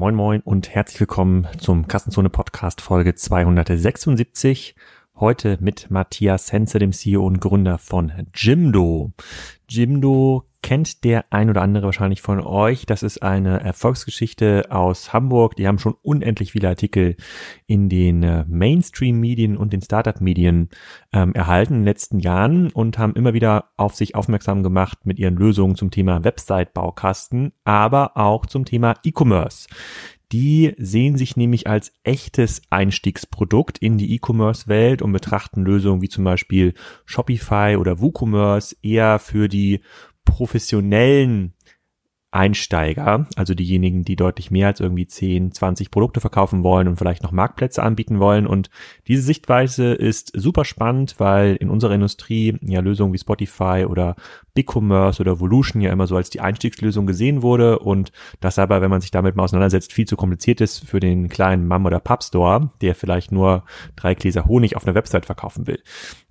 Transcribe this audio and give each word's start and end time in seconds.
moin 0.00 0.14
moin 0.14 0.40
und 0.40 0.70
herzlich 0.70 0.98
willkommen 0.98 1.46
zum 1.58 1.86
Kassenzone 1.86 2.30
Podcast 2.30 2.80
Folge 2.80 3.14
276. 3.14 4.74
Heute 5.14 5.58
mit 5.60 5.90
Matthias 5.90 6.50
Henze, 6.54 6.78
dem 6.78 6.92
CEO 6.92 7.26
und 7.26 7.38
Gründer 7.38 7.76
von 7.76 8.10
Jimdo. 8.34 9.12
Jimdo 9.68 10.46
kennt 10.62 11.04
der 11.04 11.32
ein 11.32 11.50
oder 11.50 11.62
andere 11.62 11.86
wahrscheinlich 11.86 12.22
von 12.22 12.40
euch. 12.40 12.86
Das 12.86 13.02
ist 13.02 13.22
eine 13.22 13.60
Erfolgsgeschichte 13.60 14.66
aus 14.70 15.12
Hamburg. 15.12 15.56
Die 15.56 15.66
haben 15.66 15.78
schon 15.78 15.94
unendlich 16.02 16.52
viele 16.52 16.68
Artikel 16.68 17.16
in 17.66 17.88
den 17.88 18.22
äh, 18.22 18.44
Mainstream-Medien 18.48 19.56
und 19.56 19.72
den 19.72 19.82
Startup-Medien 19.82 20.68
ähm, 21.12 21.34
erhalten 21.34 21.74
in 21.74 21.80
den 21.80 21.86
letzten 21.86 22.18
Jahren 22.18 22.70
und 22.70 22.98
haben 22.98 23.14
immer 23.14 23.34
wieder 23.34 23.70
auf 23.76 23.94
sich 23.94 24.14
aufmerksam 24.14 24.62
gemacht 24.62 25.06
mit 25.06 25.18
ihren 25.18 25.36
Lösungen 25.36 25.76
zum 25.76 25.90
Thema 25.90 26.24
Website-Baukasten, 26.24 27.52
aber 27.64 28.16
auch 28.16 28.46
zum 28.46 28.64
Thema 28.64 28.94
E-Commerce. 29.04 29.68
Die 30.32 30.74
sehen 30.78 31.16
sich 31.16 31.36
nämlich 31.36 31.66
als 31.66 31.92
echtes 32.04 32.62
Einstiegsprodukt 32.70 33.78
in 33.78 33.98
die 33.98 34.14
E-Commerce-Welt 34.14 35.02
und 35.02 35.12
betrachten 35.12 35.64
Lösungen 35.64 36.02
wie 36.02 36.08
zum 36.08 36.22
Beispiel 36.22 36.74
Shopify 37.04 37.76
oder 37.76 38.00
WooCommerce 38.00 38.76
eher 38.80 39.18
für 39.18 39.48
die 39.48 39.80
professionellen 40.30 41.54
Einsteiger, 42.32 43.26
also 43.34 43.54
diejenigen, 43.54 44.04
die 44.04 44.14
deutlich 44.14 44.52
mehr 44.52 44.68
als 44.68 44.78
irgendwie 44.78 45.06
10, 45.06 45.50
20 45.50 45.90
Produkte 45.90 46.20
verkaufen 46.20 46.62
wollen 46.62 46.86
und 46.86 46.96
vielleicht 46.96 47.24
noch 47.24 47.32
Marktplätze 47.32 47.82
anbieten 47.82 48.20
wollen. 48.20 48.46
Und 48.46 48.70
diese 49.08 49.22
Sichtweise 49.22 49.94
ist 49.94 50.30
super 50.34 50.64
spannend, 50.64 51.16
weil 51.18 51.56
in 51.56 51.70
unserer 51.70 51.94
Industrie 51.94 52.56
ja 52.60 52.80
Lösungen 52.80 53.12
wie 53.12 53.18
Spotify 53.18 53.84
oder 53.88 54.14
BigCommerce 54.60 55.20
oder 55.20 55.40
Volution 55.40 55.80
ja 55.80 55.92
immer 55.92 56.06
so 56.06 56.16
als 56.16 56.30
die 56.30 56.40
Einstiegslösung 56.40 57.06
gesehen 57.06 57.42
wurde 57.42 57.78
und 57.78 58.12
das 58.40 58.58
aber, 58.58 58.82
wenn 58.82 58.90
man 58.90 59.00
sich 59.00 59.10
damit 59.10 59.36
mal 59.36 59.44
auseinandersetzt, 59.44 59.92
viel 59.92 60.06
zu 60.06 60.16
kompliziert 60.16 60.60
ist 60.60 60.86
für 60.86 61.00
den 61.00 61.28
kleinen 61.28 61.66
Mom- 61.66 61.86
oder 61.86 62.00
Pub-Store, 62.00 62.70
der 62.80 62.94
vielleicht 62.94 63.32
nur 63.32 63.64
drei 63.96 64.14
Gläser 64.14 64.46
Honig 64.46 64.76
auf 64.76 64.86
einer 64.86 64.94
Website 64.94 65.26
verkaufen 65.26 65.66
will. 65.66 65.82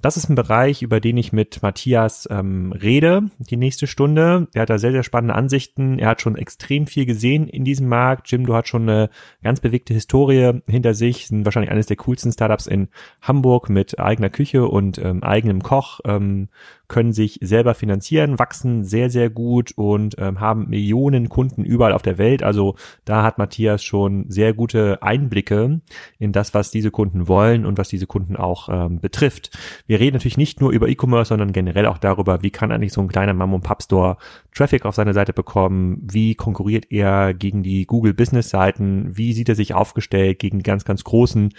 Das 0.02 0.16
ist 0.16 0.30
ein 0.30 0.36
Bereich, 0.36 0.82
über 0.82 1.00
den 1.00 1.18
ich 1.18 1.34
mit 1.34 1.62
Matthias 1.62 2.28
ähm, 2.32 2.72
rede, 2.72 3.24
die 3.40 3.58
nächste 3.58 3.88
Stunde. 3.88 4.48
Er 4.54 4.62
hat 4.62 4.70
da 4.70 4.78
sehr, 4.78 4.92
sehr 4.92 5.04
spannende 5.04 5.36
Ansichten. 5.36 6.00
Er 6.00 6.10
hat 6.10 6.22
schon 6.22 6.38
extrem 6.38 6.88
viel 6.88 7.06
gesehen 7.06 7.48
in 7.48 7.66
diesem 7.66 7.90
Markt. 7.90 8.32
Jim, 8.32 8.46
du 8.46 8.54
hast 8.54 8.70
schon 8.70 8.84
eine 8.84 9.10
ganz 9.44 9.60
bewegte 9.60 9.94
Historie 9.94 10.62
hinter 10.68 10.94
sich, 10.94 11.28
sind 11.28 11.46
wahrscheinlich 11.46 11.72
eines 11.72 11.88
der 11.88 11.98
coolsten 11.98 12.32
Startups 12.32 12.68
in 12.68 12.90
Hamburg 13.22 13.70
mit 13.70 14.00
eigener 14.00 14.30
Küche 14.30 14.68
und 14.68 15.00
ähm, 15.00 15.24
eigenem 15.24 15.64
Koch. 15.64 16.00
Ähm, 16.06 16.48
können 16.90 17.14
sich 17.14 17.40
selber 17.42 17.76
finanzieren, 17.76 18.40
wachsen 18.40 18.84
sehr, 18.84 19.10
sehr 19.10 19.30
gut 19.30 19.72
und 19.78 20.16
ähm, 20.18 20.40
haben 20.40 20.68
Millionen 20.70 21.30
Kunden 21.30 21.64
überall 21.64 21.94
auf 21.94 22.02
der 22.02 22.18
Welt. 22.18 22.42
Also 22.44 22.76
da 23.06 23.24
hat 23.24 23.38
Matthias 23.38 23.84
schon 23.84 24.26
sehr 24.28 24.54
gute 24.54 25.02
Einblicke 25.04 25.82
in 26.18 26.32
das, 26.32 26.56
was 26.56 26.72
diese 26.72 26.90
Kunden 26.90 27.28
wollen 27.28 27.66
und 27.66 27.78
was 27.78 27.90
diese 27.90 28.08
Kunden 28.08 28.36
auch 28.36 28.70
ähm, 28.70 29.00
betrifft. 29.00 29.58
Wir 29.86 30.00
reden 30.00 30.16
natürlich 30.16 30.38
nicht 30.38 30.62
nur 30.62 30.72
über 30.72 30.90
E-Commerce, 30.90 31.30
sondern 31.30 31.54
generell 31.54 31.86
auch 31.86 32.00
darüber, 32.00 32.42
wie 32.42 32.50
kann 32.50 32.72
eigentlich 32.72 32.94
so 32.94 33.02
ein 33.02 33.08
kleiner 33.08 33.36
Mom-und-Pub-Store 33.36 34.18
Traffic 34.56 34.86
auf 34.86 34.96
seine 34.96 35.14
Seite 35.14 35.32
bekommen, 35.32 36.02
wie 36.02 36.34
konkurriert 36.34 36.92
er 36.92 37.36
gegen 37.36 37.62
die 37.62 37.86
Google 37.86 38.16
Business 38.16 38.50
Seiten, 38.50 39.16
wie 39.16 39.34
sieht 39.34 39.48
er 39.48 39.56
sich 39.56 39.76
aufgestellt 39.76 40.40
gegen 40.40 40.58
die 40.58 40.64
ganz, 40.64 40.86
ganz 40.86 41.04
großen 41.04 41.54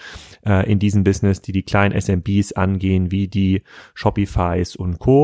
äh, 0.44 0.70
in 0.70 0.80
diesem 0.80 1.04
Business, 1.04 1.40
die 1.40 1.52
die 1.52 1.62
kleinen 1.62 1.98
SMBs 1.98 2.52
angehen, 2.52 3.12
wie 3.12 3.28
die 3.28 3.62
Shopifys 3.94 4.74
und 4.74 4.98
Co. 4.98 5.19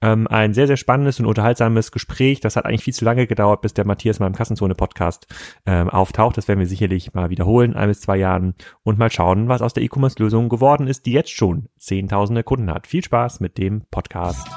Ähm, 0.00 0.26
ein 0.28 0.54
sehr, 0.54 0.66
sehr 0.66 0.76
spannendes 0.76 1.20
und 1.20 1.26
unterhaltsames 1.26 1.92
Gespräch. 1.92 2.40
Das 2.40 2.56
hat 2.56 2.66
eigentlich 2.66 2.84
viel 2.84 2.94
zu 2.94 3.04
lange 3.04 3.26
gedauert, 3.26 3.62
bis 3.62 3.74
der 3.74 3.86
Matthias 3.86 4.20
mal 4.20 4.26
im 4.26 4.34
Kassenzone-Podcast 4.34 5.26
ähm, 5.66 5.88
auftaucht. 5.90 6.36
Das 6.36 6.48
werden 6.48 6.60
wir 6.60 6.66
sicherlich 6.66 7.14
mal 7.14 7.30
wiederholen, 7.30 7.74
ein 7.74 7.88
bis 7.88 8.00
zwei 8.00 8.16
Jahren 8.16 8.54
und 8.82 8.98
mal 8.98 9.10
schauen, 9.10 9.48
was 9.48 9.62
aus 9.62 9.74
der 9.74 9.82
E-Commerce-Lösung 9.82 10.48
geworden 10.48 10.86
ist, 10.86 11.06
die 11.06 11.12
jetzt 11.12 11.30
schon 11.30 11.68
zehntausende 11.78 12.42
Kunden 12.42 12.70
hat. 12.70 12.86
Viel 12.86 13.04
Spaß 13.04 13.40
mit 13.40 13.58
dem 13.58 13.82
Podcast. 13.90 14.48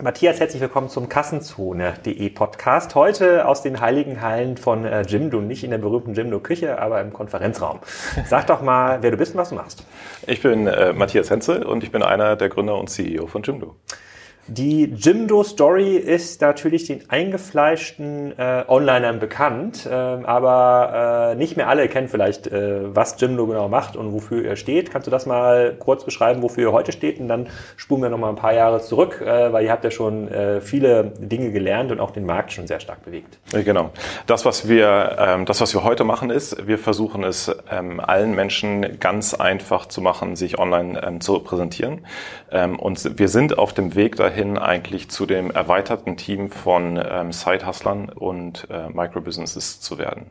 Matthias, 0.00 0.38
herzlich 0.38 0.62
willkommen 0.62 0.88
zum 0.88 1.08
Kassenzone.de 1.08 2.30
Podcast. 2.30 2.94
Heute 2.94 3.48
aus 3.48 3.62
den 3.62 3.80
heiligen 3.80 4.20
Hallen 4.20 4.56
von 4.56 4.84
äh, 4.84 5.02
Jimdo, 5.02 5.40
nicht 5.40 5.64
in 5.64 5.72
der 5.72 5.78
berühmten 5.78 6.14
Jimdo 6.14 6.38
Küche, 6.38 6.78
aber 6.80 7.00
im 7.00 7.12
Konferenzraum. 7.12 7.80
Sag 8.24 8.46
doch 8.46 8.62
mal, 8.62 9.02
wer 9.02 9.10
du 9.10 9.16
bist 9.16 9.34
und 9.34 9.40
was 9.40 9.48
du 9.48 9.56
machst. 9.56 9.84
Ich 10.28 10.40
bin 10.40 10.68
äh, 10.68 10.92
Matthias 10.92 11.30
Henze 11.30 11.66
und 11.66 11.82
ich 11.82 11.90
bin 11.90 12.04
einer 12.04 12.36
der 12.36 12.48
Gründer 12.48 12.78
und 12.78 12.88
CEO 12.88 13.26
von 13.26 13.42
Jimdo. 13.42 13.74
Die 14.50 14.84
Jimdo-Story 14.84 15.96
ist 15.96 16.40
natürlich 16.40 16.86
den 16.86 17.02
eingefleischten 17.10 18.32
äh, 18.38 18.64
Onlinern 18.66 19.18
bekannt, 19.18 19.84
äh, 19.84 19.92
aber 19.92 21.32
äh, 21.32 21.34
nicht 21.34 21.58
mehr 21.58 21.68
alle 21.68 21.86
kennen 21.88 22.08
vielleicht, 22.08 22.46
äh, 22.46 22.94
was 22.94 23.20
Jimdo 23.20 23.46
genau 23.46 23.68
macht 23.68 23.94
und 23.94 24.14
wofür 24.14 24.46
er 24.46 24.56
steht. 24.56 24.90
Kannst 24.90 25.06
du 25.06 25.10
das 25.10 25.26
mal 25.26 25.76
kurz 25.78 26.02
beschreiben, 26.04 26.42
wofür 26.42 26.68
ihr 26.68 26.72
heute 26.72 26.92
steht? 26.92 27.20
Und 27.20 27.28
dann 27.28 27.48
spulen 27.76 28.00
wir 28.00 28.08
noch 28.08 28.16
mal 28.16 28.30
ein 28.30 28.36
paar 28.36 28.54
Jahre 28.54 28.80
zurück, 28.80 29.20
äh, 29.20 29.52
weil 29.52 29.66
ihr 29.66 29.70
habt 29.70 29.84
ja 29.84 29.90
schon 29.90 30.28
äh, 30.28 30.62
viele 30.62 31.12
Dinge 31.18 31.52
gelernt 31.52 31.92
und 31.92 32.00
auch 32.00 32.12
den 32.12 32.24
Markt 32.24 32.52
schon 32.52 32.66
sehr 32.66 32.80
stark 32.80 33.04
bewegt. 33.04 33.38
Genau. 33.52 33.90
Das, 34.26 34.46
was 34.46 34.66
wir, 34.66 35.16
ähm, 35.18 35.44
das, 35.44 35.60
was 35.60 35.74
wir 35.74 35.84
heute 35.84 36.04
machen, 36.04 36.30
ist, 36.30 36.66
wir 36.66 36.78
versuchen 36.78 37.22
es 37.22 37.54
ähm, 37.70 38.00
allen 38.00 38.34
Menschen 38.34 38.98
ganz 38.98 39.34
einfach 39.34 39.84
zu 39.84 40.00
machen, 40.00 40.36
sich 40.36 40.58
online 40.58 41.02
ähm, 41.06 41.20
zu 41.20 41.38
präsentieren. 41.40 42.06
Ähm, 42.50 42.78
und 42.78 43.18
wir 43.18 43.28
sind 43.28 43.58
auf 43.58 43.74
dem 43.74 43.94
Weg 43.94 44.16
dahin, 44.16 44.37
hin 44.38 44.56
eigentlich 44.56 45.10
zu 45.10 45.26
dem 45.26 45.50
erweiterten 45.50 46.16
Team 46.16 46.50
von 46.50 46.96
ähm, 46.96 47.32
Side-Hustlern 47.32 48.08
und 48.08 48.68
äh, 48.70 48.88
Microbusinesses 48.88 49.80
zu 49.80 49.98
werden. 49.98 50.26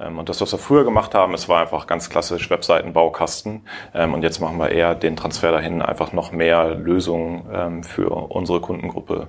Ähm, 0.00 0.18
und 0.18 0.28
das, 0.28 0.40
was 0.40 0.52
wir 0.52 0.58
früher 0.58 0.84
gemacht 0.84 1.14
haben, 1.14 1.32
es 1.32 1.48
war 1.48 1.60
einfach 1.60 1.86
ganz 1.86 2.10
klassisch 2.10 2.50
Webseitenbaukasten. 2.50 3.62
Ähm, 3.94 4.14
und 4.14 4.22
jetzt 4.22 4.40
machen 4.40 4.58
wir 4.58 4.70
eher 4.70 4.96
den 4.96 5.14
Transfer 5.14 5.52
dahin, 5.52 5.80
einfach 5.80 6.12
noch 6.12 6.32
mehr 6.32 6.74
Lösungen 6.74 7.46
ähm, 7.52 7.84
für 7.84 8.10
unsere 8.10 8.60
Kundengruppe 8.60 9.28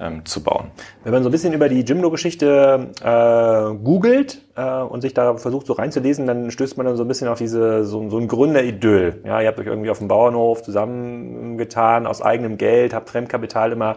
ähm, 0.00 0.24
zu 0.24 0.42
bauen. 0.42 0.70
Wenn 1.04 1.12
man 1.12 1.22
so 1.22 1.28
ein 1.28 1.32
bisschen 1.32 1.52
über 1.52 1.68
die 1.68 1.80
Jimdo-Geschichte 1.80 2.90
äh, 3.02 3.74
googelt 3.84 4.42
äh, 4.56 4.80
und 4.82 5.00
sich 5.00 5.14
da 5.14 5.36
versucht 5.36 5.66
so 5.66 5.72
reinzulesen, 5.72 6.26
dann 6.26 6.50
stößt 6.50 6.76
man 6.76 6.86
dann 6.86 6.96
so 6.96 7.04
ein 7.04 7.08
bisschen 7.08 7.28
auf 7.28 7.38
diese 7.38 7.84
so, 7.84 8.08
so 8.08 8.18
ein 8.18 8.28
Gründeridyll. 8.28 9.22
Ja, 9.24 9.40
ihr 9.40 9.48
habt 9.48 9.58
euch 9.58 9.66
irgendwie 9.66 9.90
auf 9.90 9.98
dem 9.98 10.08
Bauernhof 10.08 10.62
zusammengetan 10.62 12.06
aus 12.06 12.22
eigenem 12.22 12.58
Geld, 12.58 12.94
habt 12.94 13.10
Fremdkapital 13.10 13.72
immer 13.72 13.96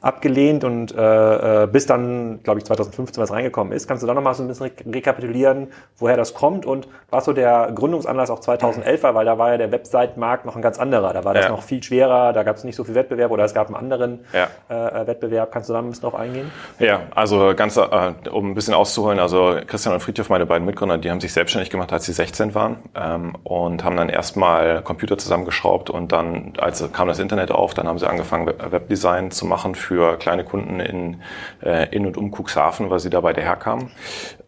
abgelehnt 0.00 0.64
und 0.64 0.94
äh, 0.94 1.64
äh 1.64 1.66
bis 1.66 1.86
dann, 1.86 2.40
glaube 2.42 2.60
ich, 2.60 2.66
2015 2.66 3.22
was 3.22 3.30
reingekommen 3.30 3.72
ist. 3.72 3.88
Kannst 3.88 4.02
du 4.02 4.06
da 4.06 4.14
nochmal 4.14 4.34
so 4.34 4.42
ein 4.42 4.48
bisschen 4.48 4.70
rekapitulieren, 4.92 5.68
woher 5.98 6.16
das 6.16 6.34
kommt 6.34 6.66
und 6.66 6.88
was 7.10 7.24
so 7.24 7.32
der 7.32 7.72
Gründungsanlass 7.74 8.30
auch 8.30 8.40
2011 8.40 9.02
war, 9.02 9.14
weil 9.14 9.24
da 9.24 9.38
war 9.38 9.52
ja 9.52 9.58
der 9.58 9.72
Website-Markt 9.72 10.44
noch 10.44 10.56
ein 10.56 10.62
ganz 10.62 10.78
anderer. 10.78 11.12
Da 11.12 11.24
war 11.24 11.34
das 11.34 11.46
ja. 11.46 11.50
noch 11.50 11.62
viel 11.62 11.82
schwerer, 11.82 12.32
da 12.32 12.42
gab 12.42 12.56
es 12.56 12.64
nicht 12.64 12.76
so 12.76 12.84
viel 12.84 12.94
Wettbewerb 12.94 13.30
oder 13.30 13.44
es 13.44 13.54
gab 13.54 13.66
einen 13.66 13.76
anderen 13.76 14.20
ja. 14.32 14.48
äh, 14.68 15.06
Wettbewerb. 15.06 15.52
Kannst 15.52 15.68
du 15.68 15.72
da 15.72 15.80
ein 15.80 15.88
bisschen 15.88 16.02
drauf 16.02 16.14
eingehen? 16.14 16.50
Ja, 16.78 17.02
also 17.14 17.54
ganz, 17.56 17.76
äh, 17.76 18.12
um 18.30 18.50
ein 18.50 18.54
bisschen 18.54 18.74
auszuholen, 18.74 19.18
also 19.18 19.56
Christian 19.66 19.94
und 19.94 20.00
Friedhof, 20.00 20.28
meine 20.28 20.46
beiden 20.46 20.66
Mitgründer, 20.66 20.98
die 20.98 21.10
haben 21.10 21.20
sich 21.20 21.32
selbstständig 21.32 21.70
gemacht, 21.70 21.92
als 21.92 22.04
sie 22.04 22.12
16 22.12 22.54
waren 22.54 22.76
ähm, 22.94 23.36
und 23.44 23.84
haben 23.84 23.96
dann 23.96 24.08
erstmal 24.08 24.82
Computer 24.82 25.18
zusammengeschraubt 25.18 25.90
und 25.90 26.12
dann, 26.12 26.52
als 26.58 26.84
kam 26.92 27.08
das 27.08 27.18
Internet 27.18 27.50
auf, 27.50 27.74
dann 27.74 27.88
haben 27.88 27.98
sie 27.98 28.08
angefangen, 28.08 28.46
Webdesign 28.46 29.30
zu 29.30 29.46
machen 29.46 29.74
für 29.74 29.87
kleine 30.18 30.44
Kunden 30.44 30.80
in, 30.80 31.22
äh, 31.62 31.88
in 31.94 32.06
und 32.06 32.16
um 32.16 32.32
Cuxhaven, 32.32 32.90
weil 32.90 32.98
sie 32.98 33.10
da 33.10 33.20
beide 33.20 33.40
herkamen. 33.40 33.90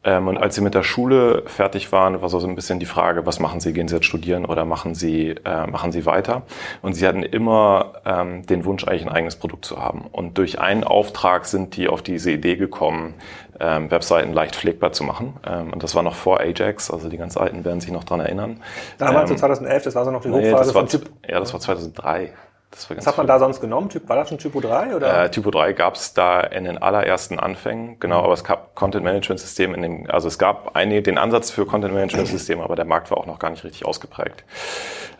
Ähm, 0.02 0.28
und 0.28 0.38
als 0.38 0.54
sie 0.54 0.62
mit 0.62 0.74
der 0.74 0.82
Schule 0.82 1.42
fertig 1.46 1.92
waren, 1.92 2.22
war 2.22 2.28
so 2.30 2.38
ein 2.46 2.54
bisschen 2.54 2.78
die 2.78 2.86
Frage, 2.86 3.26
was 3.26 3.38
machen 3.38 3.60
sie? 3.60 3.72
Gehen 3.72 3.86
sie 3.86 3.96
jetzt 3.96 4.06
studieren 4.06 4.46
oder 4.46 4.64
machen 4.64 4.94
sie, 4.94 5.34
äh, 5.44 5.66
machen 5.66 5.92
sie 5.92 6.06
weiter? 6.06 6.42
Und 6.80 6.94
sie 6.94 7.06
hatten 7.06 7.22
immer 7.22 7.92
ähm, 8.06 8.46
den 8.46 8.64
Wunsch, 8.64 8.84
eigentlich 8.84 9.06
ein 9.06 9.12
eigenes 9.12 9.36
Produkt 9.36 9.66
zu 9.66 9.78
haben. 9.78 10.06
Und 10.10 10.38
durch 10.38 10.58
einen 10.58 10.84
Auftrag 10.84 11.44
sind 11.44 11.76
die 11.76 11.88
auf 11.88 12.02
diese 12.02 12.30
Idee 12.30 12.56
gekommen, 12.56 13.14
ähm, 13.60 13.90
Webseiten 13.90 14.32
leicht 14.32 14.56
pflegbar 14.56 14.92
zu 14.92 15.04
machen. 15.04 15.34
Ähm, 15.46 15.72
und 15.72 15.82
das 15.82 15.94
war 15.94 16.02
noch 16.02 16.14
vor 16.14 16.40
Ajax, 16.40 16.90
also 16.90 17.10
die 17.10 17.18
ganz 17.18 17.36
Alten 17.36 17.64
werden 17.66 17.80
sich 17.80 17.92
noch 17.92 18.04
dran 18.04 18.20
erinnern. 18.20 18.62
Damals, 18.96 19.30
ähm, 19.30 19.36
2011, 19.36 19.82
das 19.82 19.94
war 19.94 20.04
so 20.06 20.10
noch 20.10 20.22
die 20.22 20.30
Hochphase 20.30 20.46
nee, 20.46 20.50
das 20.50 20.74
war, 20.74 20.80
von 20.80 20.88
Typ. 20.88 21.10
Ja, 21.28 21.38
das 21.40 21.52
war 21.52 21.60
2003. 21.60 22.32
Das 22.70 22.88
Was 22.88 23.06
hat 23.06 23.16
man 23.16 23.26
da 23.26 23.40
sonst 23.40 23.60
genommen? 23.60 23.88
Typ, 23.88 24.08
war 24.08 24.14
das 24.14 24.28
schon 24.28 24.38
Typo 24.38 24.60
3? 24.60 24.94
Oder? 24.94 25.24
Äh, 25.24 25.30
Typo 25.30 25.50
3 25.50 25.72
gab 25.72 25.96
es 25.96 26.14
da 26.14 26.40
in 26.40 26.64
den 26.64 26.78
allerersten 26.78 27.40
Anfängen, 27.40 27.98
genau, 27.98 28.18
mhm. 28.18 28.24
aber 28.24 28.34
es 28.34 28.44
gab 28.44 28.76
Content 28.76 29.04
Management 29.04 29.40
System 29.40 29.74
in 29.74 29.82
dem, 29.82 30.10
also 30.10 30.28
es 30.28 30.38
gab 30.38 30.76
eine, 30.76 31.02
den 31.02 31.18
Ansatz 31.18 31.50
für 31.50 31.66
Content 31.66 31.94
Management 31.94 32.28
System, 32.28 32.60
aber 32.60 32.76
der 32.76 32.84
Markt 32.84 33.10
war 33.10 33.18
auch 33.18 33.26
noch 33.26 33.40
gar 33.40 33.50
nicht 33.50 33.64
richtig 33.64 33.86
ausgeprägt. 33.86 34.44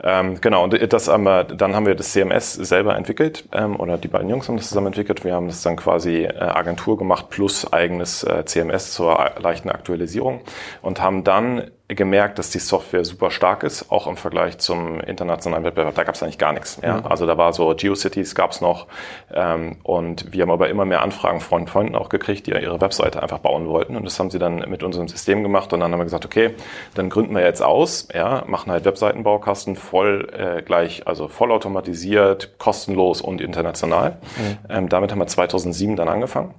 Ähm, 0.02 0.40
genau, 0.40 0.62
und 0.62 0.92
das 0.92 1.08
haben 1.08 1.24
wir, 1.24 1.42
dann 1.42 1.74
haben 1.74 1.86
wir 1.86 1.96
das 1.96 2.12
CMS 2.12 2.54
selber 2.54 2.96
entwickelt, 2.96 3.48
ähm, 3.52 3.78
oder 3.80 3.98
die 3.98 4.08
beiden 4.08 4.28
Jungs 4.28 4.48
haben 4.48 4.56
das 4.56 4.68
zusammen 4.68 4.88
entwickelt. 4.88 5.24
Wir 5.24 5.34
haben 5.34 5.48
das 5.48 5.62
dann 5.62 5.74
quasi 5.74 6.22
äh, 6.22 6.38
Agentur 6.38 6.98
gemacht 6.98 7.30
plus 7.30 7.72
eigenes 7.72 8.22
äh, 8.22 8.44
CMS 8.44 8.92
zur 8.92 9.32
leichten 9.40 9.70
Aktualisierung 9.70 10.42
und 10.82 11.00
haben 11.02 11.24
dann 11.24 11.72
gemerkt, 11.94 12.38
dass 12.38 12.50
die 12.50 12.58
Software 12.58 13.04
super 13.04 13.30
stark 13.30 13.62
ist, 13.62 13.90
auch 13.90 14.06
im 14.06 14.16
Vergleich 14.16 14.58
zum 14.58 15.00
internationalen 15.00 15.64
Wettbewerb. 15.64 15.94
Da 15.94 16.04
gab 16.04 16.14
es 16.14 16.22
eigentlich 16.22 16.38
gar 16.38 16.52
nichts. 16.52 16.78
Ja? 16.82 16.98
Mhm. 16.98 17.06
Also 17.06 17.26
da 17.26 17.36
war 17.36 17.52
so 17.52 17.74
GeoCities 17.74 18.34
gab 18.34 18.52
es 18.52 18.60
noch 18.60 18.86
ähm, 19.32 19.76
und 19.82 20.32
wir 20.32 20.42
haben 20.42 20.50
aber 20.50 20.68
immer 20.68 20.84
mehr 20.84 21.02
Anfragen 21.02 21.40
von 21.40 21.66
Freunden 21.66 21.94
auch 21.94 22.08
gekriegt, 22.08 22.46
die 22.46 22.52
ihre 22.52 22.80
Webseite 22.80 23.22
einfach 23.22 23.38
bauen 23.38 23.66
wollten 23.66 23.96
und 23.96 24.04
das 24.04 24.18
haben 24.18 24.30
sie 24.30 24.38
dann 24.38 24.68
mit 24.68 24.82
unserem 24.82 25.08
System 25.08 25.42
gemacht 25.42 25.72
und 25.72 25.80
dann 25.80 25.92
haben 25.92 26.00
wir 26.00 26.04
gesagt, 26.04 26.24
okay, 26.24 26.54
dann 26.94 27.10
gründen 27.10 27.34
wir 27.34 27.42
jetzt 27.42 27.62
aus, 27.62 28.08
ja, 28.14 28.44
machen 28.46 28.70
halt 28.70 28.84
Webseitenbaukasten 28.84 29.76
voll 29.76 30.28
äh, 30.32 30.62
gleich, 30.62 31.06
also 31.06 31.28
vollautomatisiert, 31.28 32.58
kostenlos 32.58 33.20
und 33.20 33.40
international. 33.40 34.18
Mhm. 34.36 34.58
Ähm, 34.68 34.88
damit 34.88 35.12
haben 35.12 35.18
wir 35.18 35.26
2007 35.26 35.96
dann 35.96 36.08
angefangen. 36.08 36.54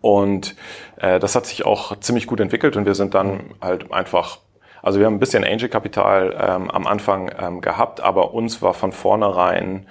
Und 0.00 0.56
äh, 0.96 1.18
das 1.18 1.34
hat 1.34 1.46
sich 1.46 1.66
auch 1.66 1.98
ziemlich 2.00 2.26
gut 2.26 2.40
entwickelt 2.40 2.76
und 2.76 2.86
wir 2.86 2.94
sind 2.94 3.14
dann 3.14 3.54
halt 3.60 3.92
einfach 3.92 4.38
also 4.84 4.98
wir 4.98 5.06
haben 5.06 5.14
ein 5.14 5.18
bisschen 5.18 5.44
Angel-Kapital 5.44 6.36
ähm, 6.38 6.70
am 6.70 6.86
Anfang 6.86 7.30
ähm, 7.40 7.62
gehabt, 7.62 8.02
aber 8.02 8.34
uns 8.34 8.60
war 8.60 8.74
von 8.74 8.92
vornherein 8.92 9.86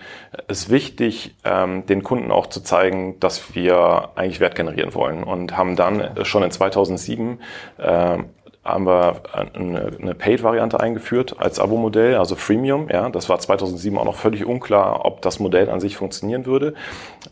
es 0.48 0.70
wichtig, 0.70 1.36
ähm, 1.44 1.88
den 1.88 2.04
Kunden 2.04 2.32
auch 2.32 2.46
zu 2.46 2.62
zeigen, 2.62 3.20
dass 3.20 3.56
wir 3.56 4.10
eigentlich 4.14 4.40
Wert 4.40 4.54
generieren 4.54 4.94
wollen 4.94 5.24
und 5.24 5.58
haben 5.58 5.76
dann 5.76 6.12
schon 6.24 6.44
in 6.44 6.52
2007 6.52 7.40
ähm, 7.80 8.26
haben 8.64 8.86
wir 8.86 9.22
eine, 9.34 9.92
eine 10.02 10.16
Paid-Variante 10.16 10.80
eingeführt 10.80 11.36
als 11.38 11.60
Abo-Modell, 11.60 12.16
also 12.16 12.36
Freemium. 12.36 12.88
Ja, 12.90 13.10
das 13.10 13.28
war 13.28 13.38
2007 13.38 13.98
auch 13.98 14.06
noch 14.06 14.16
völlig 14.16 14.46
unklar, 14.46 15.06
ob 15.06 15.22
das 15.22 15.40
Modell 15.40 15.70
an 15.70 15.82
sich 15.82 15.98
funktionieren 15.98 16.46
würde. 16.46 16.74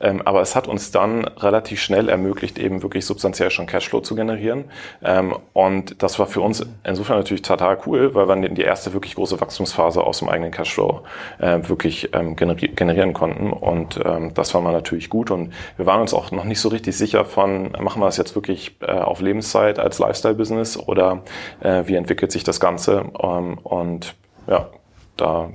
Ähm, 0.02 0.22
aber 0.26 0.42
es 0.42 0.58
hat 0.58 0.68
uns 0.68 0.92
dann 0.92 1.24
relativ 1.24 1.82
schnell 1.82 2.10
ermöglicht, 2.10 2.60
eben 2.60 2.84
wirklich 2.84 3.06
substanziell 3.06 3.50
schon 3.50 3.66
Cashflow 3.66 4.02
zu 4.02 4.16
generieren. 4.16 4.66
Ähm, 5.04 5.34
und 5.54 6.04
das 6.04 6.20
war 6.20 6.28
für 6.28 6.42
uns 6.42 6.66
insofern 6.84 7.18
natürlich 7.18 7.44
total 7.44 7.78
cool, 7.86 8.14
weil 8.14 8.28
wir 8.28 8.50
die 8.50 8.62
erste 8.62 8.92
wirklich 8.92 9.16
große 9.16 9.40
Wachstumsphase 9.40 10.02
aus 10.02 10.20
dem 10.20 10.28
eigenen 10.28 10.52
Cashflow 10.52 11.04
äh, 11.40 11.60
wirklich 11.64 12.10
ähm, 12.14 12.36
generieren 12.36 13.14
konnten. 13.14 13.54
Und 13.54 14.00
ähm, 14.04 14.34
das 14.34 14.54
war 14.54 14.60
mal 14.60 14.74
natürlich 14.74 15.10
gut. 15.10 15.32
Und 15.32 15.54
wir 15.78 15.86
waren 15.86 16.02
uns 16.02 16.14
auch 16.14 16.32
noch 16.32 16.44
nicht 16.44 16.60
so 16.60 16.68
richtig 16.68 16.98
sicher 16.98 17.24
von, 17.24 17.72
machen 17.80 18.02
wir 18.02 18.08
das 18.08 18.18
jetzt 18.18 18.36
wirklich 18.36 18.76
äh, 18.82 18.92
auf 18.92 19.22
Lebenszeit 19.22 19.80
als 19.80 19.98
Lifestyle-Business 20.00 20.78
oder 20.78 21.14
äh, 21.14 21.21
wie 21.62 21.96
entwickelt 21.96 22.32
sich 22.32 22.44
das 22.44 22.60
Ganze. 22.60 23.12
Ähm, 23.22 23.58
und 23.60 24.16
ja, 24.48 24.70
da 25.18 25.52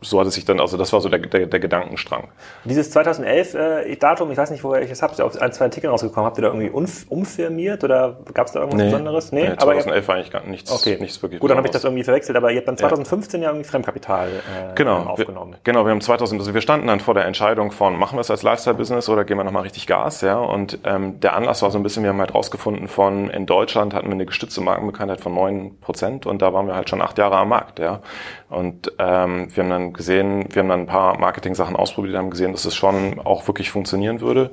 so 0.00 0.20
hat 0.20 0.26
es 0.26 0.34
sich 0.34 0.44
dann, 0.44 0.60
also 0.60 0.76
das 0.76 0.92
war 0.92 1.00
so 1.00 1.08
der, 1.08 1.18
der, 1.18 1.46
der 1.46 1.60
Gedankenstrang. 1.60 2.28
Dieses 2.64 2.90
2011 2.90 3.54
äh, 3.54 3.96
Datum, 3.96 4.30
ich 4.30 4.38
weiß 4.38 4.50
nicht, 4.50 4.62
woher 4.62 4.82
ich 4.82 4.90
es 4.90 5.02
habe, 5.02 5.12
ist 5.12 5.20
auf 5.20 5.40
ein, 5.40 5.52
zwei 5.52 5.64
Artikel 5.66 5.90
rausgekommen. 5.90 6.26
Habt 6.26 6.38
ihr 6.38 6.42
da 6.42 6.48
irgendwie 6.48 6.70
umfirmiert 6.70 7.82
oder 7.82 8.18
gab 8.32 8.46
es 8.46 8.52
da 8.52 8.60
irgendwas 8.60 8.78
nee, 8.80 8.90
Besonderes? 8.90 9.32
Nee, 9.32 9.48
nee 9.48 9.56
2011 9.56 10.08
war 10.08 10.14
eigentlich 10.14 10.30
gar 10.30 10.44
nichts, 10.44 10.70
okay. 10.70 10.98
nichts 11.00 11.20
wirklich 11.22 11.40
Gut, 11.40 11.50
dann 11.50 11.56
habe 11.56 11.66
ich 11.66 11.72
das 11.72 11.84
irgendwie 11.84 12.04
verwechselt, 12.04 12.36
aber 12.36 12.52
ihr 12.52 12.58
habt 12.58 12.68
dann 12.68 12.76
2015 12.76 13.40
ja, 13.40 13.46
ja 13.46 13.52
irgendwie 13.52 13.68
Fremdkapital 13.68 14.28
äh, 14.28 14.74
genau, 14.74 14.98
aufgenommen. 14.98 15.52
Wir, 15.52 15.58
genau, 15.64 15.84
wir 15.84 15.90
haben 15.90 16.00
2000, 16.00 16.40
also 16.40 16.54
wir 16.54 16.60
standen 16.60 16.86
dann 16.86 17.00
vor 17.00 17.14
der 17.14 17.24
Entscheidung 17.24 17.72
von, 17.72 17.98
machen 17.98 18.16
wir 18.16 18.20
es 18.20 18.30
als 18.30 18.42
Lifestyle-Business 18.42 19.08
oder 19.08 19.24
gehen 19.24 19.36
wir 19.36 19.44
nochmal 19.44 19.62
richtig 19.62 19.86
Gas, 19.86 20.20
ja, 20.20 20.38
und 20.38 20.78
ähm, 20.84 21.18
der 21.20 21.34
Anlass 21.34 21.62
war 21.62 21.70
so 21.70 21.78
ein 21.78 21.82
bisschen, 21.82 22.04
wir 22.04 22.10
haben 22.10 22.20
halt 22.20 22.34
rausgefunden 22.34 22.86
von, 22.88 23.30
in 23.30 23.46
Deutschland 23.46 23.94
hatten 23.94 24.06
wir 24.06 24.14
eine 24.14 24.26
gestützte 24.26 24.60
Markenbekanntheit 24.60 25.20
von 25.20 25.34
neun 25.34 25.80
Prozent 25.80 26.26
und 26.26 26.40
da 26.40 26.52
waren 26.52 26.66
wir 26.66 26.76
halt 26.76 26.88
schon 26.88 27.02
acht 27.02 27.18
Jahre 27.18 27.36
am 27.36 27.48
Markt, 27.48 27.78
ja, 27.78 28.00
und 28.48 28.92
ähm, 28.98 29.48
wir 29.54 29.64
haben 29.64 29.70
dann 29.70 29.87
gesehen, 29.92 30.46
wir 30.50 30.60
haben 30.60 30.68
dann 30.68 30.80
ein 30.80 30.86
paar 30.86 31.18
Marketing-Sachen 31.18 31.76
ausprobiert, 31.76 32.16
haben 32.16 32.30
gesehen, 32.30 32.52
dass 32.52 32.64
es 32.64 32.74
schon 32.74 33.20
auch 33.20 33.46
wirklich 33.48 33.70
funktionieren 33.70 34.20
würde. 34.20 34.50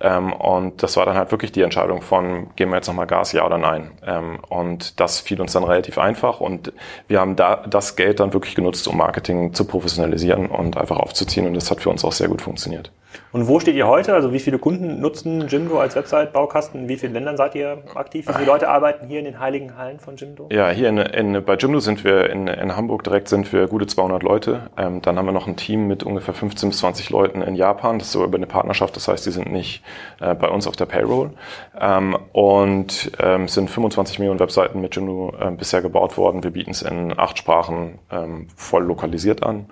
Ähm, 0.00 0.32
und 0.32 0.82
das 0.82 0.96
war 0.96 1.06
dann 1.06 1.16
halt 1.16 1.30
wirklich 1.30 1.52
die 1.52 1.62
Entscheidung 1.62 2.02
von, 2.02 2.48
geben 2.56 2.70
wir 2.70 2.76
jetzt 2.76 2.88
nochmal 2.88 3.06
Gas, 3.06 3.32
ja 3.32 3.44
oder 3.44 3.58
nein. 3.58 3.90
Ähm, 4.06 4.38
und 4.48 5.00
das 5.00 5.20
fiel 5.20 5.40
uns 5.40 5.52
dann 5.52 5.64
relativ 5.64 5.98
einfach. 5.98 6.40
Und 6.40 6.72
wir 7.06 7.20
haben 7.20 7.36
da 7.36 7.64
das 7.68 7.96
Geld 7.96 8.20
dann 8.20 8.32
wirklich 8.32 8.54
genutzt, 8.54 8.88
um 8.88 8.96
Marketing 8.96 9.54
zu 9.54 9.64
professionalisieren 9.64 10.46
und 10.46 10.76
einfach 10.76 10.98
aufzuziehen. 10.98 11.46
Und 11.46 11.54
das 11.54 11.70
hat 11.70 11.80
für 11.80 11.90
uns 11.90 12.04
auch 12.04 12.12
sehr 12.12 12.28
gut 12.28 12.42
funktioniert. 12.42 12.90
Und 13.32 13.46
wo 13.46 13.60
steht 13.60 13.74
ihr 13.74 13.86
heute? 13.86 14.14
Also 14.14 14.32
wie 14.32 14.38
viele 14.38 14.58
Kunden 14.58 15.00
nutzen 15.00 15.48
Jimdo 15.48 15.78
als 15.78 15.96
Website-Baukasten? 15.96 16.82
In 16.82 16.88
wie 16.88 16.96
vielen 16.96 17.12
Ländern 17.12 17.36
seid 17.36 17.54
ihr 17.54 17.82
aktiv? 17.94 18.26
Wie 18.28 18.32
viele 18.32 18.46
Leute 18.46 18.68
arbeiten 18.68 19.06
hier 19.06 19.18
in 19.18 19.24
den 19.24 19.38
heiligen 19.38 19.76
Hallen 19.76 20.00
von 20.00 20.16
Jimdo? 20.16 20.48
Ja, 20.50 20.70
hier 20.70 20.88
in, 20.88 20.98
in, 20.98 21.44
bei 21.44 21.54
Jimdo 21.56 21.80
sind 21.80 22.04
wir 22.04 22.30
in, 22.30 22.46
in 22.48 22.74
Hamburg 22.74 23.04
direkt 23.04 23.28
sind 23.28 23.52
wir 23.52 23.66
gute 23.66 23.86
200 23.86 24.22
Leute. 24.22 24.70
Ähm, 24.76 25.02
dann 25.02 25.18
haben 25.18 25.26
wir 25.26 25.32
noch 25.32 25.46
ein 25.46 25.56
Team 25.56 25.86
mit 25.86 26.04
ungefähr 26.04 26.34
15 26.34 26.70
bis 26.70 26.78
20 26.78 27.10
Leuten 27.10 27.42
in 27.42 27.54
Japan. 27.54 27.98
Das 27.98 28.08
ist 28.08 28.12
so 28.12 28.24
über 28.24 28.36
eine 28.36 28.46
Partnerschaft. 28.46 28.96
Das 28.96 29.08
heißt, 29.08 29.26
die 29.26 29.30
sind 29.30 29.52
nicht 29.52 29.82
äh, 30.20 30.34
bei 30.34 30.48
uns 30.48 30.66
auf 30.66 30.76
der 30.76 30.86
Payroll. 30.86 31.32
Ähm, 31.78 32.16
und 32.32 33.12
ähm, 33.20 33.48
sind 33.48 33.70
25 33.70 34.18
Millionen 34.18 34.40
Webseiten 34.40 34.80
mit 34.80 34.96
Jimdo 34.96 35.34
äh, 35.38 35.50
bisher 35.50 35.82
gebaut 35.82 36.16
worden. 36.16 36.42
Wir 36.42 36.50
bieten 36.50 36.70
es 36.70 36.82
in 36.82 37.18
acht 37.18 37.38
Sprachen 37.38 37.98
ähm, 38.10 38.48
voll 38.56 38.84
lokalisiert 38.84 39.42
an. 39.42 39.66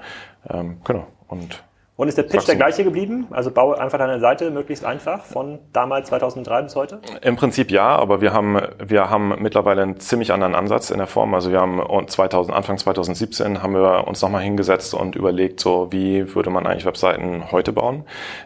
Ähm, 0.49 0.79
genau. 0.85 1.07
Und 1.29 1.63
und 1.97 2.09
ist 2.09 2.19
der 2.19 2.25
Pitch 2.25 2.47
der 2.47 2.57
gleiche 2.57 2.85
geblieben? 2.85 3.27
Also 3.31 3.51
baue 3.51 3.81
einfach 3.81 3.97
deine 3.97 4.21
Seite 4.21 4.51
möglichst 4.51 4.85
einfach 4.85 5.25
von 5.25 5.59
damals 5.73 6.09
2003 6.09 6.63
bis 6.63 6.77
heute? 6.77 7.01
Im 7.23 7.37
Prinzip 7.37 7.71
ja, 7.71 7.97
aber 7.97 8.21
wir 8.21 8.35
haben, 8.35 8.61
wir 8.85 9.09
haben 9.09 9.35
mittlerweile 9.41 9.83
einen 9.83 9.99
ziemlich 9.99 10.31
anderen 10.31 10.55
Ansatz 10.55 10.91
in 10.91 10.99
der 10.99 11.07
Form. 11.07 11.33
Also 11.33 11.51
wir 11.51 11.61
haben 11.61 11.81
2000, 12.07 12.55
Anfang 12.55 12.77
2017 12.77 13.63
haben 13.63 13.73
wir 13.73 14.07
uns 14.07 14.21
nochmal 14.21 14.43
hingesetzt 14.43 14.93
und 14.93 15.17
überlegt, 15.17 15.59
so 15.61 15.89
wie 15.91 16.35
würde 16.35 16.51
man 16.51 16.67
eigentlich 16.67 16.85
Webseiten 16.85 17.51
heute 17.51 17.73
bauen? 17.73 18.05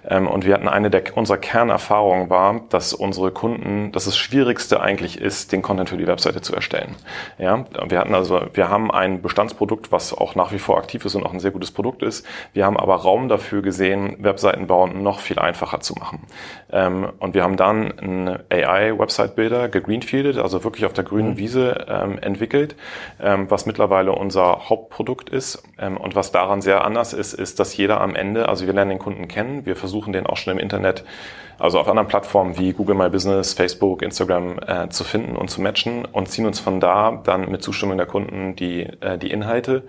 Ähm, 0.08 0.28
und 0.28 0.44
wir 0.44 0.54
hatten 0.54 0.68
eine 0.68 0.88
der, 0.88 1.02
unserer 1.16 1.38
Kernerfahrungen 1.38 2.30
war, 2.30 2.60
dass 2.68 2.92
unsere 2.92 3.32
Kunden, 3.32 3.90
dass 3.90 4.04
das 4.04 4.16
Schwierigste 4.16 4.80
eigentlich 4.80 5.20
ist, 5.20 5.50
den 5.50 5.60
Content 5.60 5.88
für 5.88 5.96
die 5.96 6.06
Webseite 6.06 6.40
zu 6.40 6.54
erstellen. 6.54 6.94
Ja, 7.36 7.64
wir 7.88 7.98
hatten 7.98 8.14
also, 8.14 8.42
wir 8.52 8.68
haben 8.68 8.92
ein 8.92 9.22
Bestandsprodukt, 9.22 9.90
was 9.90 10.16
auch 10.16 10.36
nach 10.36 10.52
wie 10.52 10.60
vor 10.60 10.78
aktiv 10.78 11.04
ist 11.04 11.16
und 11.16 11.26
auch 11.26 11.32
ein 11.32 11.40
sehr 11.40 11.50
gutes 11.50 11.72
Produkt 11.72 12.04
ist. 12.04 12.24
Wir 12.52 12.64
haben 12.64 12.76
aber 12.76 12.94
Raum 12.94 13.28
dafür, 13.28 13.39
dafür 13.40 13.62
gesehen, 13.62 14.16
Webseiten 14.18 14.66
bauen 14.66 15.02
noch 15.02 15.20
viel 15.20 15.38
einfacher 15.38 15.80
zu 15.80 15.94
machen. 15.94 16.20
Ähm, 16.70 17.08
und 17.18 17.34
wir 17.34 17.42
haben 17.42 17.56
dann 17.56 17.98
einen 17.98 18.38
AI-Website-Builder 18.50 19.68
gegreenfieldet, 19.68 20.38
also 20.38 20.62
wirklich 20.62 20.84
auf 20.84 20.92
der 20.92 21.04
grünen 21.04 21.30
mhm. 21.30 21.38
Wiese 21.38 21.86
ähm, 21.88 22.18
entwickelt, 22.18 22.76
ähm, 23.20 23.50
was 23.50 23.66
mittlerweile 23.66 24.12
unser 24.12 24.68
Hauptprodukt 24.68 25.30
ist. 25.30 25.62
Und 25.78 26.14
was 26.14 26.30
daran 26.30 26.60
sehr 26.60 26.84
anders 26.84 27.12
ist, 27.12 27.32
ist, 27.32 27.58
dass 27.58 27.76
jeder 27.76 28.00
am 28.00 28.14
Ende, 28.14 28.48
also 28.48 28.66
wir 28.66 28.72
lernen 28.74 28.90
den 28.90 28.98
Kunden 28.98 29.28
kennen, 29.28 29.64
wir 29.64 29.76
versuchen 29.76 30.12
den 30.12 30.26
auch 30.26 30.36
schon 30.36 30.52
im 30.52 30.58
Internet 30.58 31.04
also 31.60 31.78
auf 31.78 31.88
anderen 31.88 32.08
Plattformen 32.08 32.58
wie 32.58 32.72
Google 32.72 32.96
My 32.96 33.08
Business, 33.08 33.52
Facebook, 33.52 34.02
Instagram 34.02 34.58
äh, 34.66 34.88
zu 34.88 35.04
finden 35.04 35.36
und 35.36 35.50
zu 35.50 35.60
matchen 35.60 36.06
und 36.06 36.28
ziehen 36.28 36.46
uns 36.46 36.58
von 36.58 36.80
da 36.80 37.20
dann 37.24 37.50
mit 37.50 37.62
Zustimmung 37.62 37.98
der 37.98 38.06
Kunden 38.06 38.56
die, 38.56 38.82
äh, 39.00 39.18
die 39.18 39.30
Inhalte 39.30 39.84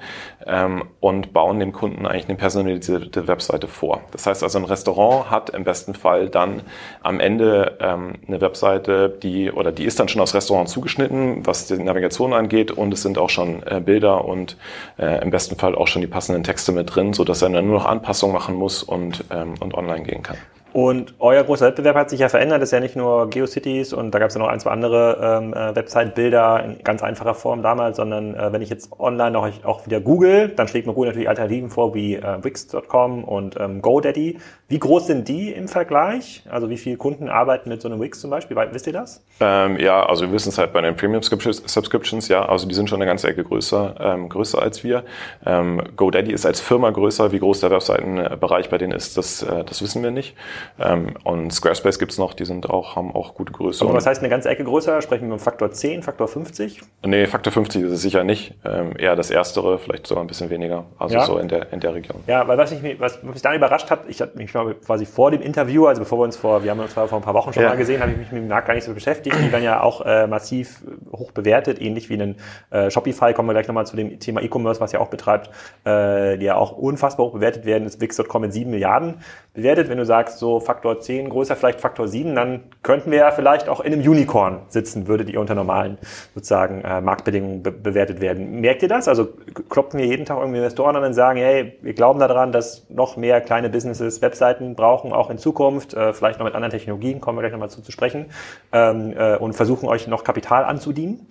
ähm, 0.46 0.84
und 1.00 1.34
bauen 1.34 1.60
dem 1.60 1.72
Kunden 1.72 2.06
eigentlich 2.06 2.28
eine 2.28 2.38
personalisierte 2.38 3.28
Webseite 3.28 3.68
vor. 3.68 4.02
Das 4.12 4.28
heißt 4.28 4.44
also, 4.44 4.60
ein 4.60 4.66
Restaurant 4.66 5.32
hat 5.32 5.52
im 5.52 5.64
besten 5.64 5.94
Fall 5.94 6.30
dann 6.30 6.62
am 7.02 7.20
Ende 7.20 7.78
ähm, 7.80 8.16
eine 8.28 8.42
Webseite, 8.42 9.10
die 9.10 9.52
oder 9.52 9.72
die 9.72 9.86
ist 9.86 10.00
dann 10.00 10.10
schon 10.10 10.22
aufs 10.22 10.34
Restaurant 10.34 10.68
zugeschnitten, 10.68 11.46
was 11.46 11.68
die 11.68 11.78
Navigation 11.78 12.34
angeht 12.34 12.72
und 12.72 12.94
es 12.94 13.02
sind 13.02 13.18
auch 13.18 13.30
schon 13.30 13.64
äh, 13.64 13.80
Bilder 13.80 14.26
und 14.26 14.58
äh, 15.00 15.22
im 15.22 15.32
besten 15.32 15.56
Fall 15.56 15.76
auch 15.76 15.88
schon 15.88 16.02
die 16.02 16.08
passenden 16.08 16.44
Texte 16.44 16.72
mit 16.72 16.94
drin, 16.94 17.14
so 17.14 17.24
dass 17.24 17.42
er 17.42 17.50
dann 17.50 17.66
nur 17.66 17.78
noch 17.78 17.86
Anpassungen 17.86 18.34
machen 18.34 18.56
muss 18.56 18.84
und, 18.84 19.24
ähm, 19.32 19.54
und 19.60 19.74
online 19.74 20.04
gehen 20.04 20.22
kann. 20.22 20.38
Und 20.74 21.16
euer 21.20 21.44
großer 21.44 21.68
Wettbewerb 21.68 21.96
hat 21.98 22.10
sich 22.10 22.22
ja 22.22 22.30
verändert. 22.30 22.62
Das 22.62 22.70
ist 22.70 22.74
ja 22.74 22.80
nicht 22.80 22.96
nur 22.96 23.30
GeoCities 23.30 23.92
und 23.92 24.12
da 24.12 24.20
gab 24.20 24.30
es 24.30 24.36
ja 24.36 24.40
noch 24.40 24.48
ein, 24.48 24.60
zwei 24.60 24.72
andere 24.72 25.42
ähm, 25.42 25.54
äh, 25.54 25.76
Website-Bilder 25.76 26.64
in 26.64 26.84
ganz 26.84 27.04
einfacher 27.04 27.34
Form 27.34 27.62
damals, 27.62 27.98
sondern 27.98 28.36
äh, 28.36 28.54
wenn 28.54 28.62
ich 28.62 28.70
jetzt 28.70 28.92
online 28.98 29.38
auch, 29.38 29.50
auch 29.64 29.86
wieder 29.86 30.00
google, 30.00 30.50
dann 30.50 30.68
schlägt 30.68 30.88
mir 30.88 30.94
Google 30.94 31.10
natürlich 31.10 31.28
Alternativen 31.28 31.70
vor 31.70 31.94
wie 31.94 32.16
äh, 32.16 32.44
Wix.com 32.44 33.24
und 33.26 33.60
ähm, 33.60 33.82
GoDaddy. 33.82 34.40
Wie 34.70 34.80
groß 34.80 35.08
sind 35.08 35.28
die 35.28 35.52
im 35.52 35.68
Vergleich? 35.68 36.44
Also 36.50 36.70
wie 36.70 36.78
viele 36.78 36.96
Kunden 36.96 37.28
arbeiten 37.28 37.68
mit 37.68 37.82
so 37.82 37.90
einem 37.90 38.00
Wix 38.00 38.22
zum 38.22 38.30
Beispiel? 38.30 38.56
Wisst 38.72 38.88
ihr 38.88 38.94
das? 38.94 39.22
Ähm, 39.42 39.78
ja, 39.78 40.06
also 40.06 40.26
wir 40.26 40.32
wissen 40.32 40.50
es 40.50 40.58
halt 40.58 40.72
bei 40.72 40.80
den 40.80 40.96
Premium 40.96 41.22
Subscriptions, 41.22 42.30
ja. 42.30 42.46
Also 42.46 42.68
die 42.68 42.76
sind 42.76 42.90
schon 42.90 43.02
eine 43.02 43.06
ganze 43.06 43.28
Ecke 43.28 43.44
größer, 43.44 43.96
ähm, 44.00 44.30
größer 44.30 44.62
als 44.62 44.86
wir. 44.86 45.04
Ähm, 45.46 45.82
GoDaddy 45.98 46.32
ist 46.32 46.46
als 46.46 46.62
Firma 46.62 46.90
größer. 46.92 47.34
Wie 47.34 47.40
groß 47.40 47.60
der 47.60 47.72
Webseitenbereich 47.72 48.70
bei 48.70 48.78
denen 48.78 48.94
ist, 48.94 49.18
das, 49.18 49.44
äh, 49.44 49.66
das 49.66 49.82
wissen 49.82 50.04
wir 50.04 50.12
nicht. 50.12 50.38
Ähm, 50.80 51.16
und 51.24 51.52
Squarespace 51.52 52.00
gibt's 52.00 52.18
noch, 52.18 52.34
die 52.34 52.46
sind 52.46 52.70
auch, 52.70 52.96
haben 52.96 53.14
auch 53.14 53.34
gute 53.34 53.52
Größe. 53.52 53.84
Aber 53.86 53.94
was 53.94 54.06
heißt 54.06 54.22
eine 54.22 54.30
ganze 54.30 54.50
Ecke 54.50 54.64
größer? 54.64 55.02
Sprechen 55.02 55.28
wir 55.28 55.34
um 55.34 55.40
Faktor 55.40 55.72
10, 55.72 56.04
Faktor 56.04 56.28
50? 56.28 56.82
Nee, 57.06 57.28
Faktor 57.28 57.54
50 57.54 57.84
ist 57.84 57.92
es 57.92 58.02
sicher 58.02 58.24
nicht. 58.24 58.56
Ähm, 58.66 58.94
eher 58.98 59.16
das 59.16 59.32
Erstere, 59.32 59.80
vielleicht 59.80 60.08
sogar 60.08 60.24
ein 60.24 60.28
bisschen 60.28 60.50
weniger. 60.50 60.86
Also 60.98 61.16
ja. 61.16 61.26
so 61.26 61.38
in 61.38 61.48
der, 61.48 61.72
in 61.74 61.80
der 61.80 61.94
Region. 61.94 62.24
Ja, 62.28 62.48
weil 62.48 62.58
was, 62.58 62.72
ich, 62.72 63.00
was 63.00 63.22
mich 63.24 63.42
dann 63.42 63.56
überrascht 63.56 63.90
hat, 63.90 64.02
ich 64.08 64.22
habe 64.22 64.32
mich 64.36 64.54
mal 64.54 64.74
quasi 64.76 65.06
vor 65.06 65.32
dem 65.32 65.42
Interview, 65.42 65.86
also 65.88 66.02
bevor 66.02 66.20
wir 66.20 66.24
uns 66.24 66.38
vor, 66.38 66.64
wir 66.64 66.72
haben 66.72 66.80
uns 66.80 66.94
vor 66.94 67.12
ein 67.12 67.22
paar 67.22 67.34
Wochen 67.34 67.54
schon 67.54 67.64
ja. 67.64 67.70
mal 67.70 67.78
gesehen, 67.78 68.02
habe 68.02 68.12
ich 68.12 68.18
mich 68.18 68.32
mit 68.32 68.42
dem 68.42 68.48
Markt 68.48 68.68
gar 68.68 68.74
nicht 68.74 68.84
so 68.84 68.94
beschäftigt. 68.94 69.36
Die 69.40 69.52
werden 69.52 69.64
ja 69.64 69.82
auch 69.82 70.06
äh, 70.06 70.28
massiv 70.28 70.82
hoch 71.12 71.32
bewertet, 71.32 71.82
ähnlich 71.82 72.10
wie 72.10 72.22
ein 72.22 72.36
äh, 72.70 72.90
Shopify. 72.90 73.34
Kommen 73.34 73.50
wir 73.50 73.54
gleich 73.54 73.68
nochmal 73.68 73.86
zu 73.86 73.96
dem 73.96 74.20
Thema 74.20 74.42
E-Commerce, 74.42 74.80
was 74.80 74.92
ja 74.92 75.00
auch 75.00 75.10
betreibt, 75.10 75.50
äh, 75.86 76.38
die 76.38 76.46
ja 76.46 76.56
auch 76.56 76.72
unfassbar 76.78 77.28
hoch 77.28 77.34
bewertet 77.34 77.66
werden. 77.66 77.84
Das 77.86 78.00
Wix.com 78.00 78.42
mit 78.42 78.54
7 78.54 78.70
Milliarden 78.70 79.16
bewertet. 79.54 79.90
Wenn 79.90 79.98
du 79.98 80.06
sagst, 80.06 80.40
so 80.40 80.60
Faktor 80.60 81.00
10, 81.00 81.30
größer 81.30 81.56
vielleicht 81.56 81.82
Faktor 81.82 82.08
7, 82.08 82.34
dann 82.36 82.64
könnten 82.84 83.12
wir 83.12 83.20
ja 83.20 83.32
vielleicht 83.32 83.68
auch 83.68 83.82
in 83.82 83.92
einem 83.92 84.02
Unicorn 84.02 84.62
sitzen, 84.70 85.08
würdet 85.08 85.30
ihr 85.30 85.42
unter 85.42 85.56
normalen 85.56 85.98
sozusagen 86.34 86.82
äh, 86.84 87.02
Marktbedingungen 87.02 87.62
be 87.62 87.72
bewertet 87.72 88.22
werden. 88.22 88.62
Merkt 88.62 88.82
ihr 88.84 88.88
das? 88.88 89.08
Also 89.08 89.28
klopfen 89.70 90.00
wir 90.00 90.06
jeden 90.06 90.26
Tag 90.26 90.38
irgendwie 90.38 90.60
Investoren 90.60 90.96
an 90.96 91.04
und 91.04 91.14
sagen, 91.14 91.40
hey, 91.40 91.78
wir 91.82 91.94
glauben 91.94 92.20
daran, 92.20 92.52
dass 92.52 92.90
noch 92.90 93.18
mehr 93.18 93.42
kleine 93.42 93.70
Businesses 93.70 94.22
Webseiten 94.22 94.76
brauchen, 94.76 95.12
auch 95.12 95.30
in 95.30 95.38
Zukunft, 95.38 95.94
äh, 95.94 96.14
vielleicht 96.14 96.40
noch 96.40 96.46
mit 96.46 96.56
anderen 96.56 96.72
Technologien, 96.72 97.20
kommen 97.20 97.38
wir 97.38 97.42
gleich 97.42 97.52
nochmal 97.52 97.70
zu, 97.70 97.82
zu 97.82 97.92
sprechen, 97.92 98.28
ähm, 98.72 99.14
äh, 99.18 99.36
und 99.36 99.54
versuchen 99.54 99.90
euch 99.90 100.08
noch 100.08 100.24
Kapital 100.24 100.64
anzudienen? 100.64 101.28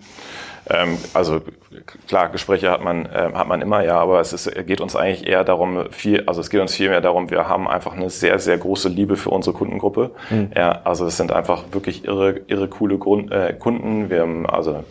Ähm, 0.71 0.97
also 1.13 1.41
klar, 2.07 2.29
Gespräche 2.29 2.69
hat 2.69 2.83
man, 2.83 3.05
äh, 3.05 3.31
hat 3.33 3.47
man 3.47 3.61
immer, 3.61 3.83
ja, 3.83 3.97
aber 3.97 4.19
es 4.19 4.33
ist, 4.33 4.51
geht 4.67 4.81
uns 4.81 4.95
eigentlich 4.95 5.27
eher 5.27 5.43
darum, 5.43 5.85
viel, 5.91 6.23
also 6.25 6.41
es 6.41 6.49
geht 6.49 6.61
uns 6.61 6.75
viel 6.75 6.89
mehr 6.89 7.01
darum, 7.01 7.29
wir 7.29 7.47
haben 7.47 7.67
einfach 7.67 7.93
eine 7.93 8.09
sehr, 8.09 8.39
sehr 8.39 8.57
große 8.57 8.89
Liebe 8.89 9.15
für 9.15 9.29
unsere 9.29 9.55
Kundengruppe. 9.55 10.11
Mhm. 10.29 10.51
Ja, 10.55 10.81
also 10.83 11.05
es 11.05 11.17
sind 11.17 11.31
einfach 11.31 11.63
wirklich 11.71 12.05
irre, 12.05 12.41
irre 12.47 12.67
coole 12.67 12.97
Grund, 12.97 13.31
äh, 13.31 13.53
Kunden. 13.57 14.09
Wir 14.09 14.21
haben 14.21 14.45
also 14.45 14.83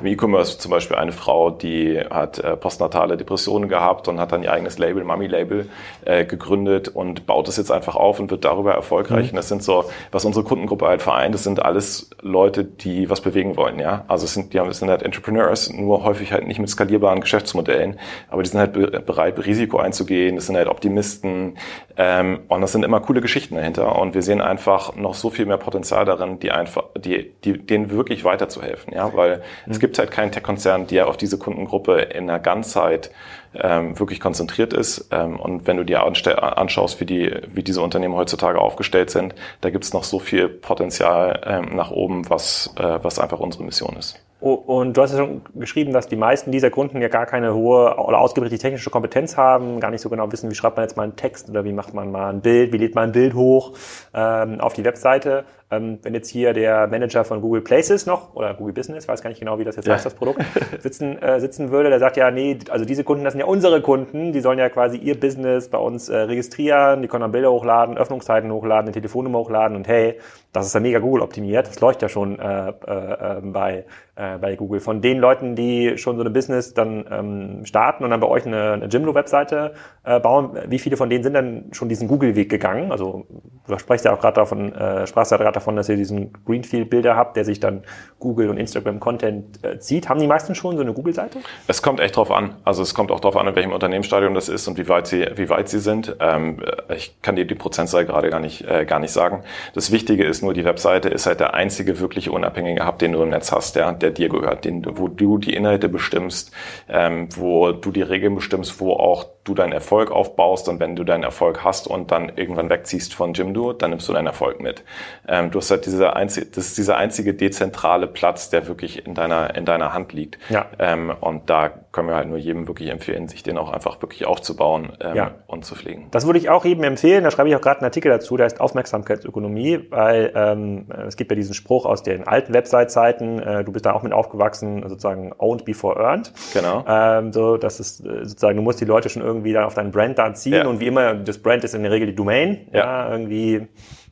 im 0.00 0.06
E-Commerce 0.06 0.58
zum 0.58 0.70
Beispiel 0.70 0.96
eine 0.96 1.12
Frau, 1.12 1.50
die 1.50 2.00
hat 2.10 2.38
äh, 2.38 2.56
postnatale 2.56 3.16
Depressionen 3.16 3.68
gehabt 3.68 4.08
und 4.08 4.18
hat 4.18 4.32
dann 4.32 4.42
ihr 4.42 4.52
eigenes 4.52 4.78
Label, 4.78 5.04
Mami-Label, 5.04 5.68
äh, 6.04 6.24
gegründet 6.24 6.88
und 6.88 7.26
baut 7.26 7.48
es 7.48 7.56
jetzt 7.56 7.70
einfach 7.70 7.96
auf 7.96 8.20
und 8.20 8.30
wird 8.30 8.44
darüber 8.44 8.74
erfolgreich. 8.74 9.26
Mhm. 9.26 9.30
Und 9.30 9.36
das 9.36 9.48
sind 9.48 9.62
so, 9.62 9.84
was 10.12 10.24
unsere 10.24 10.44
Kundengruppe 10.44 10.86
halt 10.86 11.02
vereint, 11.02 11.34
das 11.34 11.44
sind 11.44 11.62
alles 11.62 12.10
Leute, 12.22 12.64
die 12.64 13.10
was 13.10 13.20
bewegen 13.20 13.56
wollen, 13.56 13.78
ja. 13.78 14.04
Also 14.08 14.24
es 14.24 14.34
sind, 14.34 14.52
die 14.52 14.60
haben, 14.60 14.70
es 14.70 14.78
sind 14.78 14.88
halt 14.98 15.06
Entrepreneurs, 15.06 15.72
nur 15.72 16.04
häufig 16.04 16.32
halt 16.32 16.46
nicht 16.46 16.58
mit 16.58 16.68
skalierbaren 16.68 17.20
Geschäftsmodellen, 17.20 17.98
aber 18.28 18.42
die 18.42 18.48
sind 18.48 18.60
halt 18.60 19.06
bereit, 19.06 19.44
Risiko 19.44 19.78
einzugehen, 19.78 20.36
das 20.36 20.46
sind 20.46 20.56
halt 20.56 20.68
Optimisten 20.68 21.56
ähm, 21.96 22.40
und 22.48 22.60
das 22.60 22.72
sind 22.72 22.84
immer 22.84 23.00
coole 23.00 23.20
Geschichten 23.20 23.54
dahinter 23.54 23.98
und 23.98 24.14
wir 24.14 24.22
sehen 24.22 24.40
einfach 24.40 24.94
noch 24.96 25.14
so 25.14 25.30
viel 25.30 25.46
mehr 25.46 25.58
Potenzial 25.58 26.04
darin, 26.04 26.38
die 26.40 26.50
einfach, 26.50 26.84
die, 26.98 27.32
die, 27.44 27.58
denen 27.58 27.90
wirklich 27.90 28.24
weiterzuhelfen, 28.24 28.92
ja, 28.92 29.14
weil 29.14 29.38
mhm. 29.66 29.72
es 29.72 29.80
gibt 29.80 29.98
halt 29.98 30.10
keinen 30.10 30.32
Tech-Konzern, 30.32 30.86
der 30.86 31.08
auf 31.08 31.16
diese 31.16 31.38
Kundengruppe 31.38 32.00
in 32.00 32.26
der 32.26 32.38
Ganzheit 32.38 33.10
ähm, 33.54 33.98
wirklich 33.98 34.20
konzentriert 34.20 34.72
ist. 34.72 35.08
Ähm, 35.10 35.38
und 35.38 35.66
wenn 35.66 35.76
du 35.76 35.84
dir 35.84 36.02
anschaust, 36.02 37.00
wie, 37.00 37.06
die, 37.06 37.34
wie 37.52 37.62
diese 37.62 37.82
Unternehmen 37.82 38.14
heutzutage 38.14 38.60
aufgestellt 38.60 39.10
sind, 39.10 39.34
da 39.60 39.70
gibt 39.70 39.84
es 39.84 39.92
noch 39.92 40.04
so 40.04 40.18
viel 40.18 40.48
Potenzial 40.48 41.40
ähm, 41.44 41.76
nach 41.76 41.90
oben, 41.90 42.28
was, 42.30 42.74
äh, 42.76 42.98
was 43.02 43.18
einfach 43.18 43.40
unsere 43.40 43.64
Mission 43.64 43.96
ist. 43.96 44.20
Und 44.40 44.96
du 44.96 45.02
hast 45.02 45.10
ja 45.12 45.18
schon 45.18 45.42
geschrieben, 45.56 45.92
dass 45.92 46.06
die 46.06 46.14
meisten 46.14 46.52
dieser 46.52 46.70
Kunden 46.70 47.02
ja 47.02 47.08
gar 47.08 47.26
keine 47.26 47.54
hohe 47.54 47.96
oder 47.96 48.20
ausgebildete 48.20 48.60
technische 48.60 48.88
Kompetenz 48.88 49.36
haben, 49.36 49.80
gar 49.80 49.90
nicht 49.90 50.00
so 50.00 50.08
genau 50.08 50.30
wissen, 50.30 50.48
wie 50.48 50.54
schreibt 50.54 50.76
man 50.76 50.84
jetzt 50.84 50.96
mal 50.96 51.02
einen 51.02 51.16
Text 51.16 51.50
oder 51.50 51.64
wie 51.64 51.72
macht 51.72 51.92
man 51.92 52.12
mal 52.12 52.32
ein 52.32 52.40
Bild, 52.40 52.72
wie 52.72 52.76
lädt 52.76 52.94
man 52.94 53.08
ein 53.08 53.12
Bild 53.12 53.34
hoch 53.34 53.72
ähm, 54.14 54.60
auf 54.60 54.74
die 54.74 54.84
Webseite. 54.84 55.44
Ähm, 55.70 55.98
wenn 56.02 56.14
jetzt 56.14 56.30
hier 56.30 56.54
der 56.54 56.86
Manager 56.86 57.24
von 57.24 57.42
Google 57.42 57.60
Places 57.60 58.06
noch 58.06 58.34
oder 58.34 58.54
Google 58.54 58.72
Business, 58.72 59.06
weiß 59.06 59.20
gar 59.20 59.28
nicht 59.28 59.40
genau, 59.40 59.58
wie 59.58 59.64
das 59.64 59.76
jetzt 59.76 59.86
ja. 59.86 59.94
heißt, 59.94 60.06
das 60.06 60.14
Produkt, 60.14 60.42
sitzen, 60.78 61.20
äh, 61.20 61.40
sitzen 61.40 61.70
würde, 61.70 61.90
der 61.90 61.98
sagt 61.98 62.16
ja, 62.16 62.30
nee, 62.30 62.58
also 62.70 62.86
diese 62.86 63.04
Kunden, 63.04 63.24
das 63.24 63.34
sind 63.34 63.40
ja 63.40 63.46
unsere 63.46 63.82
Kunden, 63.82 64.32
die 64.32 64.40
sollen 64.40 64.58
ja 64.58 64.70
quasi 64.70 64.96
ihr 64.96 65.20
Business 65.20 65.68
bei 65.68 65.76
uns 65.76 66.08
äh, 66.08 66.16
registrieren, 66.16 67.02
die 67.02 67.08
können 67.08 67.20
dann 67.20 67.32
Bilder 67.32 67.52
hochladen, 67.52 67.98
Öffnungszeiten 67.98 68.50
hochladen, 68.50 68.86
eine 68.86 68.92
Telefonnummer 68.92 69.40
hochladen 69.40 69.76
und 69.76 69.86
hey, 69.86 70.18
das 70.52 70.66
ist 70.66 70.74
ja 70.74 70.80
mega 70.80 71.00
Google 71.00 71.20
optimiert, 71.20 71.68
das 71.68 71.80
leuchtet 71.80 72.02
ja 72.02 72.08
schon 72.08 72.38
äh, 72.38 72.70
äh, 72.70 73.40
bei, 73.42 73.84
äh, 74.16 74.38
bei 74.38 74.56
Google. 74.56 74.80
Von 74.80 75.02
den 75.02 75.18
Leuten, 75.18 75.54
die 75.54 75.98
schon 75.98 76.16
so 76.16 76.22
eine 76.22 76.30
Business 76.30 76.72
dann 76.72 77.04
ähm, 77.10 77.66
starten 77.66 78.04
und 78.04 78.10
dann 78.10 78.20
bei 78.20 78.28
euch 78.28 78.46
eine, 78.46 78.72
eine 78.72 78.86
Jimdo-Webseite 78.86 79.74
äh, 80.04 80.18
bauen, 80.18 80.58
wie 80.66 80.78
viele 80.78 80.96
von 80.96 81.10
denen 81.10 81.22
sind 81.22 81.34
dann 81.34 81.64
schon 81.72 81.90
diesen 81.90 82.08
Google-Weg 82.08 82.48
gegangen? 82.48 82.90
Also 82.90 83.26
du 83.66 83.78
sprichst 83.78 84.06
ja 84.06 84.14
auch 84.14 84.20
gerade 84.20 84.36
davon, 84.36 84.72
äh, 84.72 85.06
sprachst 85.06 85.32
ja 85.32 85.36
gerade 85.36 85.57
davon, 85.58 85.76
dass 85.76 85.88
ihr 85.88 85.96
diesen 85.96 86.32
Greenfield-Bilder 86.46 87.16
habt, 87.16 87.36
der 87.36 87.44
sich 87.44 87.60
dann 87.60 87.82
Google 88.18 88.50
und 88.50 88.56
Instagram-Content 88.58 89.64
äh, 89.64 89.78
zieht. 89.78 90.08
Haben 90.08 90.20
die 90.20 90.26
meisten 90.26 90.54
schon 90.54 90.76
so 90.76 90.82
eine 90.82 90.92
Google-Seite? 90.92 91.38
Es 91.66 91.82
kommt 91.82 92.00
echt 92.00 92.16
drauf 92.16 92.30
an. 92.30 92.56
Also 92.64 92.82
es 92.82 92.94
kommt 92.94 93.10
auch 93.12 93.20
drauf 93.20 93.36
an, 93.36 93.46
in 93.46 93.54
welchem 93.54 93.72
Unternehmensstadium 93.72 94.34
das 94.34 94.48
ist 94.48 94.66
und 94.66 94.76
wie 94.78 94.88
weit 94.88 95.06
sie, 95.06 95.26
wie 95.36 95.48
weit 95.48 95.68
sie 95.68 95.78
sind. 95.78 96.16
Ähm, 96.20 96.62
ich 96.94 97.20
kann 97.22 97.36
dir 97.36 97.44
die 97.44 97.54
Prozentzahl 97.54 98.04
gerade 98.04 98.30
gar 98.30 98.40
nicht, 98.40 98.66
äh, 98.66 98.84
gar 98.84 98.98
nicht 98.98 99.12
sagen. 99.12 99.44
Das 99.74 99.92
Wichtige 99.92 100.24
ist 100.24 100.42
nur, 100.42 100.52
die 100.52 100.64
Webseite 100.64 101.08
ist 101.08 101.26
halt 101.26 101.40
der 101.40 101.54
einzige 101.54 102.00
wirklich 102.00 102.28
unabhängige 102.28 102.86
Hub, 102.86 102.98
den 102.98 103.12
du 103.12 103.22
im 103.22 103.28
Netz 103.28 103.52
hast, 103.52 103.76
der, 103.76 103.92
der 103.92 104.10
dir 104.10 104.28
gehört, 104.28 104.64
den, 104.64 104.84
wo 104.98 105.06
du 105.08 105.38
die 105.38 105.54
Inhalte 105.54 105.88
bestimmst, 105.88 106.52
ähm, 106.88 107.28
wo 107.36 107.70
du 107.72 107.92
die 107.92 108.02
Regeln 108.02 108.34
bestimmst, 108.34 108.80
wo 108.80 108.94
auch 108.94 109.26
du 109.44 109.54
deinen 109.54 109.72
Erfolg 109.72 110.10
aufbaust 110.10 110.68
und 110.68 110.80
wenn 110.80 110.96
du 110.96 111.04
deinen 111.04 111.22
Erfolg 111.22 111.64
hast 111.64 111.86
und 111.86 112.10
dann 112.10 112.32
irgendwann 112.36 112.68
wegziehst 112.68 113.14
von 113.14 113.32
Jimdo, 113.32 113.72
dann 113.72 113.90
nimmst 113.90 114.08
du 114.08 114.12
deinen 114.12 114.26
Erfolg 114.26 114.60
mit. 114.60 114.82
Ähm, 115.26 115.50
du 115.50 115.58
hast 115.58 115.70
halt 115.70 115.86
diese 115.86 116.14
einzige, 116.16 116.46
das 116.46 116.66
ist 116.66 116.78
dieser 116.78 116.96
einzige 116.96 117.32
dezentrale 117.32 118.07
Platz, 118.08 118.50
der 118.50 118.66
wirklich 118.66 119.06
in 119.06 119.14
deiner, 119.14 119.54
in 119.54 119.64
deiner 119.64 119.92
Hand 119.92 120.12
liegt. 120.12 120.38
Ja. 120.48 120.66
Ähm, 120.78 121.12
und 121.20 121.50
da 121.50 121.68
können 121.92 122.08
wir 122.08 122.16
halt 122.16 122.28
nur 122.28 122.38
jedem 122.38 122.66
wirklich 122.66 122.90
empfehlen, 122.90 123.28
sich 123.28 123.42
den 123.42 123.58
auch 123.58 123.70
einfach 123.70 124.00
wirklich 124.02 124.26
aufzubauen 124.26 124.92
ähm, 125.00 125.16
ja. 125.16 125.30
und 125.46 125.64
zu 125.64 125.74
pflegen. 125.74 126.08
Das 126.10 126.26
würde 126.26 126.38
ich 126.38 126.50
auch 126.50 126.64
jedem 126.64 126.84
empfehlen. 126.84 127.24
Da 127.24 127.30
schreibe 127.30 127.48
ich 127.48 127.56
auch 127.56 127.60
gerade 127.60 127.80
einen 127.80 127.86
Artikel 127.86 128.10
dazu, 128.10 128.36
der 128.36 128.44
heißt 128.44 128.60
Aufmerksamkeitsökonomie, 128.60 129.86
weil 129.90 130.32
ähm, 130.34 130.86
es 131.06 131.16
gibt 131.16 131.30
ja 131.30 131.34
diesen 131.34 131.54
Spruch 131.54 131.86
aus 131.86 132.02
den 132.02 132.26
alten 132.26 132.52
Website-Zeiten, 132.54 133.38
äh, 133.40 133.64
du 133.64 133.72
bist 133.72 133.86
da 133.86 133.92
auch 133.92 134.02
mit 134.02 134.12
aufgewachsen, 134.12 134.82
sozusagen 134.88 135.32
owned 135.38 135.64
before 135.64 135.98
earned. 136.00 136.32
Genau. 136.52 136.84
Ähm, 136.86 137.32
so, 137.32 137.56
das 137.56 137.80
ist 137.80 138.00
äh, 138.00 138.24
sozusagen, 138.24 138.56
du 138.56 138.62
musst 138.62 138.80
die 138.80 138.84
Leute 138.84 139.08
schon 139.08 139.22
irgendwie 139.22 139.52
dann 139.52 139.64
auf 139.64 139.74
deinen 139.74 139.90
Brand 139.90 140.18
da 140.18 140.32
ziehen 140.34 140.54
ja. 140.54 140.66
und 140.66 140.80
wie 140.80 140.86
immer, 140.86 141.14
das 141.14 141.38
Brand 141.38 141.64
ist 141.64 141.74
in 141.74 141.82
der 141.82 141.92
Regel 141.92 142.06
die 142.06 142.14
Domain, 142.14 142.68
ja, 142.72 142.78
ja 142.78 143.10
irgendwie 143.10 143.66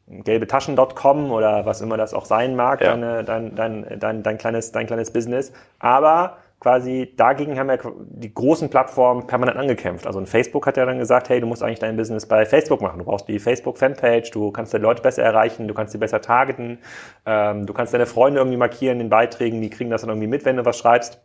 gelbetaschen.com 0.08 1.30
oder 1.30 1.66
was 1.66 1.80
immer 1.80 1.96
das 1.96 2.14
auch 2.14 2.25
sein 2.25 2.54
mag, 2.56 2.80
ja. 2.80 2.90
deine, 2.90 3.25
dein, 3.25 3.54
dein, 3.54 3.98
dein, 3.98 4.22
dein, 4.22 4.38
kleines, 4.38 4.72
dein 4.72 4.86
kleines 4.86 5.10
Business. 5.10 5.52
Aber 5.78 6.38
quasi 6.60 7.12
dagegen 7.16 7.58
haben 7.58 7.68
ja 7.68 7.76
die 7.98 8.32
großen 8.32 8.70
Plattformen 8.70 9.26
permanent 9.26 9.58
angekämpft. 9.58 10.06
Also 10.06 10.25
Facebook 10.25 10.66
hat 10.66 10.76
ja 10.76 10.86
dann 10.86 10.98
gesagt, 10.98 11.28
hey, 11.28 11.40
du 11.40 11.46
musst 11.46 11.62
eigentlich 11.62 11.80
dein 11.80 11.96
Business 11.96 12.26
bei 12.26 12.46
Facebook 12.46 12.80
machen. 12.80 12.98
Du 12.98 13.04
brauchst 13.04 13.28
die 13.28 13.38
Facebook-Fanpage, 13.38 14.30
du 14.30 14.50
kannst 14.52 14.72
die 14.72 14.78
Leute 14.78 15.02
besser 15.02 15.22
erreichen, 15.22 15.68
du 15.68 15.75
kannst 15.75 15.92
sie 15.92 15.98
besser 15.98 16.20
targeten, 16.20 16.78
ähm, 17.26 17.66
du 17.66 17.72
kannst 17.75 17.92
deine 17.92 18.06
Freunde 18.06 18.40
irgendwie 18.40 18.56
markieren 18.56 19.00
in 19.00 19.08
Beiträgen, 19.08 19.60
die 19.60 19.70
kriegen 19.70 19.90
das 19.90 20.00
dann 20.00 20.10
irgendwie 20.10 20.28
mit, 20.28 20.44
wenn 20.44 20.56
du 20.56 20.64
was 20.64 20.78
schreibst. 20.78 21.20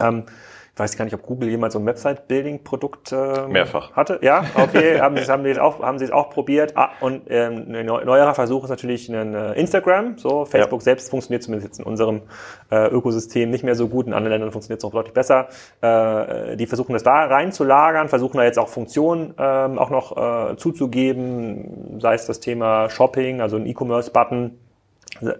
Ähm, 0.00 0.24
weiß 0.80 0.96
gar 0.96 1.04
nicht, 1.04 1.14
ob 1.14 1.22
Google 1.22 1.48
jemals 1.50 1.74
so 1.74 1.78
ein 1.78 1.86
Website-Building-Produkt 1.86 3.12
ähm, 3.12 3.52
mehrfach 3.52 3.92
hatte. 3.92 4.18
Ja, 4.22 4.44
okay, 4.54 4.98
haben 5.00 5.16
sie 5.16 5.30
haben 5.30 5.44
es 5.44 5.58
auch 5.58 5.80
haben 5.80 5.98
sie 5.98 6.06
es 6.06 6.10
auch 6.10 6.30
probiert. 6.30 6.72
Ah, 6.76 6.90
und 7.00 7.22
ähm, 7.28 7.66
ein 7.68 7.86
neuerer 7.86 8.34
Versuch 8.34 8.64
ist 8.64 8.70
natürlich 8.70 9.08
ein 9.08 9.34
äh, 9.34 9.52
Instagram. 9.52 10.16
So 10.16 10.46
Facebook 10.46 10.80
ja. 10.80 10.84
selbst 10.84 11.10
funktioniert 11.10 11.42
zumindest 11.42 11.68
jetzt 11.68 11.78
in 11.78 11.84
unserem 11.84 12.22
äh, 12.70 12.88
Ökosystem 12.88 13.50
nicht 13.50 13.62
mehr 13.62 13.74
so 13.74 13.88
gut. 13.88 14.06
In 14.06 14.14
anderen 14.14 14.32
Ländern 14.32 14.52
funktioniert 14.52 14.80
es 14.80 14.84
noch 14.84 14.92
deutlich 14.92 15.14
besser. 15.14 15.48
Äh, 15.82 16.56
die 16.56 16.66
versuchen 16.66 16.94
das 16.94 17.02
da 17.02 17.24
reinzulagern, 17.26 18.08
versuchen 18.08 18.38
da 18.38 18.44
jetzt 18.44 18.58
auch 18.58 18.68
Funktionen 18.68 19.34
ähm, 19.38 19.78
auch 19.78 19.90
noch 19.90 20.16
äh, 20.50 20.56
zuzugeben, 20.56 21.98
sei 22.00 22.14
es 22.14 22.26
das 22.26 22.40
Thema 22.40 22.88
Shopping, 22.88 23.40
also 23.40 23.56
ein 23.56 23.66
E-Commerce-Button 23.66 24.58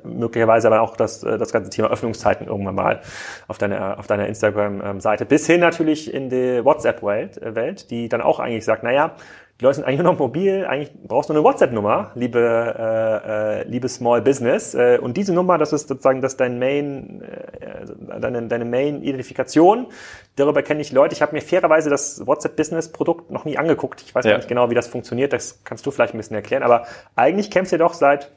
möglicherweise 0.05 0.69
aber 0.69 0.81
auch 0.81 0.97
das, 0.97 1.23
äh, 1.23 1.39
das 1.39 1.53
ganze 1.53 1.71
Thema 1.71 1.91
Öffnungszeiten 1.91 2.47
irgendwann 2.47 2.75
mal 2.75 3.01
auf 3.49 3.59
deiner, 3.59 3.99
auf 3.99 4.07
deiner 4.07 4.27
Instagram-Seite. 4.27 5.27
Bis 5.27 5.47
hin 5.47 5.61
natürlich 5.61 6.13
in 6.13 6.31
die 6.31 6.65
WhatsApp-Welt, 6.65 7.41
äh, 7.43 7.55
Welt, 7.55 7.91
die 7.91 8.09
dann 8.09 8.21
auch 8.21 8.41
eigentlich 8.41 8.65
sagt, 8.65 8.83
naja, 8.83 9.17
die 9.61 9.67
Leute 9.67 9.77
sind 9.77 9.85
eigentlich 9.85 10.01
nur 10.01 10.13
noch 10.13 10.19
mobil, 10.19 10.65
eigentlich 10.65 10.91
brauchst 11.07 11.29
du 11.29 11.35
eine 11.35 11.45
WhatsApp-Nummer, 11.45 12.13
liebe, 12.15 12.41
äh, 12.41 13.61
äh, 13.61 13.69
liebe 13.69 13.91
Small 13.91 14.23
Business. 14.23 14.75
Äh, 14.75 14.99
und 14.99 15.19
diese 15.19 15.35
Nummer, 15.35 15.59
das 15.59 15.75
ist 15.75 15.87
sozusagen 15.87 16.23
das 16.23 16.39
dein 16.39 16.59
Main, 16.59 17.21
äh, 17.21 18.19
deine, 18.19 18.49
deine 18.49 18.65
Main-Identifikation. 18.65 19.89
Darüber 20.37 20.63
kenne 20.63 20.81
ich 20.81 20.93
Leute. 20.93 21.15
Ich 21.15 21.21
habe 21.21 21.35
mir 21.35 21.43
fairerweise 21.43 21.91
das 21.91 22.27
WhatsApp-Business-Produkt 22.27 23.31
noch 23.31 23.45
nie 23.45 23.59
angeguckt. 23.59 24.01
Ich 24.01 24.15
weiß 24.15 24.25
ja. 24.25 24.39
nicht 24.39 24.49
genau, 24.49 24.71
wie 24.71 24.75
das 24.75 24.89
funktioniert. 24.89 25.35
Das 25.35 25.63
kannst 25.63 25.85
du 25.85 25.91
vielleicht 25.91 26.15
ein 26.15 26.19
bisschen 26.19 26.37
erklären. 26.37 26.63
Aber 26.63 26.87
eigentlich 27.15 27.51
kämpfst 27.51 27.75
du 27.75 27.77
doch 27.77 27.93
seit 27.93 28.31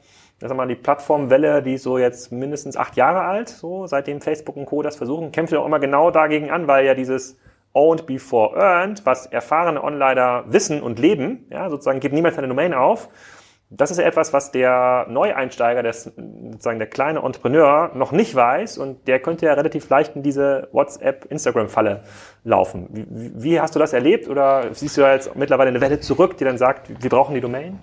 das 0.44 0.50
ist 0.50 0.56
mal 0.58 0.68
die 0.68 0.74
Plattformwelle, 0.74 1.62
die 1.62 1.72
ist 1.76 1.84
so 1.84 1.96
jetzt 1.96 2.30
mindestens 2.30 2.76
acht 2.76 2.96
Jahre 2.96 3.22
alt, 3.22 3.48
so 3.48 3.86
seitdem 3.86 4.20
Facebook 4.20 4.58
und 4.58 4.66
Co. 4.66 4.82
das 4.82 4.94
versuchen, 4.94 5.32
kämpft 5.32 5.54
auch 5.54 5.64
immer 5.64 5.78
genau 5.78 6.10
dagegen 6.10 6.50
an, 6.50 6.68
weil 6.68 6.84
ja 6.84 6.92
dieses 6.92 7.38
Owned 7.72 8.04
Before 8.04 8.54
Earned, 8.54 9.06
was 9.06 9.24
erfahrene 9.24 9.82
Onliner 9.82 10.44
wissen 10.46 10.82
und 10.82 10.98
leben, 10.98 11.46
ja, 11.48 11.70
sozusagen 11.70 11.98
gibt 11.98 12.14
niemals 12.14 12.36
eine 12.36 12.46
Domain 12.46 12.74
auf. 12.74 13.08
Das 13.70 13.90
ist 13.90 13.96
ja 13.96 14.04
etwas, 14.04 14.34
was 14.34 14.52
der 14.52 15.06
Neueinsteiger, 15.08 15.82
der, 15.82 15.94
sozusagen 15.94 16.78
der 16.78 16.88
kleine 16.88 17.20
Entrepreneur 17.20 17.90
noch 17.94 18.12
nicht 18.12 18.34
weiß 18.34 18.76
und 18.76 19.08
der 19.08 19.20
könnte 19.20 19.46
ja 19.46 19.54
relativ 19.54 19.88
leicht 19.88 20.14
in 20.14 20.22
diese 20.22 20.68
WhatsApp-Instagram-Falle 20.72 22.02
laufen. 22.44 22.88
Wie, 22.90 23.32
wie, 23.34 23.60
hast 23.60 23.74
du 23.74 23.78
das 23.78 23.94
erlebt 23.94 24.28
oder 24.28 24.74
siehst 24.74 24.98
du 24.98 25.00
da 25.00 25.14
jetzt 25.14 25.34
mittlerweile 25.34 25.70
eine 25.70 25.80
Welle 25.80 25.98
zurück, 26.00 26.36
die 26.36 26.44
dann 26.44 26.58
sagt, 26.58 26.90
wir 27.02 27.08
brauchen 27.08 27.34
die 27.34 27.40
Domain? 27.40 27.78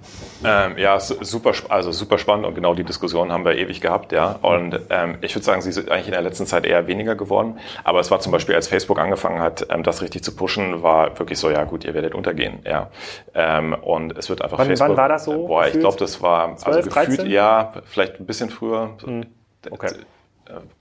Ähm, 0.46 0.77
ja, 0.77 1.00
super, 1.00 1.53
also 1.70 1.91
super 1.91 2.20
spannend 2.20 2.46
und 2.46 2.53
genau 2.53 2.75
die 2.75 2.84
Diskussion 2.84 3.32
haben 3.32 3.44
wir 3.44 3.56
ewig 3.56 3.82
gehabt, 3.82 4.12
ja. 4.12 4.38
Und 4.44 4.80
ähm, 4.91 5.18
ich 5.22 5.36
würde 5.36 5.46
sagen, 5.46 5.62
sie 5.62 5.72
sind 5.72 5.89
eigentlich 5.89 6.08
in 6.08 6.13
der 6.13 6.22
letzten 6.22 6.46
Zeit 6.46 6.68
eher 6.68 6.86
weniger 6.86 7.15
geworden. 7.15 7.58
Aber 7.84 8.00
es 8.00 8.12
war 8.12 8.20
zum 8.20 8.32
Beispiel, 8.32 8.53
als 8.53 8.68
Facebook 8.68 9.00
angefangen 9.00 9.39
hat, 9.39 9.65
ähm, 9.72 9.82
das 9.82 10.03
richtig 10.03 10.24
zu 10.24 10.36
pushen, 10.36 10.84
war 10.84 11.18
wirklich 11.18 11.39
so, 11.39 11.50
ja 11.50 11.63
gut, 11.63 11.84
ihr 11.84 11.96
werdet 11.96 12.13
untergehen, 12.13 12.60
ja. 12.63 12.91
Ähm, 13.34 13.74
und 13.74 14.15
es 14.15 14.30
wird 14.30 14.44
einfach 14.44 14.60
wann, 14.60 14.68
Facebook. 14.68 14.89
Wann 14.89 14.98
war 14.98 15.10
das 15.10 15.25
so? 15.25 15.48
Boah, 15.48 15.65
ich 15.65 15.80
glaube, 15.80 15.98
das 15.98 16.22
war 16.22 16.56
12, 16.56 16.68
also 16.68 16.89
gefühlt 16.89 17.20
13? 17.20 17.32
ja, 17.32 17.74
vielleicht 17.86 18.20
ein 18.20 18.27
bisschen 18.27 18.51
früher. 18.51 18.91
Hm. 19.03 19.25
Okay 19.72 19.89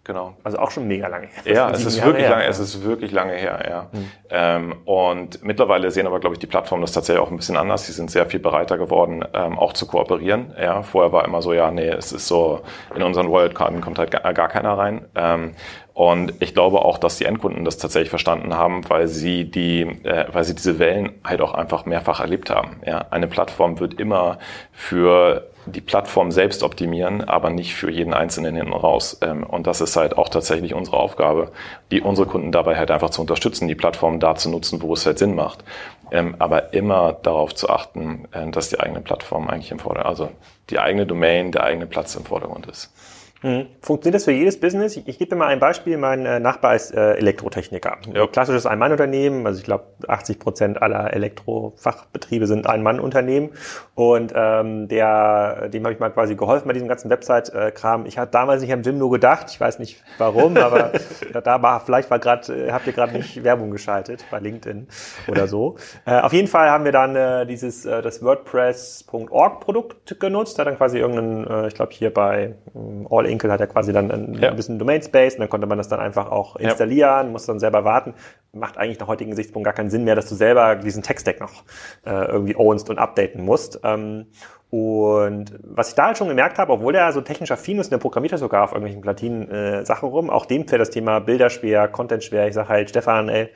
genau. 0.04 0.34
Also 0.44 0.58
auch 0.58 0.70
schon 0.70 0.86
mega 0.86 1.08
lange 1.08 1.26
her. 1.26 1.54
Ja, 1.54 1.70
es 1.70 1.84
ist 1.84 1.96
Jahre 1.96 2.08
wirklich 2.08 2.24
her. 2.26 2.30
lange, 2.30 2.46
es 2.46 2.58
ist 2.58 2.84
wirklich 2.84 3.12
lange 3.12 3.34
her, 3.34 3.62
ja. 3.68 3.86
Mhm. 3.92 4.10
Ähm, 4.30 4.74
und 4.84 5.44
mittlerweile 5.44 5.90
sehen 5.90 6.06
aber, 6.06 6.20
glaube 6.20 6.34
ich, 6.34 6.38
die 6.38 6.46
Plattformen 6.46 6.82
das 6.82 6.92
tatsächlich 6.92 7.22
auch 7.22 7.30
ein 7.30 7.36
bisschen 7.36 7.56
anders. 7.56 7.86
Sie 7.86 7.92
sind 7.92 8.10
sehr 8.10 8.26
viel 8.26 8.40
bereiter 8.40 8.78
geworden, 8.78 9.24
ähm, 9.34 9.58
auch 9.58 9.72
zu 9.72 9.86
kooperieren. 9.86 10.54
Ja, 10.60 10.82
vorher 10.82 11.12
war 11.12 11.24
immer 11.24 11.42
so, 11.42 11.52
ja, 11.52 11.70
nee, 11.70 11.88
es 11.88 12.12
ist 12.12 12.26
so, 12.26 12.60
in 12.94 13.02
unseren 13.02 13.30
Wildcarden 13.30 13.80
kommt 13.80 13.98
halt 13.98 14.10
gar, 14.10 14.32
gar 14.34 14.48
keiner 14.48 14.76
rein. 14.76 15.06
Ähm, 15.14 15.54
und 15.92 16.34
ich 16.40 16.54
glaube 16.54 16.82
auch, 16.82 16.96
dass 16.96 17.18
die 17.18 17.26
Endkunden 17.26 17.64
das 17.64 17.76
tatsächlich 17.76 18.08
verstanden 18.08 18.56
haben, 18.56 18.88
weil 18.88 19.06
sie 19.06 19.50
die, 19.50 19.82
äh, 19.82 20.26
weil 20.32 20.44
sie 20.44 20.54
diese 20.54 20.78
Wellen 20.78 21.20
halt 21.24 21.42
auch 21.42 21.52
einfach 21.52 21.84
mehrfach 21.84 22.20
erlebt 22.20 22.48
haben. 22.48 22.80
Ja, 22.86 23.06
eine 23.10 23.26
Plattform 23.26 23.80
wird 23.80 24.00
immer 24.00 24.38
für 24.72 25.49
die 25.66 25.80
Plattform 25.80 26.30
selbst 26.32 26.62
optimieren, 26.62 27.22
aber 27.22 27.50
nicht 27.50 27.74
für 27.74 27.90
jeden 27.90 28.14
Einzelnen 28.14 28.56
hinten 28.56 28.72
raus. 28.72 29.18
Ähm, 29.22 29.44
und 29.44 29.66
das 29.66 29.80
ist 29.80 29.96
halt 29.96 30.16
auch 30.16 30.28
tatsächlich 30.28 30.74
unsere 30.74 30.98
Aufgabe, 30.98 31.52
die 31.90 32.00
unsere 32.00 32.26
Kunden 32.26 32.52
dabei 32.52 32.76
halt 32.76 32.90
einfach 32.90 33.10
zu 33.10 33.20
unterstützen, 33.20 33.68
die 33.68 33.74
Plattform 33.74 34.20
da 34.20 34.34
zu 34.36 34.50
nutzen, 34.50 34.82
wo 34.82 34.94
es 34.94 35.06
halt 35.06 35.18
Sinn 35.18 35.34
macht. 35.34 35.64
Ähm, 36.10 36.34
aber 36.38 36.72
immer 36.72 37.12
darauf 37.12 37.54
zu 37.54 37.68
achten, 37.68 38.26
äh, 38.32 38.50
dass 38.50 38.70
die 38.70 38.80
eigene 38.80 39.00
Plattform 39.00 39.48
eigentlich 39.48 39.70
im 39.70 39.78
Vordergrund, 39.78 40.10
also 40.10 40.30
die 40.70 40.78
eigene 40.78 41.06
Domain, 41.06 41.52
der 41.52 41.64
eigene 41.64 41.86
Platz 41.86 42.14
im 42.14 42.24
Vordergrund 42.24 42.66
ist. 42.66 42.92
Mhm. 43.42 43.68
Funktioniert 43.80 44.16
das 44.16 44.24
für 44.24 44.32
jedes 44.32 44.60
Business? 44.60 44.96
Ich, 44.96 45.08
ich 45.08 45.18
gebe 45.18 45.30
dir 45.30 45.36
mal 45.36 45.46
ein 45.46 45.60
Beispiel. 45.60 45.96
Mein 45.96 46.26
äh, 46.26 46.40
Nachbar 46.40 46.76
ist 46.76 46.94
äh, 46.94 47.14
Elektrotechniker. 47.14 47.98
Ja. 48.12 48.26
Klassisches 48.26 48.66
Ein-Mann-Unternehmen. 48.66 49.46
Also 49.46 49.58
ich 49.58 49.64
glaube, 49.64 49.84
80 50.06 50.38
Prozent 50.38 50.82
aller 50.82 51.12
Elektrofachbetriebe 51.14 52.46
sind 52.46 52.66
Ein-Mann-Unternehmen. 52.66 53.50
Und 53.94 54.32
ähm, 54.34 54.88
der, 54.88 55.68
dem 55.68 55.84
habe 55.84 55.94
ich 55.94 56.00
mal 56.00 56.10
quasi 56.10 56.34
geholfen 56.34 56.66
bei 56.66 56.74
diesem 56.74 56.88
ganzen 56.88 57.10
Website-Kram. 57.10 58.06
Ich 58.06 58.18
hatte 58.18 58.32
damals 58.32 58.60
nicht 58.60 58.72
am 58.72 58.82
Gym 58.82 58.98
nur 58.98 59.10
gedacht. 59.10 59.46
Ich 59.50 59.60
weiß 59.60 59.78
nicht 59.78 60.02
warum, 60.18 60.56
aber 60.56 60.92
da 61.44 61.62
war 61.62 61.80
vielleicht 61.80 62.10
war 62.10 62.18
gerade, 62.18 62.66
äh, 62.66 62.72
habt 62.72 62.86
ihr 62.86 62.92
gerade 62.92 63.12
nicht 63.12 63.42
Werbung 63.42 63.70
geschaltet 63.70 64.24
bei 64.30 64.38
LinkedIn 64.38 64.88
oder 65.28 65.46
so. 65.46 65.76
Äh, 66.04 66.20
auf 66.20 66.32
jeden 66.32 66.48
Fall 66.48 66.70
haben 66.70 66.84
wir 66.84 66.92
dann 66.92 67.16
äh, 67.16 67.46
dieses 67.46 67.86
äh, 67.86 68.02
das 68.02 68.22
WordPress.org 68.22 69.60
Produkt 69.60 70.20
genutzt. 70.20 70.58
Hat 70.58 70.66
dann 70.66 70.76
quasi 70.76 70.98
irgendeinen, 70.98 71.46
äh, 71.46 71.68
ich 71.68 71.74
glaube 71.74 71.92
hier 71.92 72.12
bei 72.12 72.54
äh, 72.74 73.06
All 73.10 73.29
Inkel 73.30 73.50
hat 73.50 73.60
er 73.60 73.66
quasi 73.66 73.92
dann 73.92 74.10
ein, 74.10 74.34
ja. 74.34 74.50
bisschen 74.50 74.78
Domain 74.78 75.02
Space 75.02 75.34
und 75.34 75.40
dann 75.40 75.48
konnte 75.48 75.66
man 75.66 75.78
das 75.78 75.88
dann 75.88 76.00
einfach 76.00 76.30
auch 76.30 76.56
installieren, 76.56 77.26
ja. 77.26 77.32
muss 77.32 77.46
dann 77.46 77.58
selber 77.58 77.84
warten. 77.84 78.14
Macht 78.52 78.78
eigentlich 78.78 78.98
nach 78.98 79.08
heutigen 79.08 79.30
Gesichtspunkt 79.30 79.64
gar 79.64 79.74
keinen 79.74 79.90
Sinn 79.90 80.04
mehr, 80.04 80.14
dass 80.14 80.28
du 80.28 80.34
selber 80.34 80.76
diesen 80.76 81.02
Tech-Stack 81.02 81.40
noch 81.40 81.64
äh, 82.04 82.10
irgendwie 82.10 82.56
ownst 82.56 82.90
und 82.90 82.98
updaten 82.98 83.44
musst. 83.44 83.80
Ähm, 83.84 84.26
und 84.70 85.58
was 85.64 85.88
ich 85.88 85.94
da 85.96 86.06
halt 86.06 86.18
schon 86.18 86.28
gemerkt 86.28 86.58
habe, 86.58 86.72
obwohl 86.72 86.92
der 86.92 87.12
so 87.12 87.20
technisch 87.20 87.50
affin 87.50 87.80
ist, 87.80 87.90
der 87.90 87.98
programmiert 87.98 88.32
ja 88.32 88.38
sogar 88.38 88.62
auf 88.62 88.70
irgendwelchen 88.70 89.02
Platinen 89.02 89.50
äh, 89.50 89.84
Sachen 89.84 90.08
rum, 90.08 90.30
auch 90.30 90.46
dem 90.46 90.68
fällt 90.68 90.80
das 90.80 90.90
Thema 90.90 91.18
Bilder 91.18 91.50
schwer, 91.50 91.88
Content 91.88 92.22
schwer. 92.22 92.46
Ich 92.46 92.54
sage 92.54 92.68
halt, 92.68 92.88
Stefan, 92.88 93.28
ey, 93.28 93.50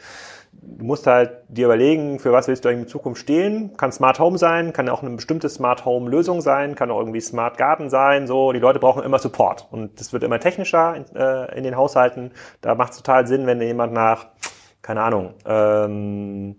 du 0.67 0.85
musst 0.85 1.07
halt 1.07 1.31
dir 1.49 1.67
überlegen, 1.67 2.19
für 2.19 2.33
was 2.33 2.49
willst 2.49 2.65
du 2.65 2.69
in 2.69 2.87
Zukunft 2.87 3.21
stehen. 3.21 3.77
Kann 3.77 3.93
Smart 3.93 4.19
Home 4.19 4.39
sein, 4.39 4.73
kann 4.73 4.89
auch 4.89 5.03
eine 5.03 5.15
bestimmte 5.15 5.49
Smart 5.49 5.85
Home 5.85 6.11
Lösung 6.11 6.41
sein, 6.41 6.75
kann 6.75 6.91
auch 6.91 6.99
irgendwie 6.99 7.21
Smart 7.21 7.59
Garden 7.59 7.91
sein. 7.91 8.27
So, 8.27 8.53
die 8.53 8.59
Leute 8.59 8.79
brauchen 8.79 9.03
immer 9.03 9.19
Support 9.19 9.69
und 9.71 10.01
das 10.01 10.13
wird 10.13 10.23
immer 10.23 10.41
technischer 10.41 10.97
in, 10.97 11.17
äh, 11.17 11.57
in 11.57 11.65
den 11.65 11.77
Haushalten. 11.77 12.33
Da 12.61 12.75
macht 12.75 12.93
es 12.93 12.99
total 12.99 13.27
Sinn, 13.27 13.47
wenn 13.47 13.61
jemand 13.61 13.93
nach, 13.93 14.27
keine 14.83 15.03
Ahnung, 15.03 15.35
ähm, 15.47 15.85
hm, 15.85 16.57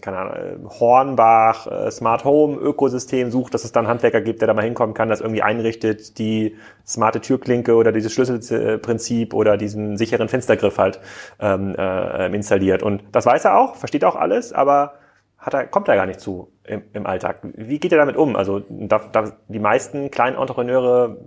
keine 0.00 0.16
Ahnung, 0.16 0.34
äh, 0.34 0.68
Hornbach, 0.80 1.66
äh, 1.66 1.90
Smart 1.90 2.24
Home 2.24 2.56
Ökosystem 2.56 3.30
sucht, 3.30 3.52
dass 3.52 3.64
es 3.64 3.72
dann 3.72 3.86
Handwerker 3.86 4.22
gibt, 4.22 4.40
der 4.40 4.48
da 4.48 4.54
mal 4.54 4.64
hinkommen 4.64 4.94
kann, 4.94 5.10
das 5.10 5.20
irgendwie 5.20 5.42
einrichtet, 5.42 6.18
die 6.18 6.56
smarte 6.86 7.20
Türklinke 7.20 7.74
oder 7.74 7.92
dieses 7.92 8.12
Schlüsselprinzip 8.12 9.34
oder 9.34 9.58
diesen 9.58 9.98
sicheren 9.98 10.28
Fenstergriff 10.28 10.78
halt 10.78 11.00
ähm, 11.40 11.74
äh, 11.76 12.34
installiert. 12.34 12.82
Und 12.82 13.02
das 13.12 13.26
weiß 13.26 13.44
er 13.44 13.58
auch, 13.58 13.76
versteht 13.76 14.04
auch 14.04 14.16
alles, 14.16 14.52
aber 14.54 14.94
hat 15.36 15.54
er, 15.54 15.66
kommt 15.66 15.88
er 15.88 15.96
gar 15.96 16.06
nicht 16.06 16.20
zu 16.20 16.50
im, 16.64 16.82
im 16.94 17.06
Alltag. 17.06 17.40
Wie 17.42 17.78
geht 17.78 17.92
er 17.92 17.98
damit 17.98 18.16
um? 18.16 18.34
Also 18.34 18.62
da, 18.68 19.00
da, 19.12 19.32
die 19.48 19.58
meisten 19.58 20.10
kleinen 20.10 20.36
Entrepreneure 20.36 21.18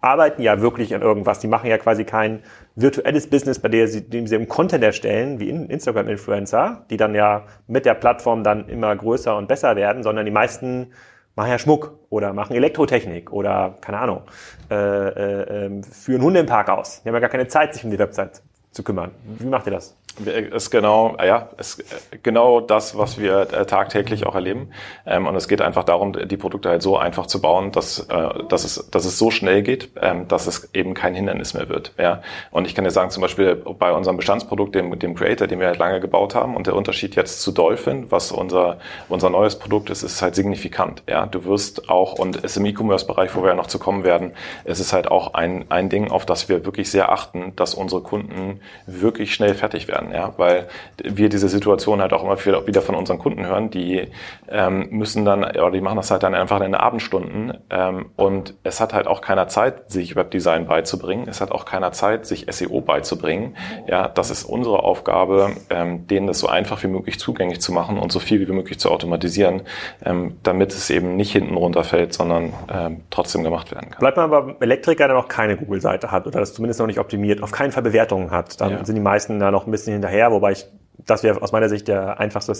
arbeiten 0.00 0.42
ja 0.42 0.60
wirklich 0.60 0.94
an 0.94 1.02
irgendwas. 1.02 1.38
Die 1.40 1.48
machen 1.48 1.68
ja 1.68 1.78
quasi 1.78 2.04
kein 2.04 2.42
virtuelles 2.76 3.28
Business, 3.28 3.58
bei 3.58 3.68
dem 3.68 3.86
sie, 3.86 4.08
dem 4.08 4.26
sie 4.26 4.36
im 4.36 4.48
Content 4.48 4.84
erstellen, 4.84 5.40
wie 5.40 5.48
Instagram-Influencer, 5.50 6.84
die 6.90 6.96
dann 6.96 7.14
ja 7.14 7.44
mit 7.66 7.86
der 7.86 7.94
Plattform 7.94 8.44
dann 8.44 8.68
immer 8.68 8.94
größer 8.94 9.36
und 9.36 9.48
besser 9.48 9.76
werden, 9.76 10.02
sondern 10.02 10.24
die 10.24 10.32
meisten 10.32 10.92
machen 11.34 11.50
ja 11.50 11.58
Schmuck 11.58 11.98
oder 12.10 12.32
machen 12.32 12.56
Elektrotechnik 12.56 13.32
oder, 13.32 13.76
keine 13.80 13.98
Ahnung, 13.98 14.22
äh, 14.70 14.74
äh, 14.74 15.66
ähm, 15.66 15.84
führen 15.84 16.22
Hunde 16.22 16.40
im 16.40 16.46
Park 16.46 16.68
aus. 16.68 17.02
Die 17.02 17.08
haben 17.08 17.14
ja 17.14 17.20
gar 17.20 17.30
keine 17.30 17.46
Zeit, 17.46 17.74
sich 17.74 17.84
um 17.84 17.90
die 17.90 17.98
Website 17.98 18.42
zu 18.72 18.82
kümmern. 18.82 19.12
Wie 19.38 19.46
macht 19.46 19.66
ihr 19.66 19.72
das? 19.72 19.96
Ist 20.26 20.70
genau, 20.70 21.16
ja, 21.24 21.48
ist 21.58 21.84
genau 22.22 22.60
das, 22.60 22.96
was 22.96 23.18
wir 23.18 23.52
äh, 23.52 23.66
tagtäglich 23.66 24.26
auch 24.26 24.34
erleben. 24.34 24.70
Ähm, 25.06 25.26
und 25.26 25.36
es 25.36 25.48
geht 25.48 25.60
einfach 25.60 25.84
darum, 25.84 26.12
die 26.12 26.36
Produkte 26.36 26.68
halt 26.68 26.82
so 26.82 26.96
einfach 26.96 27.26
zu 27.26 27.40
bauen, 27.40 27.72
dass, 27.72 28.00
äh, 28.08 28.44
dass, 28.48 28.64
es, 28.64 28.90
dass 28.90 29.04
es 29.04 29.18
so 29.18 29.30
schnell 29.30 29.62
geht, 29.62 29.90
ähm, 30.00 30.28
dass 30.28 30.46
es 30.46 30.70
eben 30.74 30.94
kein 30.94 31.14
Hindernis 31.14 31.54
mehr 31.54 31.68
wird. 31.68 31.92
Ja. 31.98 32.22
Und 32.50 32.66
ich 32.66 32.74
kann 32.74 32.84
dir 32.84 32.90
sagen, 32.90 33.10
zum 33.10 33.20
Beispiel 33.20 33.56
bei 33.56 33.92
unserem 33.92 34.16
Bestandsprodukt, 34.16 34.74
dem, 34.74 34.98
dem 34.98 35.14
Creator, 35.14 35.46
den 35.46 35.60
wir 35.60 35.66
halt 35.66 35.78
lange 35.78 36.00
gebaut 36.00 36.34
haben, 36.34 36.56
und 36.56 36.66
der 36.66 36.74
Unterschied 36.74 37.16
jetzt 37.16 37.40
zu 37.42 37.52
Dolphin, 37.52 38.10
was 38.10 38.32
unser, 38.32 38.78
unser 39.08 39.30
neues 39.30 39.58
Produkt 39.58 39.90
ist, 39.90 40.02
ist 40.02 40.22
halt 40.22 40.34
signifikant. 40.34 41.02
Ja. 41.08 41.26
Du 41.26 41.44
wirst 41.44 41.88
auch, 41.88 42.18
und 42.18 42.44
es 42.44 42.56
im 42.56 42.66
E-Commerce-Bereich, 42.66 43.34
wo 43.34 43.42
wir 43.42 43.50
ja 43.50 43.54
noch 43.54 43.66
zu 43.66 43.78
kommen 43.78 44.04
werden, 44.04 44.32
es 44.64 44.80
ist 44.80 44.92
halt 44.92 45.10
auch 45.10 45.34
ein, 45.34 45.66
ein 45.68 45.88
Ding, 45.88 46.10
auf 46.10 46.26
das 46.26 46.48
wir 46.48 46.64
wirklich 46.64 46.90
sehr 46.90 47.10
achten, 47.12 47.54
dass 47.56 47.74
unsere 47.74 48.02
Kunden 48.02 48.60
wirklich 48.86 49.34
schnell 49.34 49.54
fertig 49.54 49.88
werden 49.88 50.07
ja, 50.12 50.32
weil 50.36 50.68
wir 51.02 51.28
diese 51.28 51.48
Situation 51.48 52.00
halt 52.00 52.12
auch 52.12 52.24
immer 52.24 52.38
wieder 52.66 52.82
von 52.82 52.94
unseren 52.94 53.18
Kunden 53.18 53.46
hören, 53.46 53.70
die 53.70 54.08
ähm, 54.48 54.88
müssen 54.90 55.24
dann, 55.24 55.44
oder 55.44 55.70
die 55.70 55.80
machen 55.80 55.96
das 55.96 56.10
halt 56.10 56.22
dann 56.22 56.34
einfach 56.34 56.58
in 56.58 56.72
den 56.72 56.74
Abendstunden 56.74 57.58
ähm, 57.70 58.06
und 58.16 58.54
es 58.62 58.80
hat 58.80 58.94
halt 58.94 59.06
auch 59.06 59.20
keiner 59.20 59.48
Zeit, 59.48 59.90
sich 59.90 60.16
Webdesign 60.16 60.66
beizubringen, 60.66 61.26
es 61.28 61.40
hat 61.40 61.52
auch 61.52 61.64
keiner 61.64 61.92
Zeit, 61.92 62.26
sich 62.26 62.46
SEO 62.50 62.80
beizubringen. 62.80 63.56
Ja, 63.86 64.08
das 64.08 64.30
ist 64.30 64.44
unsere 64.44 64.82
Aufgabe, 64.82 65.52
ähm, 65.70 66.06
denen 66.06 66.26
das 66.26 66.38
so 66.38 66.48
einfach 66.48 66.82
wie 66.82 66.88
möglich 66.88 67.18
zugänglich 67.18 67.60
zu 67.60 67.72
machen 67.72 67.98
und 67.98 68.12
so 68.12 68.18
viel 68.18 68.46
wie 68.46 68.52
möglich 68.52 68.78
zu 68.78 68.90
automatisieren, 68.90 69.62
ähm, 70.04 70.36
damit 70.42 70.72
es 70.72 70.90
eben 70.90 71.16
nicht 71.16 71.32
hinten 71.32 71.56
runterfällt, 71.56 72.12
sondern 72.12 72.52
ähm, 72.72 73.02
trotzdem 73.10 73.44
gemacht 73.44 73.70
werden 73.72 73.90
kann. 73.90 74.00
Bleibt 74.00 74.16
man 74.16 74.32
aber 74.32 74.56
Elektriker, 74.60 75.06
der 75.06 75.16
noch 75.16 75.28
keine 75.28 75.56
Google-Seite 75.56 76.10
hat 76.10 76.26
oder 76.26 76.40
das 76.40 76.54
zumindest 76.54 76.80
noch 76.80 76.86
nicht 76.86 76.98
optimiert, 76.98 77.42
auf 77.42 77.52
keinen 77.52 77.72
Fall 77.72 77.82
Bewertungen 77.82 78.30
hat, 78.30 78.60
dann 78.60 78.70
ja. 78.70 78.84
sind 78.84 78.94
die 78.94 79.00
meisten 79.00 79.38
da 79.38 79.50
noch 79.50 79.66
ein 79.66 79.70
bisschen 79.70 79.97
hinterher, 79.98 80.30
wobei 80.30 80.52
ich 80.52 80.66
das 81.06 81.22
wäre 81.22 81.40
aus 81.42 81.52
meiner 81.52 81.68
Sicht 81.68 81.88
der 81.88 82.18
einfachste 82.20 82.52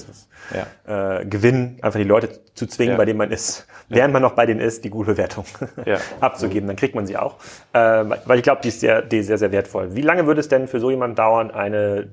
ja. 0.55 1.19
äh, 1.21 1.27
Gewinn, 1.27 1.79
einfach 1.83 1.99
die 1.99 2.07
Leute 2.07 2.29
zu 2.55 2.67
zwingen, 2.67 2.93
ja. 2.93 2.97
bei 2.97 3.05
denen 3.05 3.19
man 3.19 3.31
ist, 3.31 3.67
während 3.89 4.13
man 4.13 4.23
noch 4.23 4.33
bei 4.33 4.47
denen 4.47 4.61
ist, 4.61 4.85
die 4.85 4.91
gute 4.91 5.13
Bewertung 5.13 5.45
abzugeben. 6.21 6.67
Dann 6.67 6.77
kriegt 6.77 6.95
man 6.95 7.07
sie 7.07 7.17
auch. 7.17 7.37
Äh, 7.73 7.79
weil 7.79 8.39
ich 8.39 8.43
glaube, 8.43 8.61
die 8.63 8.69
ist 8.69 8.81
sehr, 8.81 9.03
die 9.03 9.19
ist 9.19 9.27
sehr, 9.27 9.39
sehr 9.39 9.53
wertvoll. 9.53 9.95
Wie 9.95 10.03
lange 10.03 10.27
würde 10.27 10.41
es 10.41 10.49
denn 10.49 10.69
für 10.69 10.81
so 10.81 10.91
jemanden 10.91 11.17
dauern, 11.17 11.51
eine 11.51 12.09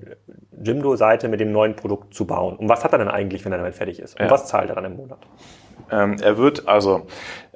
Jimdo-Seite 0.62 1.28
mit 1.28 1.40
dem 1.40 1.52
neuen 1.52 1.76
Produkt 1.76 2.14
zu 2.14 2.26
bauen? 2.26 2.56
Und 2.56 2.70
was 2.70 2.84
hat 2.84 2.92
er 2.92 3.00
denn 3.00 3.10
eigentlich, 3.10 3.46
wenn 3.46 3.52
er 3.52 3.60
damit 3.60 3.76
fertig 3.76 4.00
ist? 4.00 4.20
Und 4.20 4.30
was 4.30 4.48
zahlt 4.48 4.70
er 4.70 4.76
dann 4.76 4.86
im 4.86 4.96
Monat? 4.96 5.20
Ähm, 5.92 6.18
er 6.22 6.38
wird 6.38 6.68
also 6.68 7.06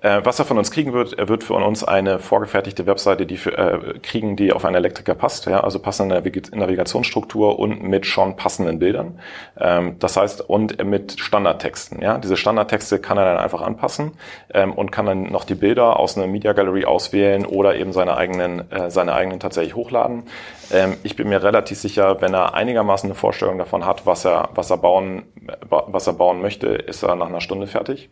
äh, 0.01 0.21
was 0.23 0.39
er 0.39 0.45
von 0.45 0.57
uns 0.57 0.71
kriegen 0.71 0.93
wird, 0.93 1.13
er 1.13 1.27
wird 1.27 1.43
von 1.43 1.63
uns 1.63 1.83
eine 1.83 2.19
vorgefertigte 2.19 2.85
Webseite 2.85 3.25
die 3.25 3.37
für, 3.37 3.57
äh, 3.57 3.99
kriegen, 3.99 4.35
die 4.35 4.53
auf 4.53 4.65
einen 4.65 4.75
Elektriker 4.75 5.15
passt, 5.15 5.45
ja, 5.45 5.61
also 5.61 5.79
passende 5.79 6.15
Navig 6.15 6.51
Navigationsstruktur 6.53 7.59
und 7.59 7.83
mit 7.83 8.05
schon 8.05 8.35
passenden 8.35 8.79
Bildern. 8.79 9.19
Ähm, 9.59 9.97
das 9.99 10.17
heißt, 10.17 10.49
und 10.49 10.83
mit 10.83 11.19
Standardtexten. 11.19 12.01
Ja. 12.01 12.17
Diese 12.17 12.37
Standardtexte 12.37 12.99
kann 12.99 13.17
er 13.17 13.25
dann 13.25 13.37
einfach 13.37 13.61
anpassen 13.61 14.11
ähm, 14.53 14.73
und 14.73 14.91
kann 14.91 15.05
dann 15.05 15.23
noch 15.23 15.43
die 15.43 15.55
Bilder 15.55 15.99
aus 15.99 16.17
einer 16.17 16.27
Media 16.27 16.53
Gallery 16.53 16.85
auswählen 16.85 17.45
oder 17.45 17.75
eben 17.75 17.91
seine 17.91 18.15
eigenen, 18.15 18.71
äh, 18.71 18.89
seine 18.89 19.13
eigenen 19.13 19.39
tatsächlich 19.39 19.75
hochladen. 19.75 20.23
Ähm, 20.71 20.97
ich 21.03 21.15
bin 21.15 21.29
mir 21.29 21.41
relativ 21.41 21.79
sicher, 21.79 22.21
wenn 22.21 22.33
er 22.33 22.53
einigermaßen 22.53 23.07
eine 23.07 23.15
Vorstellung 23.15 23.57
davon 23.57 23.85
hat, 23.85 24.05
was 24.05 24.25
er, 24.25 24.49
was 24.53 24.69
er 24.69 24.77
bauen, 24.77 25.23
was 25.69 26.07
er 26.07 26.13
bauen 26.13 26.41
möchte, 26.41 26.67
ist 26.67 27.03
er 27.03 27.15
nach 27.15 27.27
einer 27.27 27.41
Stunde 27.41 27.67
fertig. 27.67 28.09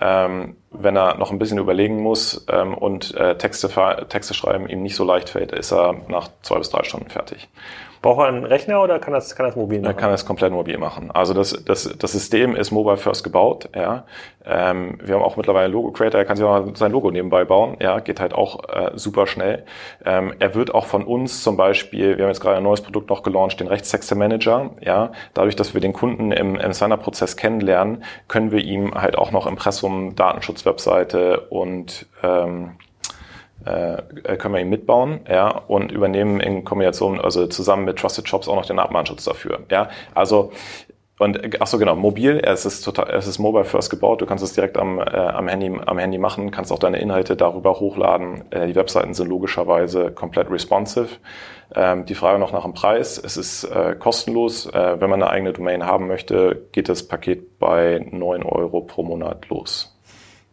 Ähm, 0.00 0.56
wenn 0.70 0.96
er 0.96 1.16
noch 1.16 1.30
ein 1.30 1.38
bisschen 1.38 1.58
überlegen 1.58 2.02
muss 2.02 2.46
ähm, 2.50 2.74
und 2.74 3.14
äh, 3.14 3.36
Texte, 3.36 3.68
Texte 4.08 4.34
schreiben 4.34 4.68
ihm 4.68 4.82
nicht 4.82 4.96
so 4.96 5.04
leicht 5.04 5.28
fällt, 5.28 5.52
ist 5.52 5.72
er 5.72 5.94
nach 6.08 6.28
zwei 6.42 6.58
bis 6.58 6.70
drei 6.70 6.82
Stunden 6.84 7.10
fertig. 7.10 7.48
Braucht 8.02 8.20
er 8.20 8.28
einen 8.28 8.44
Rechner 8.44 8.82
oder 8.82 8.98
kann 8.98 9.12
das, 9.12 9.36
kann 9.36 9.44
das 9.44 9.56
mobil 9.56 9.80
machen? 9.80 9.90
Er 9.90 9.94
kann 9.94 10.10
das 10.10 10.24
komplett 10.24 10.52
mobil 10.52 10.78
machen. 10.78 11.10
Also 11.10 11.34
das, 11.34 11.64
das, 11.64 11.94
das 11.98 12.12
System 12.12 12.56
ist 12.56 12.70
mobile 12.70 12.96
first 12.96 13.24
gebaut, 13.24 13.68
ja. 13.74 14.04
Ähm, 14.46 14.98
wir 15.02 15.16
haben 15.16 15.22
auch 15.22 15.36
mittlerweile 15.36 15.66
einen 15.66 15.74
Logo 15.74 15.90
Creator, 15.90 16.18
er 16.18 16.24
kann 16.24 16.36
sich 16.36 16.46
auch 16.46 16.64
sein 16.74 16.92
Logo 16.92 17.10
nebenbei 17.10 17.44
bauen, 17.44 17.76
ja, 17.78 18.00
geht 18.00 18.18
halt 18.18 18.32
auch 18.32 18.68
äh, 18.70 18.92
super 18.94 19.26
schnell. 19.26 19.64
Ähm, 20.04 20.32
er 20.38 20.54
wird 20.54 20.74
auch 20.74 20.86
von 20.86 21.04
uns 21.04 21.42
zum 21.42 21.58
Beispiel, 21.58 22.16
wir 22.16 22.24
haben 22.24 22.30
jetzt 22.30 22.40
gerade 22.40 22.56
ein 22.56 22.62
neues 22.62 22.80
Produkt 22.80 23.10
noch 23.10 23.22
gelauncht, 23.22 23.60
den 23.60 23.68
Rechtstexte 23.68 24.14
Manager, 24.14 24.70
ja. 24.80 25.12
Dadurch, 25.34 25.56
dass 25.56 25.74
wir 25.74 25.82
den 25.82 25.92
Kunden 25.92 26.32
im, 26.32 26.56
im 26.56 26.72
Signer-Prozess 26.72 27.36
kennenlernen, 27.36 28.02
können 28.28 28.50
wir 28.50 28.60
ihm 28.60 28.94
halt 28.94 29.18
auch 29.18 29.30
noch 29.30 29.46
Impressum, 29.46 30.16
Datenschutz-Webseite 30.16 31.40
und 31.50 32.06
ähm, 32.22 32.76
äh, 33.64 34.36
können 34.36 34.54
wir 34.54 34.60
ihn 34.60 34.70
mitbauen, 34.70 35.20
ja, 35.28 35.48
und 35.48 35.92
übernehmen 35.92 36.40
in 36.40 36.64
Kombination, 36.64 37.20
also 37.20 37.46
zusammen 37.46 37.84
mit 37.84 37.98
Trusted 37.98 38.28
Shops 38.28 38.48
auch 38.48 38.56
noch 38.56 38.66
den 38.66 38.78
Abmahnschutz 38.78 39.24
dafür, 39.24 39.60
ja. 39.70 39.88
Also 40.14 40.52
und 41.20 41.38
ach 41.60 41.66
so 41.66 41.76
genau, 41.76 41.96
mobil, 41.96 42.40
es 42.42 42.64
ist 42.64 42.80
total, 42.80 43.10
es 43.10 43.26
ist 43.26 43.38
mobile 43.38 43.66
first 43.66 43.90
gebaut. 43.90 44.22
Du 44.22 44.26
kannst 44.26 44.42
es 44.42 44.54
direkt 44.54 44.78
am, 44.78 44.98
äh, 44.98 45.02
am 45.02 45.48
Handy, 45.48 45.70
am 45.84 45.98
Handy 45.98 46.16
machen, 46.16 46.50
kannst 46.50 46.72
auch 46.72 46.78
deine 46.78 46.98
Inhalte 46.98 47.36
darüber 47.36 47.78
hochladen. 47.78 48.50
Äh, 48.50 48.68
die 48.68 48.74
Webseiten 48.74 49.12
sind 49.12 49.28
logischerweise 49.28 50.12
komplett 50.12 50.50
responsive. 50.50 51.08
Ähm, 51.74 52.06
die 52.06 52.14
Frage 52.14 52.38
noch 52.38 52.52
nach 52.52 52.62
dem 52.62 52.72
Preis: 52.72 53.20
Es 53.22 53.36
ist 53.36 53.64
äh, 53.64 53.96
kostenlos. 53.98 54.64
Äh, 54.64 54.98
wenn 54.98 55.10
man 55.10 55.22
eine 55.22 55.30
eigene 55.30 55.52
Domain 55.52 55.84
haben 55.84 56.08
möchte, 56.08 56.68
geht 56.72 56.88
das 56.88 57.06
Paket 57.06 57.58
bei 57.58 58.02
neun 58.10 58.42
Euro 58.42 58.80
pro 58.80 59.02
Monat 59.02 59.46
los. 59.50 59.89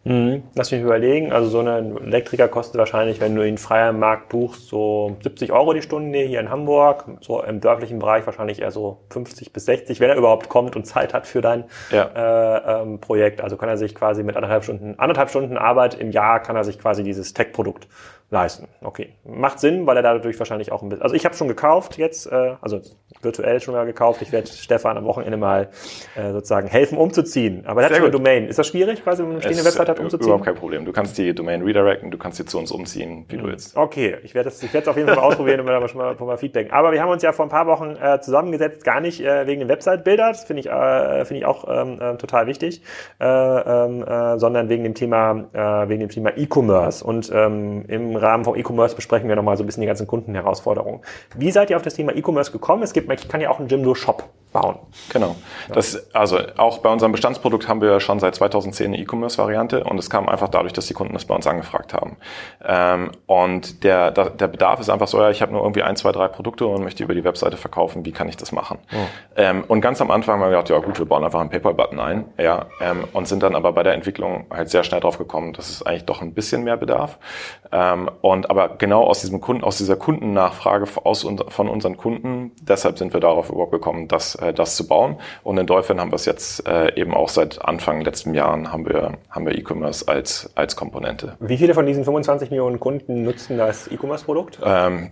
Mhm. 0.07 0.43
Lass 0.55 0.71
mich 0.71 0.81
überlegen. 0.81 1.33
Also 1.33 1.49
so 1.49 1.59
ein 1.59 1.97
Elektriker 1.97 2.47
kostet 2.47 2.79
wahrscheinlich, 2.79 3.19
wenn 3.19 3.35
du 3.35 3.45
ihn 3.45 3.57
frei 3.57 3.89
am 3.89 3.99
Markt 3.99 4.29
buchst, 4.29 4.67
so 4.69 5.17
70 5.21 5.51
Euro 5.51 5.73
die 5.73 5.81
Stunde 5.81 6.19
hier 6.19 6.39
in 6.39 6.49
Hamburg. 6.49 7.05
So 7.19 7.43
im 7.43 7.59
dörflichen 7.59 7.99
Bereich 7.99 8.25
wahrscheinlich 8.25 8.61
eher 8.61 8.71
so 8.71 8.99
50 9.09 9.51
bis 9.51 9.65
60, 9.65 9.99
wenn 9.99 10.09
er 10.09 10.15
überhaupt 10.15 10.47
kommt 10.47 10.77
und 10.77 10.85
Zeit 10.85 11.13
hat 11.13 11.27
für 11.27 11.41
dein 11.41 11.65
ja. 11.91 12.05
äh, 12.15 12.81
ähm, 12.83 13.01
Projekt. 13.01 13.41
Also 13.41 13.57
kann 13.57 13.67
er 13.67 13.77
sich 13.77 13.95
quasi 13.95 14.23
mit 14.23 14.37
anderthalb 14.37 14.63
Stunden, 14.63 14.97
anderthalb 14.97 15.29
Stunden 15.29 15.57
Arbeit 15.57 15.95
im 15.95 16.11
Jahr 16.11 16.41
kann 16.41 16.55
er 16.55 16.63
sich 16.63 16.79
quasi 16.79 17.03
dieses 17.03 17.33
Tech-Produkt 17.33 17.87
leisten. 18.29 18.67
Okay, 18.81 19.13
macht 19.23 19.59
Sinn, 19.59 19.87
weil 19.87 19.95
er 19.95 20.03
dadurch 20.03 20.37
wahrscheinlich 20.37 20.71
auch 20.71 20.81
ein 20.81 20.89
bisschen. 20.89 21.01
Also 21.01 21.15
ich 21.15 21.23
habe 21.23 21.35
schon 21.35 21.47
gekauft 21.47 21.97
jetzt, 21.97 22.29
äh, 22.29 22.55
also 22.59 22.81
virtuell 23.21 23.61
schon 23.61 23.73
mal 23.73 23.85
gekauft. 23.85 24.21
Ich 24.21 24.33
werde 24.33 24.47
Stefan 24.47 24.97
am 24.97 25.05
Wochenende 25.05 25.37
mal 25.37 25.69
äh, 26.15 26.33
sozusagen 26.33 26.67
helfen, 26.67 26.97
umzuziehen. 26.97 27.65
Aber 27.65 27.81
er 27.81 27.85
hat 27.89 27.95
schon 27.95 28.03
eine 28.03 28.11
Domain. 28.11 28.47
Ist 28.47 28.59
das 28.59 28.67
schwierig, 28.67 29.01
quasi, 29.01 29.19
wenn 29.19 29.29
man 29.29 29.37
eine 29.37 29.43
stehende 29.43 29.63
Website 29.63 29.87
hat, 29.87 29.99
umzuziehen? 29.99 30.27
Überhaupt 30.27 30.45
kein 30.45 30.55
Problem. 30.55 30.83
Du 30.83 30.91
kannst 30.91 31.17
die 31.17 31.33
Domain 31.33 31.61
redirecten, 31.61 32.11
du 32.11 32.17
kannst 32.17 32.37
sie 32.37 32.45
zu 32.45 32.57
uns 32.57 32.71
umziehen, 32.71 33.25
wie 33.29 33.37
mhm. 33.37 33.41
du 33.41 33.47
willst. 33.47 33.77
Okay, 33.77 34.17
ich 34.23 34.35
werde 34.35 34.49
es 34.49 34.61
ich 34.61 34.73
werde 34.73 34.89
auf 34.89 34.97
jeden 34.97 35.07
Fall 35.07 35.17
mal 35.17 35.23
ausprobieren 35.23 35.61
und 35.61 35.65
mir 35.65 35.79
da 35.79 35.87
schon 35.87 35.99
mal, 35.99 36.13
mal 36.13 36.37
Feedback. 36.37 36.73
Aber 36.73 36.91
wir 36.91 37.01
haben 37.01 37.09
uns 37.09 37.23
ja 37.23 37.31
vor 37.31 37.45
ein 37.45 37.49
paar 37.49 37.67
Wochen 37.67 37.95
äh, 37.95 38.19
zusammengesetzt, 38.19 38.83
gar 38.83 38.99
nicht 38.99 39.21
äh, 39.21 39.47
wegen 39.47 39.61
den 39.61 39.69
Website-Bilder, 39.69 40.27
das 40.27 40.43
finde 40.43 40.61
ich, 40.61 40.67
äh, 40.67 41.23
finde 41.23 41.39
ich 41.39 41.45
auch 41.45 41.65
ähm, 41.69 42.01
äh, 42.01 42.17
total 42.17 42.47
wichtig, 42.47 42.81
äh, 43.21 43.25
ähm, 43.25 44.03
äh, 44.03 44.37
sondern 44.37 44.67
wegen 44.67 44.83
dem 44.83 44.95
Thema, 44.95 45.45
äh, 45.53 45.87
wegen 45.87 46.01
dem 46.01 46.09
Thema 46.09 46.31
E-Commerce. 46.35 47.05
Und 47.05 47.31
ähm, 47.33 47.85
im 47.87 48.16
Rahmen 48.17 48.43
von 48.43 48.57
E-Commerce 48.57 48.95
besprechen 48.95 49.29
wir 49.29 49.35
nochmal 49.35 49.57
so 49.57 49.63
ein 49.63 49.65
bisschen 49.65 49.81
die 49.81 49.87
ganzen 49.87 50.07
Kundenherausforderungen. 50.07 51.01
Wie 51.35 51.51
seid 51.51 51.69
ihr 51.69 51.77
auf 51.77 51.83
das 51.83 51.93
Thema 51.93 52.15
E-Commerce 52.15 52.51
gekommen? 52.51 52.83
Es 52.83 52.93
gibt, 52.93 53.11
ich 53.11 53.27
kann 53.27 53.41
ja 53.41 53.49
auch 53.49 53.59
einen 53.59 53.69
Jimdo 53.69 53.95
Shop 53.95 54.29
bauen. 54.61 54.79
Genau. 55.09 55.35
Das, 55.73 56.13
also 56.13 56.39
auch 56.57 56.79
bei 56.79 56.89
unserem 56.89 57.11
Bestandsprodukt 57.11 57.67
haben 57.67 57.81
wir 57.81 57.99
schon 57.99 58.19
seit 58.19 58.35
2010 58.35 58.87
eine 58.87 58.97
E-Commerce-Variante 58.97 59.83
und 59.83 59.97
es 59.97 60.09
kam 60.09 60.29
einfach 60.29 60.49
dadurch, 60.49 60.73
dass 60.73 60.87
die 60.87 60.93
Kunden 60.93 61.13
das 61.13 61.25
bei 61.25 61.35
uns 61.35 61.47
angefragt 61.47 61.93
haben. 61.93 62.17
Ähm, 62.65 63.11
und 63.25 63.83
der, 63.83 64.11
der 64.11 64.47
Bedarf 64.47 64.79
ist 64.79 64.89
einfach 64.89 65.07
so, 65.07 65.21
ja, 65.21 65.29
ich 65.29 65.41
habe 65.41 65.51
nur 65.51 65.61
irgendwie 65.61 65.83
ein, 65.83 65.95
zwei, 65.95 66.11
drei 66.11 66.27
Produkte 66.27 66.65
und 66.65 66.83
möchte 66.83 67.03
über 67.03 67.15
die 67.15 67.23
Webseite 67.23 67.57
verkaufen, 67.57 68.05
wie 68.05 68.11
kann 68.11 68.29
ich 68.29 68.37
das 68.37 68.51
machen? 68.51 68.79
Oh. 68.91 68.97
Ähm, 69.35 69.63
und 69.67 69.81
ganz 69.81 70.01
am 70.01 70.11
Anfang 70.11 70.35
haben 70.35 70.41
wir 70.41 70.49
gedacht, 70.49 70.69
ja 70.69 70.79
gut, 70.79 70.97
wir 70.99 71.05
bauen 71.05 71.23
einfach 71.23 71.39
einen 71.39 71.49
PayPal-Button 71.49 71.99
ein, 71.99 72.25
ja, 72.37 72.67
ähm, 72.81 73.05
und 73.13 73.27
sind 73.27 73.43
dann 73.43 73.55
aber 73.55 73.73
bei 73.73 73.83
der 73.83 73.93
Entwicklung 73.93 74.45
halt 74.49 74.69
sehr 74.69 74.83
schnell 74.83 75.01
drauf 75.01 75.17
gekommen, 75.17 75.53
dass 75.53 75.69
es 75.69 75.83
eigentlich 75.83 76.05
doch 76.05 76.21
ein 76.21 76.33
bisschen 76.33 76.63
mehr 76.63 76.77
bedarf. 76.77 77.17
Ähm, 77.71 78.09
und 78.21 78.49
aber 78.49 78.77
genau 78.77 79.03
aus 79.03 79.21
diesem 79.21 79.41
Kunden, 79.41 79.63
aus 79.63 79.77
dieser 79.77 79.95
Kundennachfrage 79.95 80.87
aus, 81.03 81.27
von 81.49 81.69
unseren 81.69 81.97
Kunden, 81.97 82.51
deshalb 82.61 82.97
sind 82.97 83.13
wir 83.13 83.19
darauf 83.19 83.49
überhaupt 83.49 83.71
gekommen, 83.71 84.07
dass 84.07 84.35
äh, 84.47 84.53
das 84.53 84.75
zu 84.75 84.87
bauen. 84.87 85.17
Und 85.43 85.57
in 85.57 85.65
Dolphin 85.65 85.99
haben 85.99 86.11
wir 86.11 86.15
es 86.15 86.25
jetzt 86.25 86.67
äh, 86.67 86.93
eben 86.95 87.13
auch 87.13 87.29
seit 87.29 87.63
Anfang 87.63 88.01
letzten 88.01 88.33
Jahren 88.33 88.71
haben 88.71 88.87
wir 88.87 89.13
haben 89.29 89.45
wir 89.45 89.57
E-Commerce 89.57 90.07
als 90.07 90.49
als 90.55 90.75
Komponente. 90.75 91.37
Wie 91.39 91.57
viele 91.57 91.73
von 91.73 91.85
diesen 91.85 92.03
25 92.03 92.49
Millionen 92.49 92.79
Kunden 92.79 93.23
nutzen 93.23 93.57
das 93.57 93.87
E-Commerce-Produkt? 93.87 94.59
Ähm, 94.63 95.09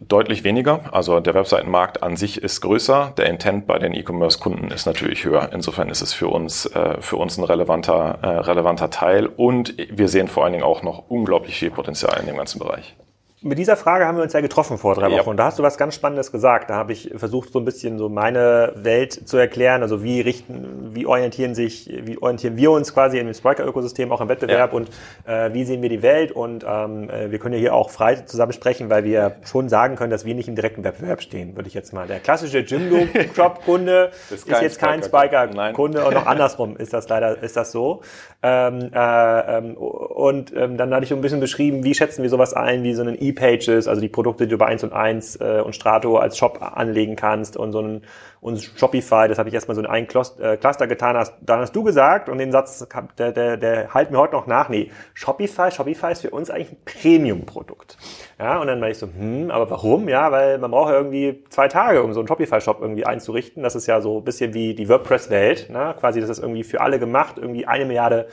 deutlich 0.00 0.44
weniger. 0.44 0.80
Also 0.92 1.20
der 1.20 1.34
Webseitenmarkt 1.34 2.02
an 2.02 2.16
sich 2.16 2.42
ist 2.42 2.60
größer. 2.60 3.12
Der 3.16 3.26
Intent 3.26 3.66
bei 3.66 3.78
den 3.78 3.94
E-Commerce-Kunden 3.94 4.70
ist 4.70 4.86
natürlich 4.86 5.24
höher. 5.24 5.50
Insofern 5.52 5.88
ist 5.88 6.02
es 6.02 6.12
für 6.12 6.28
uns 6.28 6.66
äh, 6.66 7.00
für 7.00 7.16
uns 7.16 7.38
ein 7.38 7.44
relevanter 7.44 8.18
äh, 8.22 8.26
relevanter 8.26 8.90
Teil. 8.90 9.26
Und 9.26 9.74
wir 9.90 10.08
sehen 10.08 10.28
vor 10.28 10.44
allen 10.44 10.52
Dingen 10.52 10.64
auch 10.64 10.82
noch 10.82 11.08
unglaublich 11.08 11.58
viel 11.58 11.70
Potenzial 11.70 12.18
in 12.20 12.26
dem 12.26 12.36
ganzen 12.36 12.58
Bereich. 12.58 12.96
Mit 13.40 13.56
dieser 13.58 13.76
Frage 13.76 14.04
haben 14.04 14.16
wir 14.16 14.24
uns 14.24 14.32
ja 14.32 14.40
getroffen 14.40 14.78
vor 14.78 14.96
drei 14.96 15.06
Wochen. 15.06 15.14
Ja. 15.14 15.22
Und 15.22 15.36
da 15.36 15.44
hast 15.44 15.60
du 15.60 15.62
was 15.62 15.78
ganz 15.78 15.94
Spannendes 15.94 16.32
gesagt. 16.32 16.70
Da 16.70 16.74
habe 16.74 16.92
ich 16.92 17.12
versucht, 17.14 17.52
so 17.52 17.60
ein 17.60 17.64
bisschen 17.64 17.96
so 17.96 18.08
meine 18.08 18.72
Welt 18.74 19.28
zu 19.28 19.36
erklären. 19.36 19.82
Also 19.82 20.02
wie 20.02 20.20
richten, 20.20 20.90
wie 20.92 21.06
orientieren 21.06 21.54
sich, 21.54 21.88
wie 22.02 22.18
orientieren 22.18 22.56
wir 22.56 22.72
uns 22.72 22.92
quasi 22.92 23.18
im 23.18 23.32
Spriker-Ökosystem, 23.32 24.10
auch 24.10 24.20
im 24.20 24.28
Wettbewerb 24.28 24.72
ja. 24.72 24.76
und 24.76 24.90
äh, 25.24 25.52
wie 25.52 25.64
sehen 25.64 25.82
wir 25.82 25.88
die 25.88 26.02
Welt? 26.02 26.32
Und 26.32 26.64
ähm, 26.68 27.08
äh, 27.10 27.30
wir 27.30 27.38
können 27.38 27.54
ja 27.54 27.60
hier 27.60 27.74
auch 27.74 27.90
frei 27.90 28.16
zusammen 28.16 28.52
sprechen, 28.52 28.90
weil 28.90 29.04
wir 29.04 29.36
schon 29.44 29.68
sagen 29.68 29.94
können, 29.94 30.10
dass 30.10 30.24
wir 30.24 30.34
nicht 30.34 30.48
im 30.48 30.56
direkten 30.56 30.82
Wettbewerb 30.82 31.22
stehen, 31.22 31.54
würde 31.54 31.68
ich 31.68 31.74
jetzt 31.74 31.92
mal. 31.92 32.08
Der 32.08 32.18
klassische 32.18 32.58
Jimdo-Shop-Kunde 32.58 34.10
ist, 34.30 34.48
ist 34.48 34.62
jetzt 34.62 34.80
kein 34.80 35.00
Spiker-Kunde 35.00 36.04
und 36.04 36.16
auch 36.16 36.26
andersrum 36.26 36.76
ist 36.76 36.92
das 36.92 37.08
leider, 37.08 37.40
ist 37.40 37.56
das 37.56 37.70
so. 37.70 38.02
Ähm, 38.42 38.90
äh, 38.92 39.58
ähm, 39.58 39.76
und 39.76 40.52
ähm, 40.56 40.76
dann 40.76 40.94
hatte 40.94 41.04
ich 41.04 41.08
so 41.08 41.16
ein 41.16 41.20
bisschen 41.20 41.40
beschrieben, 41.40 41.82
wie 41.84 41.94
schätzen 41.94 42.22
wir 42.22 42.30
sowas 42.30 42.54
ein, 42.54 42.82
wie 42.84 42.94
so 42.94 43.02
einen 43.02 43.16
E-Pages, 43.28 43.88
also 43.88 44.00
die 44.00 44.08
Produkte, 44.08 44.46
die 44.46 44.50
du 44.50 44.58
bei 44.58 44.66
1 44.66 44.84
und 44.84 44.92
1 44.92 45.36
äh, 45.36 45.62
und 45.64 45.74
Strato 45.74 46.16
als 46.16 46.36
Shop 46.38 46.60
anlegen 46.60 47.16
kannst 47.16 47.56
und 47.56 47.72
so 47.72 47.80
ein 47.80 48.02
und 48.40 48.62
Shopify, 48.62 49.26
das 49.28 49.38
habe 49.38 49.48
ich 49.48 49.54
erstmal 49.54 49.74
so 49.74 49.80
in 49.80 49.86
einen 49.86 50.06
äh, 50.06 50.56
Cluster 50.56 50.86
getan, 50.86 51.16
hast, 51.16 51.34
dann 51.40 51.60
hast 51.60 51.74
du 51.74 51.82
gesagt 51.82 52.28
und 52.28 52.38
den 52.38 52.52
Satz, 52.52 52.86
der, 53.18 53.32
der, 53.32 53.56
der 53.56 53.92
halt 53.92 54.12
mir 54.12 54.18
heute 54.18 54.34
noch 54.34 54.46
nach, 54.46 54.68
nee, 54.68 54.92
Shopify, 55.14 55.70
Shopify 55.72 56.12
ist 56.12 56.22
für 56.22 56.30
uns 56.30 56.48
eigentlich 56.48 56.72
ein 56.72 56.78
Premium-Produkt. 56.84 57.98
Ja, 58.38 58.60
und 58.60 58.68
dann 58.68 58.80
war 58.80 58.90
ich 58.90 58.98
so, 58.98 59.06
hm, 59.06 59.50
aber 59.50 59.68
warum? 59.70 60.08
Ja, 60.08 60.30
weil 60.30 60.58
man 60.58 60.70
braucht 60.70 60.90
ja 60.90 60.96
irgendwie 60.96 61.42
zwei 61.48 61.66
Tage, 61.66 62.02
um 62.02 62.12
so 62.12 62.20
einen 62.20 62.28
Shopify-Shop 62.28 62.80
irgendwie 62.80 63.04
einzurichten. 63.04 63.64
Das 63.64 63.74
ist 63.74 63.88
ja 63.88 64.00
so 64.00 64.18
ein 64.18 64.24
bisschen 64.24 64.54
wie 64.54 64.74
die 64.74 64.88
WordPress-Welt, 64.88 65.70
ne? 65.70 65.94
quasi 65.98 66.20
das 66.20 66.30
ist 66.30 66.38
irgendwie 66.38 66.62
für 66.62 66.80
alle 66.80 67.00
gemacht, 67.00 67.38
irgendwie 67.38 67.66
eine 67.66 67.86
Milliarde 67.86 68.28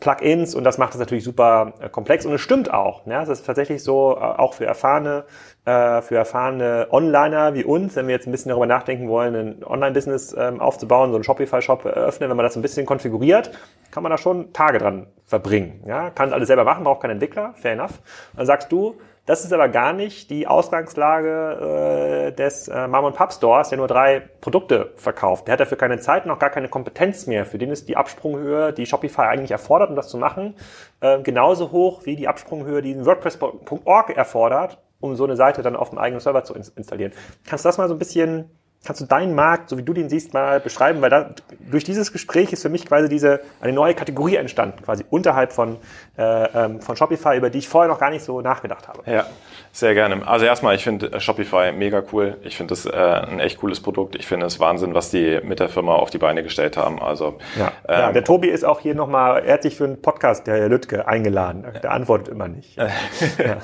Plugins 0.00 0.54
und 0.54 0.64
das 0.64 0.78
macht 0.78 0.92
es 0.92 0.98
natürlich 0.98 1.24
super 1.24 1.72
äh, 1.80 1.88
komplex 1.88 2.26
und 2.26 2.34
es 2.34 2.40
stimmt 2.40 2.72
auch. 2.72 3.06
Ja, 3.06 3.22
es 3.22 3.28
ist 3.28 3.46
tatsächlich 3.46 3.82
so, 3.82 4.16
äh, 4.16 4.20
auch 4.20 4.54
für 4.54 4.66
erfahrene, 4.66 5.24
äh, 5.64 6.02
für 6.02 6.16
erfahrene 6.16 6.88
Onliner 6.90 7.54
wie 7.54 7.64
uns, 7.64 7.96
wenn 7.96 8.06
wir 8.06 8.14
jetzt 8.14 8.26
ein 8.26 8.32
bisschen 8.32 8.50
darüber 8.50 8.66
nachdenken 8.66 9.08
wollen, 9.08 9.34
ein 9.34 9.64
Online-Business 9.64 10.34
ähm, 10.38 10.60
aufzubauen, 10.60 11.10
so 11.10 11.16
einen 11.16 11.24
Shopify-Shop 11.24 11.84
eröffnen, 11.86 12.28
wenn 12.28 12.36
man 12.36 12.44
das 12.44 12.56
ein 12.56 12.62
bisschen 12.62 12.84
konfiguriert, 12.84 13.50
kann 13.90 14.02
man 14.02 14.10
da 14.10 14.18
schon 14.18 14.52
Tage 14.52 14.78
dran 14.78 15.06
verbringen. 15.24 15.82
Ja, 15.86 16.10
kann 16.10 16.32
alles 16.32 16.48
selber 16.48 16.64
machen, 16.64 16.84
braucht 16.84 17.00
keinen 17.00 17.12
Entwickler, 17.12 17.54
fair 17.56 17.72
enough. 17.72 18.00
dann 18.36 18.46
sagst 18.46 18.70
du, 18.70 18.96
das 19.26 19.44
ist 19.44 19.52
aber 19.52 19.68
gar 19.68 19.92
nicht 19.92 20.30
die 20.30 20.46
Ausgangslage 20.46 22.28
äh, 22.28 22.32
des 22.32 22.68
äh, 22.68 22.86
Mom 22.86 23.12
Pub 23.12 23.32
Stores, 23.32 23.68
der 23.68 23.78
nur 23.78 23.88
drei 23.88 24.20
Produkte 24.40 24.92
verkauft. 24.96 25.46
Der 25.46 25.52
hat 25.52 25.60
dafür 25.60 25.76
keine 25.76 25.98
Zeit, 25.98 26.26
noch 26.26 26.38
gar 26.38 26.50
keine 26.50 26.68
Kompetenz 26.68 27.26
mehr. 27.26 27.44
Für 27.44 27.58
den 27.58 27.70
ist 27.70 27.88
die 27.88 27.96
Absprunghöhe, 27.96 28.72
die 28.72 28.86
Shopify 28.86 29.22
eigentlich 29.22 29.50
erfordert, 29.50 29.90
um 29.90 29.96
das 29.96 30.08
zu 30.08 30.16
machen, 30.16 30.54
äh, 31.00 31.20
genauso 31.20 31.72
hoch 31.72 32.06
wie 32.06 32.14
die 32.14 32.28
Absprunghöhe, 32.28 32.82
die 32.82 33.04
WordPress.org 33.04 34.16
erfordert, 34.16 34.78
um 35.00 35.16
so 35.16 35.24
eine 35.24 35.36
Seite 35.36 35.62
dann 35.62 35.74
auf 35.74 35.90
dem 35.90 35.98
eigenen 35.98 36.20
Server 36.20 36.44
zu 36.44 36.54
installieren. 36.54 37.12
Kannst 37.46 37.64
du 37.64 37.68
das 37.68 37.78
mal 37.78 37.88
so 37.88 37.94
ein 37.94 37.98
bisschen 37.98 38.50
Kannst 38.86 39.00
du 39.00 39.06
deinen 39.06 39.34
Markt, 39.34 39.68
so 39.68 39.76
wie 39.76 39.82
du 39.82 39.92
den 39.92 40.08
siehst, 40.08 40.32
mal 40.32 40.60
beschreiben? 40.60 41.02
Weil 41.02 41.10
da, 41.10 41.30
durch 41.70 41.82
dieses 41.82 42.12
Gespräch 42.12 42.52
ist 42.52 42.62
für 42.62 42.68
mich 42.68 42.86
quasi 42.86 43.08
diese 43.08 43.40
eine 43.60 43.72
neue 43.72 43.94
Kategorie 43.94 44.36
entstanden, 44.36 44.80
quasi 44.84 45.04
unterhalb 45.10 45.52
von, 45.52 45.78
äh, 46.16 46.22
ähm, 46.22 46.80
von 46.80 46.96
Shopify, 46.96 47.36
über 47.36 47.50
die 47.50 47.58
ich 47.58 47.68
vorher 47.68 47.90
noch 47.90 47.98
gar 47.98 48.10
nicht 48.10 48.22
so 48.22 48.40
nachgedacht 48.40 48.86
habe. 48.86 49.02
Ja, 49.10 49.26
sehr 49.72 49.94
gerne. 49.94 50.26
Also 50.26 50.46
erstmal, 50.46 50.76
ich 50.76 50.84
finde 50.84 51.12
äh, 51.12 51.18
Shopify 51.18 51.72
mega 51.72 52.00
cool. 52.12 52.36
Ich 52.42 52.56
finde 52.56 52.74
das 52.74 52.86
äh, 52.86 52.92
ein 52.92 53.40
echt 53.40 53.58
cooles 53.58 53.80
Produkt. 53.80 54.14
Ich 54.14 54.26
finde 54.26 54.46
es 54.46 54.60
Wahnsinn, 54.60 54.94
was 54.94 55.10
die 55.10 55.40
mit 55.42 55.58
der 55.58 55.68
Firma 55.68 55.94
auf 55.94 56.10
die 56.10 56.18
Beine 56.18 56.44
gestellt 56.44 56.76
haben. 56.76 57.02
Also 57.02 57.38
ja, 57.58 57.72
ähm, 57.88 58.00
ja 58.00 58.12
der 58.12 58.22
Tobi 58.22 58.48
ist 58.48 58.64
auch 58.64 58.78
hier 58.78 58.94
nochmal, 58.94 59.42
er 59.44 59.54
hat 59.54 59.62
sich 59.62 59.76
für 59.76 59.84
einen 59.84 60.00
Podcast, 60.00 60.46
der 60.46 60.58
Herr 60.58 60.68
Lüttke, 60.68 61.08
eingeladen. 61.08 61.66
Der 61.82 61.90
antwortet 61.90 62.28
immer 62.28 62.46
nicht. 62.46 62.76
ja, 62.76 63.56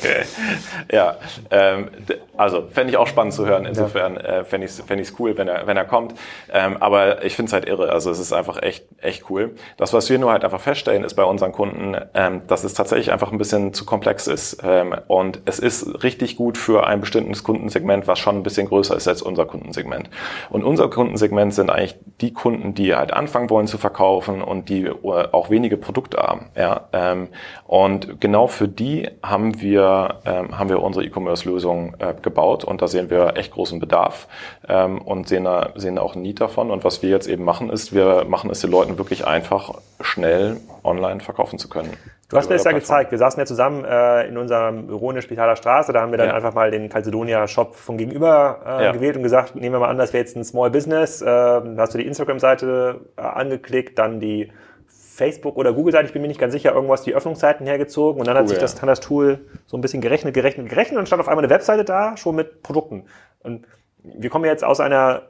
ja 0.90 1.16
ähm, 1.50 1.90
also 2.36 2.66
fände 2.70 2.90
ich 2.90 2.96
auch 2.96 3.06
spannend 3.06 3.34
zu 3.34 3.46
hören. 3.46 3.66
Insofern 3.66 4.16
äh, 4.16 4.44
fände 4.44 4.66
ich 4.66 4.72
es 4.72 5.11
cool, 5.18 5.36
wenn 5.36 5.48
er, 5.48 5.66
wenn 5.66 5.76
er 5.76 5.84
kommt. 5.84 6.14
Ähm, 6.52 6.76
aber 6.80 7.24
ich 7.24 7.36
finde 7.36 7.48
es 7.48 7.52
halt 7.52 7.66
irre. 7.66 7.90
Also 7.90 8.10
es 8.10 8.18
ist 8.18 8.32
einfach 8.32 8.62
echt, 8.62 8.84
echt 9.00 9.30
cool. 9.30 9.54
Das, 9.76 9.92
was 9.92 10.10
wir 10.10 10.18
nur 10.18 10.32
halt 10.32 10.44
einfach 10.44 10.60
feststellen, 10.60 11.04
ist 11.04 11.14
bei 11.14 11.24
unseren 11.24 11.52
Kunden, 11.52 11.96
ähm, 12.14 12.42
dass 12.46 12.64
es 12.64 12.74
tatsächlich 12.74 13.12
einfach 13.12 13.32
ein 13.32 13.38
bisschen 13.38 13.72
zu 13.74 13.84
komplex 13.84 14.26
ist. 14.26 14.58
Ähm, 14.64 14.94
und 15.08 15.40
es 15.44 15.58
ist 15.58 16.02
richtig 16.02 16.36
gut 16.36 16.58
für 16.58 16.86
ein 16.86 17.00
bestimmtes 17.00 17.44
Kundensegment, 17.44 18.06
was 18.06 18.18
schon 18.18 18.36
ein 18.36 18.42
bisschen 18.42 18.68
größer 18.68 18.96
ist 18.96 19.08
als 19.08 19.22
unser 19.22 19.46
Kundensegment. 19.46 20.10
Und 20.50 20.64
unser 20.64 20.88
Kundensegment 20.88 21.54
sind 21.54 21.70
eigentlich 21.70 21.96
die 22.20 22.32
Kunden, 22.32 22.74
die 22.74 22.94
halt 22.94 23.12
anfangen 23.12 23.50
wollen 23.50 23.66
zu 23.66 23.78
verkaufen 23.78 24.42
und 24.42 24.68
die 24.68 24.84
äh, 24.84 24.92
auch 25.32 25.50
wenige 25.50 25.76
Produkte 25.76 26.18
haben. 26.18 26.50
Ja, 26.56 26.88
ähm, 26.92 27.28
und 27.66 28.20
genau 28.20 28.46
für 28.46 28.68
die 28.68 29.08
haben 29.22 29.60
wir, 29.60 30.20
ähm, 30.24 30.58
haben 30.58 30.68
wir 30.68 30.82
unsere 30.82 31.04
E-Commerce-Lösung 31.04 31.96
äh, 31.98 32.14
gebaut 32.20 32.64
und 32.64 32.82
da 32.82 32.88
sehen 32.88 33.10
wir 33.10 33.36
echt 33.36 33.52
großen 33.52 33.80
Bedarf 33.80 34.28
ähm, 34.68 35.01
und 35.02 35.28
sehen, 35.28 35.44
da, 35.44 35.70
sehen 35.74 35.98
auch 35.98 36.14
ein 36.14 36.22
Need 36.22 36.40
davon. 36.40 36.70
Und 36.70 36.84
was 36.84 37.02
wir 37.02 37.10
jetzt 37.10 37.28
eben 37.28 37.44
machen, 37.44 37.70
ist, 37.70 37.94
wir 37.94 38.24
machen 38.24 38.50
es 38.50 38.60
den 38.60 38.70
Leuten 38.70 38.98
wirklich 38.98 39.26
einfach, 39.26 39.74
schnell 40.00 40.58
online 40.84 41.20
verkaufen 41.20 41.58
zu 41.58 41.68
können. 41.68 41.92
Du 42.28 42.38
hast 42.38 42.48
mir 42.48 42.56
das 42.56 42.64
ja 42.64 42.72
gezeigt. 42.72 43.10
Wir 43.10 43.18
saßen 43.18 43.38
ja 43.38 43.44
zusammen 43.44 43.84
äh, 43.84 44.26
in 44.26 44.38
unserem 44.38 44.86
Büro 44.86 45.10
in 45.10 45.16
der 45.16 45.22
Spitaler 45.22 45.54
Straße. 45.54 45.92
Da 45.92 46.00
haben 46.00 46.12
wir 46.12 46.18
dann 46.18 46.28
ja. 46.28 46.34
einfach 46.34 46.54
mal 46.54 46.70
den 46.70 46.88
Calcedonia-Shop 46.88 47.74
von 47.74 47.98
gegenüber 47.98 48.60
äh, 48.64 48.84
ja. 48.84 48.92
gewählt 48.92 49.16
und 49.16 49.22
gesagt, 49.22 49.54
nehmen 49.54 49.74
wir 49.74 49.80
mal 49.80 49.90
an, 49.90 49.98
das 49.98 50.14
wäre 50.14 50.24
jetzt 50.24 50.34
ein 50.36 50.44
Small 50.44 50.70
Business. 50.70 51.20
Äh, 51.20 51.26
da 51.26 51.74
hast 51.76 51.92
du 51.92 51.98
die 51.98 52.06
Instagram-Seite 52.06 53.00
äh, 53.16 53.20
angeklickt, 53.20 53.98
dann 53.98 54.18
die 54.18 54.50
Facebook- 54.86 55.58
oder 55.58 55.74
Google-Seite, 55.74 56.06
ich 56.06 56.12
bin 56.14 56.22
mir 56.22 56.28
nicht 56.28 56.40
ganz 56.40 56.54
sicher, 56.54 56.74
irgendwas 56.74 57.02
die 57.02 57.14
Öffnungszeiten 57.14 57.66
hergezogen 57.66 58.18
und 58.18 58.26
dann 58.26 58.34
Google, 58.34 58.42
hat 58.44 58.48
sich 58.48 58.58
das, 58.58 58.80
ja. 58.80 58.86
das 58.86 59.00
Tool 59.00 59.40
so 59.66 59.76
ein 59.76 59.82
bisschen 59.82 60.00
gerechnet, 60.00 60.32
gerechnet, 60.32 60.70
gerechnet 60.70 60.98
und 60.98 61.06
stand 61.06 61.20
auf 61.20 61.28
einmal 61.28 61.44
eine 61.44 61.52
Webseite 61.52 61.84
da, 61.84 62.16
schon 62.16 62.34
mit 62.34 62.62
Produkten. 62.62 63.04
Und 63.40 63.66
wir 64.02 64.30
kommen 64.30 64.44
jetzt 64.44 64.64
aus 64.64 64.80
einer 64.80 65.22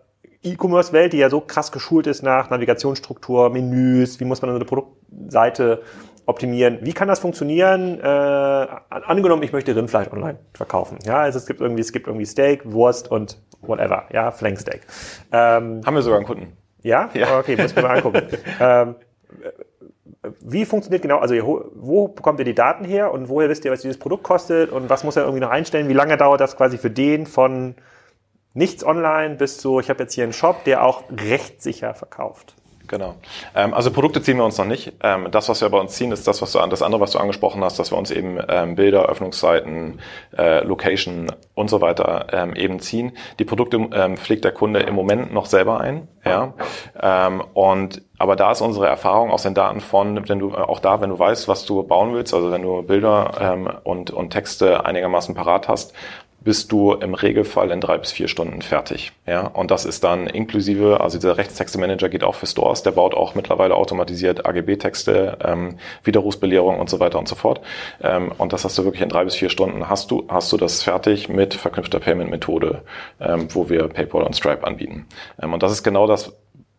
E-Commerce-Welt, 0.43 1.13
die 1.13 1.19
ja 1.19 1.31
so 1.31 1.41
krass 1.41 1.73
geschult 1.73 2.07
ist 2.07 2.23
nach 2.23 2.51
Navigationsstruktur, 2.51 3.51
Menüs, 3.51 4.19
wie 4.19 4.25
muss 4.25 4.43
man 4.43 4.51
so 4.51 4.57
eine 4.57 4.65
Produktseite 4.65 5.83
optimieren. 6.27 6.79
Wie 6.83 6.93
kann 6.93 7.09
das 7.09 7.19
funktionieren? 7.19 7.99
Äh, 8.01 8.07
angenommen, 8.07 9.43
ich 9.43 9.53
möchte 9.53 9.75
Rindfleisch 9.75 10.11
online 10.13 10.39
verkaufen. 10.55 10.99
Ja, 11.05 11.19
also 11.19 11.39
es 11.39 11.47
gibt 11.47 11.61
irgendwie, 11.61 11.81
es 11.81 11.93
gibt 11.93 12.07
irgendwie 12.07 12.27
Steak, 12.27 12.63
Wurst 12.65 13.11
und 13.11 13.39
whatever. 13.61 14.05
Ja, 14.13 14.31
Flanksteak. 14.31 14.83
Ähm, 15.33 15.83
Haben 15.85 15.95
wir 15.95 16.03
sogar 16.03 16.19
einen 16.19 16.27
Kunden. 16.27 16.57
Ja? 16.83 17.11
ja. 17.15 17.39
Okay, 17.39 17.57
muss 17.57 17.71
ich 17.71 17.77
mir 17.77 17.83
mal 17.83 17.97
angucken. 17.97 18.23
ähm, 18.61 18.95
wie 20.41 20.65
funktioniert 20.65 21.03
genau, 21.03 21.19
also 21.19 21.35
wo 21.75 22.09
bekommt 22.09 22.39
ihr 22.39 22.45
die 22.45 22.55
Daten 22.55 22.85
her 22.85 23.13
und 23.13 23.29
woher 23.29 23.49
wisst 23.49 23.65
ihr, 23.65 23.73
was 23.73 23.83
dieses 23.83 23.99
Produkt 23.99 24.23
kostet 24.23 24.71
und 24.71 24.89
was 24.89 25.03
muss 25.03 25.17
er 25.17 25.25
irgendwie 25.25 25.41
noch 25.41 25.51
einstellen? 25.51 25.89
Wie 25.89 25.95
lange 25.95 26.17
dauert 26.17 26.41
das 26.41 26.57
quasi 26.57 26.79
für 26.79 26.91
den 26.91 27.27
von 27.27 27.75
nichts 28.55 28.85
online 28.85 29.37
bis 29.37 29.59
zu, 29.59 29.81
ich 29.81 29.89
habe 29.89 30.03
jetzt 30.03 30.15
hier 30.15 30.25
einen 30.25 30.33
Shop, 30.33 30.65
der 30.65 30.85
auch 30.85 31.05
rechtssicher 31.11 31.95
verkauft? 31.95 32.55
Genau. 32.93 33.15
Ähm, 33.55 33.73
also 33.73 33.91
Produkte 33.91 34.21
ziehen 34.21 34.37
wir 34.37 34.45
uns 34.45 34.59
noch 34.59 34.67
nicht. 34.67 34.93
Ähm, 35.03 35.29
das, 35.31 35.49
was 35.49 35.63
wir 35.63 35.69
bei 35.71 35.79
uns 35.79 35.93
ziehen, 35.93 36.13
ist 36.13 36.29
das, 36.29 36.43
was 36.43 36.53
du, 36.53 36.59
das 36.59 36.83
andere, 36.83 37.01
was 37.01 37.13
du 37.13 37.19
angesprochen 37.19 37.65
hast, 37.65 37.79
dass 37.79 37.91
wir 37.91 37.97
uns 37.97 38.11
eben 38.11 38.39
ähm, 38.49 38.75
Bilder, 38.75 39.07
Öffnungszeiten, 39.07 40.01
äh, 40.37 40.63
Location 40.63 41.33
und 41.55 41.71
so 41.71 41.81
weiter 41.81 42.53
eben 42.55 42.81
ziehen. 42.81 43.13
Die 43.39 43.45
Produkte 43.45 44.17
pflegt 44.17 44.45
der 44.45 44.53
Kunde 44.53 44.81
im 44.81 44.95
Moment 44.95 45.33
noch 45.33 45.47
selber 45.47 45.81
ein. 45.81 46.09
Ja. 46.25 46.55
Und 47.55 48.03
aber 48.19 48.37
da 48.37 48.53
ist 48.53 48.61
unsere 48.61 48.87
Erfahrung 48.87 49.31
aus 49.31 49.43
den 49.43 49.55
Daten 49.55 49.81
von, 49.81 50.29
wenn 50.29 50.39
du 50.39 50.55
auch 50.55 50.81
da, 50.81 51.01
wenn 51.01 51.11
du 51.11 51.19
weißt, 51.19 51.49
was 51.49 51.65
du 51.67 51.83
bauen 51.83 52.15
willst, 52.15 52.33
also 52.33 52.51
wenn 52.51 52.63
du 52.63 52.83
Bilder 52.83 53.81
und, 53.85 54.11
und 54.11 54.31
Texte 54.31 54.87
einigermaßen 54.87 55.35
parat 55.35 55.69
hast, 55.69 55.95
bist 56.45 56.73
du 56.73 56.93
im 56.93 57.15
Regelfall 57.15 57.71
in 57.71 57.81
drei 57.81 57.99
bis 57.99 58.13
vier 58.13 58.29
Stunden 58.29 58.63
fertig. 58.63 59.13
Ja, 59.27 59.47
und 59.47 59.71
das 59.71 59.85
ist 59.85 60.05
dann 60.05 60.27
inklusive, 60.27 61.01
also 61.01 61.19
dieser 61.19 61.37
Rechtstexte-Manager 61.37 62.09
geht 62.09 62.25
auch 62.25 62.35
für 62.35 62.47
Stores, 62.47 62.83
der 62.83 62.93
baut 62.93 63.15
auch 63.15 63.35
mittlerweile 63.35 63.75
automatisiert 63.75 64.47
AGB-Texte, 64.47 65.39
ähm, 65.45 65.77
Widerrufsbelehrung 66.05 66.79
und 66.79 66.91
so 66.91 67.01
weiter 67.01 67.19
und 67.19 67.29
so 67.29 67.35
fort. 67.35 67.61
Ähm, 68.03 68.33
und 68.39 68.53
das 68.53 68.65
hast 68.65 68.77
du 68.79 68.85
wirklich 68.85 69.03
in 69.03 69.09
drei 69.09 69.25
bis 69.25 69.37
vier 69.37 69.51
Stunden 69.51 69.89
hast 69.89 70.11
du, 70.11 70.25
hast 70.29 70.53
du 70.53 70.57
das 70.57 70.83
fertig 70.83 71.29
mit 71.29 71.55
verknüpfter 71.55 72.01
Payment-Methode, 72.01 72.83
ähm, 73.21 73.49
wo 73.51 73.69
wir 73.69 73.89
PayPal 73.89 74.23
und 74.23 74.35
Stripe 74.35 74.67
anbieten. 74.67 75.07
Ähm, 75.41 75.53
und 75.53 75.63
das 75.63 75.73
ist 75.73 75.83
genau 75.83 76.07
das, 76.07 76.33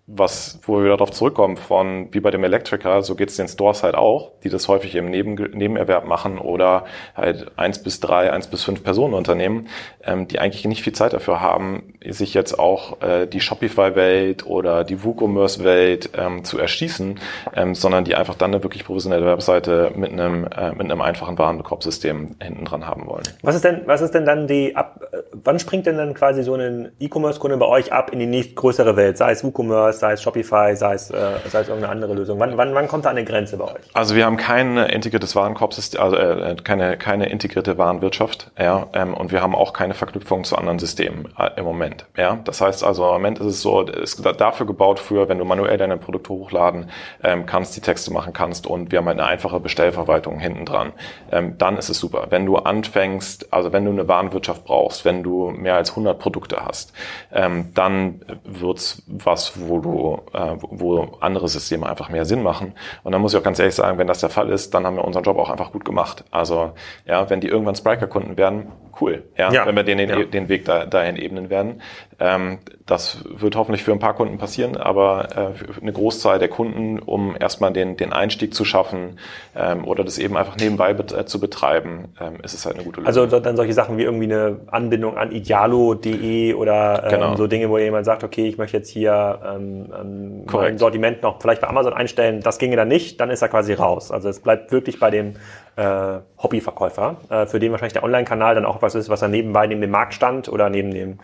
was, 0.06 0.60
wo 0.64 0.82
wir 0.82 0.90
darauf 0.90 1.12
zurückkommen, 1.12 1.56
von 1.56 2.10
wie 2.12 2.20
bei 2.20 2.30
dem 2.30 2.44
Elektriker, 2.44 3.04
so 3.04 3.16
geht 3.16 3.30
es 3.30 3.38
den 3.38 3.48
Stores 3.48 3.84
halt 3.84 3.96
auch, 3.96 4.32
die 4.44 4.50
das 4.50 4.68
häufig 4.68 4.96
im 4.96 5.10
Neben, 5.10 5.36
Nebenerwerb 5.36 6.06
machen 6.06 6.40
oder 6.40 6.86
halt 7.16 7.58
eins 7.58 7.82
bis 7.82 8.02
drei, 8.02 8.32
eins 8.32 8.48
bis 8.48 8.64
fünf 8.64 8.84
Personenunternehmen, 8.84 9.70
ähm, 10.04 10.28
die 10.28 10.40
eigentlich 10.40 10.66
nicht 10.66 10.84
viel 10.84 10.94
Zeit 10.94 11.14
dafür 11.14 11.40
haben, 11.40 11.93
sich 12.10 12.34
jetzt 12.34 12.60
auch 12.60 13.02
äh, 13.02 13.28
die 13.28 13.40
Shopify-Welt 13.40 14.46
oder 14.46 14.84
die 14.84 15.04
WooCommerce-Welt 15.04 16.12
ähm, 16.18 16.44
zu 16.44 16.58
erschließen, 16.58 17.20
ähm, 17.56 17.76
sondern 17.76 18.04
die 18.04 18.16
einfach 18.16 18.36
dann 18.36 18.54
eine 18.54 18.64
wirklich 18.64 18.86
professionelle 18.86 19.26
Webseite 19.26 19.92
mit 19.96 20.12
einem, 20.12 20.46
äh, 20.46 20.72
mit 20.72 20.82
einem 20.82 21.02
einfachen 21.02 21.38
Warenkorbsystem 21.38 22.36
hinten 22.42 22.66
dran 22.66 22.88
haben 22.88 23.08
wollen. 23.08 23.24
Was 23.42 23.56
ist 23.56 23.64
denn, 23.64 23.82
was 23.86 24.02
ist 24.02 24.14
denn 24.14 24.26
dann 24.26 24.48
die, 24.48 24.76
ab, 24.76 25.02
äh, 25.12 25.18
wann 25.32 25.60
springt 25.60 25.86
denn 25.86 25.98
dann 25.98 26.14
quasi 26.14 26.44
so 26.44 26.56
ein 26.56 26.92
E-Commerce-Kunde 27.00 27.58
bei 27.58 27.68
euch 27.68 27.94
ab 27.94 28.12
in 28.12 28.20
die 28.20 28.26
nächstgrößere 28.26 28.96
Welt, 28.96 29.18
sei 29.18 29.32
es 29.32 29.44
WooCommerce, 29.44 30.00
sei 30.00 30.14
es 30.14 30.22
Shopify, 30.22 30.76
sei 30.76 30.94
es, 30.96 31.10
äh, 31.10 31.16
sei 31.50 31.62
es 31.62 31.68
irgendeine 31.68 31.90
andere 31.90 32.14
Lösung? 32.14 32.40
Wann, 32.40 32.58
wann, 32.58 32.74
wann 32.74 32.88
kommt 32.88 33.06
da 33.06 33.10
eine 33.10 33.24
Grenze 33.24 33.58
bei 33.58 33.66
euch? 33.66 33.84
Also 33.94 34.16
wir 34.16 34.26
haben 34.26 34.38
kein 34.38 34.78
integriertes 34.78 35.36
Warenkorbsystem, 35.36 36.02
also 36.02 36.16
äh, 36.18 36.56
keine, 36.64 36.98
keine 36.98 37.30
integrierte 37.30 37.78
Warenwirtschaft, 37.78 38.52
ja, 38.60 38.88
ähm, 38.94 39.14
und 39.14 39.32
wir 39.32 39.42
haben 39.42 39.56
auch 39.56 39.74
keine 39.74 39.94
Verknüpfung 39.94 40.44
zu 40.44 40.58
anderen 40.58 40.80
Systemen 40.80 41.30
äh, 41.38 41.50
im 41.58 41.66
Moment, 41.66 41.93
ja. 42.18 42.40
Das 42.44 42.62
heißt 42.62 42.84
also, 42.84 43.06
im 43.06 43.14
Moment 43.14 43.40
ist 43.40 43.46
es 43.46 43.62
so, 43.62 43.86
es 43.88 44.14
ist 44.14 44.26
dafür 44.40 44.66
gebaut 44.66 45.00
für, 45.00 45.30
wenn 45.30 45.38
du 45.38 45.46
manuell 45.46 45.78
deine 45.78 45.98
Produkte 45.98 46.30
hochladen 46.30 46.90
ähm, 47.24 47.46
kannst, 47.46 47.76
die 47.76 47.82
Texte 47.82 48.12
machen 48.12 48.34
kannst 48.34 48.68
und 48.68 48.92
wir 48.92 49.00
haben 49.00 49.08
halt 49.08 49.20
eine 49.20 49.28
einfache 49.28 49.60
Bestellverwaltung 49.60 50.40
hinten 50.40 50.66
dran. 50.66 50.94
Ähm, 51.32 51.58
dann 51.58 51.78
ist 51.78 51.90
es 51.90 52.00
super. 52.00 52.28
Wenn 52.30 52.46
du 52.46 52.58
anfängst, 52.58 53.54
also 53.54 53.74
wenn 53.74 53.86
du 53.86 53.92
eine 53.92 54.08
Warenwirtschaft 54.08 54.66
brauchst, 54.66 55.06
wenn 55.06 55.24
du 55.24 55.52
mehr 55.52 55.76
als 55.76 55.92
100 55.92 56.18
Produkte 56.20 56.66
hast, 56.66 56.94
ähm, 57.32 57.72
dann 57.74 58.22
wird's 58.44 59.04
was, 59.08 59.54
wo 59.68 59.80
du, 59.80 60.22
äh, 60.34 60.56
wo 60.60 61.18
andere 61.20 61.48
Systeme 61.48 61.88
einfach 61.88 62.10
mehr 62.10 62.26
Sinn 62.26 62.44
machen. 62.44 62.74
Und 63.04 63.12
dann 63.12 63.22
muss 63.22 63.34
ich 63.34 63.40
auch 63.40 63.44
ganz 63.44 63.60
ehrlich 63.60 63.76
sagen, 63.76 63.98
wenn 63.98 64.08
das 64.08 64.20
der 64.20 64.30
Fall 64.30 64.50
ist, 64.50 64.74
dann 64.74 64.86
haben 64.86 64.96
wir 64.96 65.06
unseren 65.06 65.24
Job 65.24 65.38
auch 65.38 65.50
einfach 65.50 65.72
gut 65.72 65.86
gemacht. 65.86 66.24
Also 66.32 66.72
ja, 67.06 67.30
wenn 67.30 67.42
die 67.42 67.48
irgendwann 67.48 67.76
Spriker-Kunden 67.76 68.38
werden, 68.38 68.72
cool. 69.02 69.24
Ja, 69.38 69.52
ja. 69.52 69.66
wenn 69.66 69.76
wir 69.76 69.84
den, 69.84 70.00
ja. 70.00 70.24
den 70.24 70.50
Weg 70.50 70.66
da, 70.66 70.86
dahin 70.86 71.16
ebnen 71.18 71.50
werden. 71.50 71.82
Ähm, 72.20 72.60
das 72.86 73.20
wird 73.26 73.56
hoffentlich 73.56 73.84
für 73.84 73.92
ein 73.92 74.00
paar 74.00 74.14
Kunden 74.14 74.38
passieren, 74.38 74.78
aber 74.78 75.30
äh, 75.36 75.82
eine 75.82 75.94
Großzahl 75.94 76.40
der 76.40 76.50
Kunden, 76.50 77.00
um 77.00 77.36
erstmal 77.40 77.72
den, 77.72 77.98
den 77.98 78.14
Einstieg 78.14 78.54
zu 78.54 78.66
schaffen 78.66 79.20
ähm, 79.56 79.86
oder 79.86 80.04
das 80.04 80.18
eben 80.18 80.38
einfach 80.38 80.58
nebenbei 80.58 80.94
bet 80.94 81.12
äh, 81.12 81.26
zu 81.26 81.40
betreiben, 81.40 82.10
ähm, 82.20 82.36
ist 82.44 82.54
es 82.54 82.66
halt 82.66 82.76
eine 82.76 82.84
gute 82.84 83.02
Lösung. 83.02 83.24
Also 83.24 83.40
dann 83.40 83.56
solche 83.56 83.74
Sachen 83.74 83.98
wie 83.98 84.04
irgendwie 84.04 84.26
eine 84.26 84.60
Anbindung 84.68 85.18
an 85.18 85.32
idealo.de 85.32 86.54
oder 86.54 87.04
ähm, 87.06 87.10
genau. 87.10 87.36
so 87.36 87.48
Dinge, 87.48 87.70
wo 87.70 87.78
jemand 87.78 88.06
sagt, 88.06 88.24
okay, 88.24 88.48
ich 88.48 88.58
möchte 88.58 88.78
jetzt 88.78 88.90
hier 88.90 89.40
ähm, 89.46 89.86
ähm, 90.00 90.46
mein 90.52 90.78
Sortiment 90.78 91.24
noch 91.24 91.42
vielleicht 91.42 91.62
bei 91.62 91.68
Amazon 91.68 91.94
einstellen, 91.94 92.42
das 92.42 92.60
ginge 92.60 92.76
dann 92.76 92.88
nicht, 92.88 93.20
dann 93.20 93.30
ist 93.30 93.42
er 93.42 93.50
quasi 93.50 93.74
raus. 93.74 94.12
Also 94.12 94.30
es 94.30 94.40
bleibt 94.40 94.72
wirklich 94.72 95.00
bei 95.00 95.10
dem 95.10 95.36
äh, 95.76 96.20
Hobbyverkäufer, 96.38 97.18
äh, 97.30 97.46
für 97.46 97.60
den 97.60 97.72
wahrscheinlich 97.72 97.94
der 97.94 98.04
Online-Kanal 98.04 98.56
dann 98.56 98.66
auch 98.66 98.82
was 98.82 98.96
ist, 98.96 99.10
was 99.10 99.22
er 99.22 99.28
nebenbei 99.28 99.66
neben 99.66 99.82
dem 99.82 99.90
Marktstand 99.90 100.48
oder 100.50 100.70
neben 100.70 100.92
dem 100.92 101.20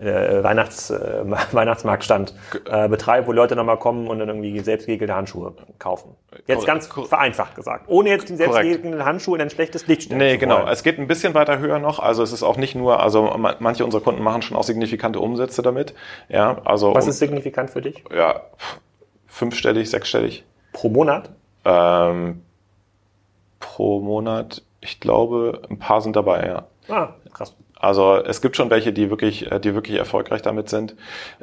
äh, 0.00 0.42
Weihnachts, 0.42 0.90
äh, 0.90 1.24
Weihnachtsmarktstand 1.52 2.34
äh, 2.68 2.88
betreibt, 2.88 3.28
wo 3.28 3.32
Leute 3.32 3.54
nochmal 3.54 3.78
kommen 3.78 4.08
und 4.08 4.18
dann 4.18 4.28
irgendwie 4.28 4.58
selbstgegelte 4.60 5.14
Handschuhe 5.14 5.54
kaufen. 5.78 6.16
Jetzt 6.46 6.66
ganz 6.66 6.86
vereinfacht 6.86 7.54
gesagt. 7.54 7.84
Ohne 7.86 8.10
jetzt 8.10 8.28
die 8.28 8.36
selbstgegelten 8.36 9.04
Handschuhe 9.04 9.36
in 9.36 9.42
ein 9.42 9.50
schlechtes 9.50 9.86
Licht 9.86 10.04
stellen 10.04 10.18
Nee, 10.18 10.36
genau. 10.36 10.66
Es 10.66 10.82
geht 10.82 10.98
ein 10.98 11.06
bisschen 11.06 11.34
weiter 11.34 11.58
höher 11.58 11.78
noch. 11.78 12.00
Also 12.00 12.22
es 12.22 12.32
ist 12.32 12.42
auch 12.42 12.56
nicht 12.56 12.74
nur, 12.74 13.00
also 13.00 13.36
manche 13.60 13.84
unserer 13.84 14.02
Kunden 14.02 14.22
machen 14.22 14.42
schon 14.42 14.56
auch 14.56 14.64
signifikante 14.64 15.20
Umsätze 15.20 15.62
damit. 15.62 15.94
Ja, 16.28 16.60
also. 16.64 16.94
Was 16.94 17.06
ist 17.06 17.18
signifikant 17.18 17.70
für 17.70 17.82
dich? 17.82 18.02
Ja, 18.14 18.40
fünfstellig, 19.26 19.90
sechsstellig. 19.90 20.44
Pro 20.72 20.88
Monat? 20.88 21.30
Ähm, 21.64 22.42
pro 23.72 24.00
Monat. 24.00 24.62
Ich 24.82 25.00
glaube, 25.00 25.62
ein 25.70 25.78
paar 25.78 26.02
sind 26.02 26.14
dabei, 26.14 26.46
ja. 26.46 26.64
Ah, 26.94 27.14
krass. 27.32 27.54
Also 27.74 28.16
es 28.16 28.42
gibt 28.42 28.56
schon 28.56 28.70
welche, 28.70 28.92
die 28.92 29.08
wirklich, 29.08 29.50
äh, 29.50 29.58
die 29.58 29.74
wirklich 29.74 29.96
erfolgreich 29.96 30.42
damit 30.42 30.68
sind. 30.68 30.94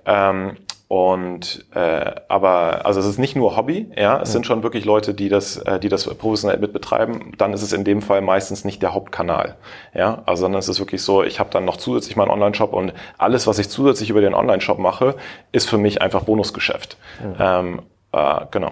Ähm, 0.05 0.57
und 0.87 1.65
äh, 1.73 2.11
aber 2.27 2.85
also 2.85 2.99
es 2.99 3.05
ist 3.07 3.17
nicht 3.17 3.35
nur 3.35 3.57
Hobby, 3.57 3.91
ja, 3.95 4.21
es 4.21 4.29
mhm. 4.29 4.33
sind 4.33 4.45
schon 4.45 4.63
wirklich 4.63 4.85
Leute, 4.85 5.13
die 5.13 5.27
das, 5.29 5.57
äh, 5.57 5.79
die 5.79 5.89
das 5.89 6.05
professionell 6.05 6.59
mit 6.59 6.71
betreiben. 6.71 7.33
Dann 7.37 7.53
ist 7.53 7.61
es 7.63 7.73
in 7.73 7.83
dem 7.83 8.01
Fall 8.01 8.21
meistens 8.21 8.63
nicht 8.63 8.81
der 8.81 8.93
Hauptkanal, 8.93 9.55
ja, 9.93 10.21
also 10.25 10.41
sondern 10.41 10.59
es 10.59 10.69
ist 10.69 10.79
wirklich 10.79 11.01
so, 11.01 11.23
ich 11.23 11.39
habe 11.39 11.49
dann 11.51 11.65
noch 11.65 11.77
zusätzlich 11.77 12.15
meinen 12.15 12.31
Online-Shop 12.31 12.73
und 12.73 12.93
alles, 13.17 13.47
was 13.47 13.59
ich 13.59 13.69
zusätzlich 13.69 14.09
über 14.09 14.21
den 14.21 14.33
Online-Shop 14.33 14.79
mache, 14.79 15.15
ist 15.51 15.69
für 15.69 15.77
mich 15.77 16.01
einfach 16.01 16.23
Bonusgeschäft. 16.23 16.97
Mhm. 17.23 17.35
Ähm, 17.39 17.81
äh, 18.13 18.45
genau. 18.51 18.71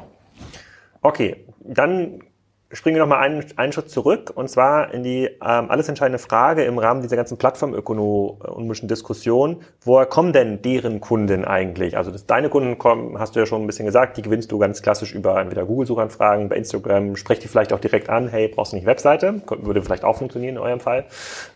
Okay, 1.02 1.46
dann 1.60 2.22
springen 2.72 2.98
wir 2.98 3.02
nochmal 3.02 3.20
einen, 3.20 3.46
einen 3.56 3.72
Schritt 3.72 3.90
zurück 3.90 4.32
und 4.36 4.50
zwar 4.50 4.94
in 4.94 5.04
die 5.04 5.26
ähm, 5.26 5.70
alles 5.70 5.88
entscheidende 5.88 6.20
Frage 6.20 6.64
im 6.66 6.78
Rahmen 6.78 7.02
dieser 7.02 7.16
ganzen 7.16 7.38
plattformökonomischen 7.38 8.88
Diskussion. 8.90 9.62
Woher 9.84 10.06
kommen 10.06 10.34
denn 10.34 10.62
deren 10.62 11.00
Kunden 11.00 11.46
eigentlich? 11.46 11.96
Also 11.96 12.12
dass 12.12 12.26
deine 12.26 12.50
Kunden 12.50 12.78
kommen, 12.78 13.20
hast 13.20 13.36
du 13.36 13.40
ja 13.40 13.46
schon 13.46 13.62
ein 13.62 13.68
bisschen 13.68 13.86
gesagt, 13.86 14.18
die 14.18 14.22
gewinnst 14.22 14.52
du 14.52 14.58
ganz 14.58 14.82
klassisch 14.82 15.14
über 15.14 15.40
entweder 15.40 15.66
Google-Suchanfragen, 15.66 16.50
bei 16.50 16.58
Instagram, 16.58 17.16
sprech 17.16 17.40
die 17.40 17.48
vielleicht 17.48 17.72
auch 17.72 17.80
direkt 17.80 18.10
an, 18.10 18.28
hey, 18.28 18.50
brauchst 18.50 18.74
du 18.74 18.76
nicht 18.76 18.86
Webseite? 18.86 19.42
Würde 19.48 19.82
vielleicht 19.82 20.04
auch 20.04 20.18
funktionieren 20.18 20.56
in 20.56 20.62
eurem 20.62 20.82
Fall. 20.82 21.06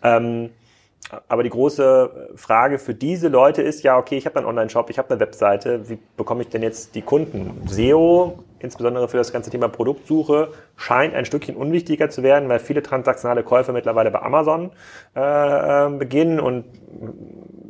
Ähm, 0.03 0.49
aber 1.27 1.43
die 1.43 1.49
große 1.49 2.29
Frage 2.35 2.79
für 2.79 2.93
diese 2.93 3.27
Leute 3.27 3.61
ist 3.61 3.83
ja, 3.83 3.97
okay, 3.97 4.17
ich 4.17 4.25
habe 4.25 4.37
einen 4.37 4.47
Online-Shop, 4.47 4.89
ich 4.89 4.97
habe 4.97 5.09
eine 5.09 5.19
Webseite, 5.19 5.89
wie 5.89 5.97
bekomme 6.15 6.43
ich 6.43 6.49
denn 6.49 6.63
jetzt 6.63 6.95
die 6.95 7.01
Kunden? 7.01 7.67
SEO, 7.67 8.43
insbesondere 8.63 9.07
für 9.07 9.17
das 9.17 9.31
ganze 9.31 9.49
Thema 9.49 9.67
Produktsuche, 9.67 10.49
scheint 10.75 11.13
ein 11.13 11.25
Stückchen 11.25 11.55
unwichtiger 11.55 12.09
zu 12.09 12.23
werden, 12.23 12.49
weil 12.49 12.59
viele 12.59 12.81
transaktionale 12.81 13.43
Käufe 13.43 13.73
mittlerweile 13.73 14.11
bei 14.11 14.21
Amazon 14.21 14.71
äh, 15.15 15.89
beginnen. 15.89 16.39
Und 16.39 16.65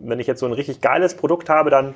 wenn 0.04 0.20
ich 0.20 0.28
jetzt 0.28 0.40
so 0.40 0.46
ein 0.46 0.54
richtig 0.54 0.82
geiles 0.82 1.16
Produkt 1.16 1.50
habe, 1.50 1.70
dann 1.70 1.96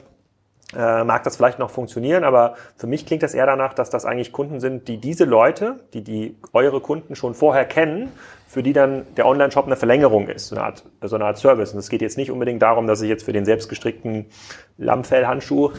äh, 0.76 1.04
mag 1.04 1.24
das 1.24 1.38
vielleicht 1.38 1.60
noch 1.60 1.70
funktionieren, 1.70 2.24
aber 2.24 2.56
für 2.76 2.88
mich 2.88 3.06
klingt 3.06 3.24
das 3.24 3.34
eher 3.34 3.46
danach, 3.46 3.74
dass 3.74 3.90
das 3.90 4.06
eigentlich 4.06 4.32
Kunden 4.32 4.60
sind, 4.60 4.88
die 4.88 4.98
diese 4.98 5.24
Leute, 5.24 5.80
die 5.94 6.04
die 6.04 6.38
eure 6.54 6.82
Kunden 6.82 7.16
schon 7.16 7.34
vorher 7.34 7.66
kennen, 7.66 8.12
für 8.48 8.64
die 8.64 8.74
dann 8.74 9.06
der 9.18 9.26
Online-Shop 9.26 9.66
eine 9.66 9.76
Verlängerung 9.76 10.28
ist, 10.28 10.48
so 10.48 10.56
eine, 10.56 10.66
Art, 10.66 10.84
so 11.02 11.16
eine 11.16 11.26
Art 11.26 11.38
Service. 11.38 11.74
Und 11.74 11.80
es 11.80 11.90
geht 11.90 12.02
jetzt 12.02 12.18
nicht 12.18 12.32
unbedingt 12.32 12.62
darum, 12.62 12.88
dass 12.88 13.02
ich 13.02 13.10
jetzt 13.10 13.26
für 13.26 13.34
den 13.34 13.44
selbstgestrickten 13.44 14.28
Lammfellhandschuh 14.78 15.72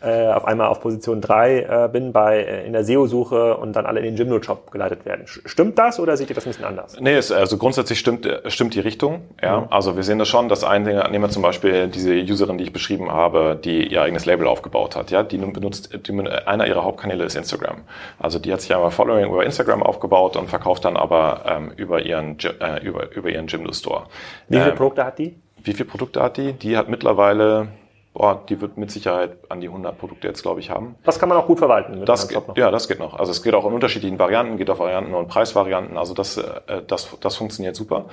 äh, 0.00 0.28
auf 0.28 0.44
einmal 0.44 0.68
auf 0.68 0.80
Position 0.80 1.20
3 1.20 1.58
äh, 1.58 1.88
bin 1.92 2.12
bei 2.12 2.38
äh, 2.38 2.66
in 2.66 2.72
der 2.72 2.84
SEO-Suche 2.84 3.56
und 3.56 3.74
dann 3.74 3.84
alle 3.84 4.00
in 4.00 4.06
den 4.06 4.16
Gymno-Shop 4.16 4.70
geleitet 4.70 5.04
werden. 5.04 5.26
Stimmt 5.26 5.78
das 5.78 5.98
oder 5.98 6.16
seht 6.16 6.30
ihr 6.30 6.34
das 6.34 6.46
ein 6.46 6.50
bisschen 6.50 6.64
anders? 6.64 6.96
Nee, 7.00 7.14
es, 7.14 7.32
also 7.32 7.58
grundsätzlich 7.58 7.98
stimmt, 7.98 8.26
äh, 8.26 8.48
stimmt 8.50 8.74
die 8.74 8.80
Richtung. 8.80 9.22
Ja. 9.42 9.62
Mhm. 9.62 9.66
Also 9.70 9.96
wir 9.96 10.04
sehen 10.04 10.18
das 10.18 10.28
schon, 10.28 10.48
dass 10.48 10.62
einige, 10.62 11.04
wir 11.10 11.28
zum 11.30 11.42
Beispiel 11.42 11.88
diese 11.88 12.14
Userin, 12.14 12.58
die 12.58 12.64
ich 12.64 12.72
beschrieben 12.72 13.10
habe, 13.10 13.58
die 13.62 13.88
ihr 13.88 14.02
eigenes 14.02 14.24
Label 14.24 14.46
aufgebaut 14.46 14.94
hat. 14.94 15.10
Ja, 15.10 15.22
die 15.22 15.38
nun 15.38 15.52
benutzt, 15.52 15.90
die, 16.06 16.12
einer 16.46 16.66
ihrer 16.66 16.84
Hauptkanäle 16.84 17.24
ist 17.24 17.34
Instagram. 17.34 17.78
Also 18.20 18.38
die 18.38 18.52
hat 18.52 18.60
sich 18.60 18.72
einmal 18.74 18.92
Following 18.92 19.26
über 19.26 19.44
Instagram 19.44 19.82
aufgebaut 19.82 20.36
und 20.36 20.48
verkauft 20.48 20.84
dann 20.84 20.96
aber 20.96 21.42
ähm, 21.46 21.72
über 21.76 22.02
ihren 22.02 22.13
ihren, 22.14 22.38
äh, 22.60 22.84
über, 22.84 23.14
über 23.14 23.28
ihren 23.28 23.46
Jimdo 23.46 23.72
Store. 23.72 24.04
Wie 24.48 24.56
viele 24.56 24.70
ähm, 24.70 24.76
Produkte 24.76 25.04
hat 25.04 25.18
die? 25.18 25.36
Wie 25.62 25.72
viele 25.72 25.88
Produkte 25.88 26.22
hat 26.22 26.36
die? 26.36 26.52
Die 26.52 26.76
hat 26.76 26.88
mittlerweile 26.88 27.68
boah, 28.14 28.40
die 28.48 28.60
wird 28.60 28.78
mit 28.78 28.90
Sicherheit 28.90 29.36
an 29.48 29.60
die 29.60 29.66
100 29.66 29.98
Produkte 29.98 30.28
jetzt, 30.28 30.42
glaube 30.42 30.60
ich, 30.60 30.70
haben. 30.70 30.94
Das 31.02 31.18
kann 31.18 31.28
man 31.28 31.36
auch 31.36 31.46
gut 31.46 31.58
verwalten. 31.58 32.04
Das 32.06 32.28
geht, 32.28 32.40
ja, 32.56 32.70
das 32.70 32.88
geht 32.88 33.00
noch. 33.00 33.18
Also 33.18 33.32
es 33.32 33.42
geht 33.42 33.54
auch 33.54 33.66
in 33.66 33.72
unterschiedlichen 33.72 34.18
Varianten, 34.18 34.56
geht 34.56 34.70
auf 34.70 34.78
Varianten 34.78 35.14
und 35.14 35.26
Preisvarianten. 35.26 35.98
Also 35.98 36.14
das, 36.14 36.36
äh, 36.38 36.82
das, 36.86 37.08
das 37.20 37.36
funktioniert 37.36 37.74
super. 37.74 38.06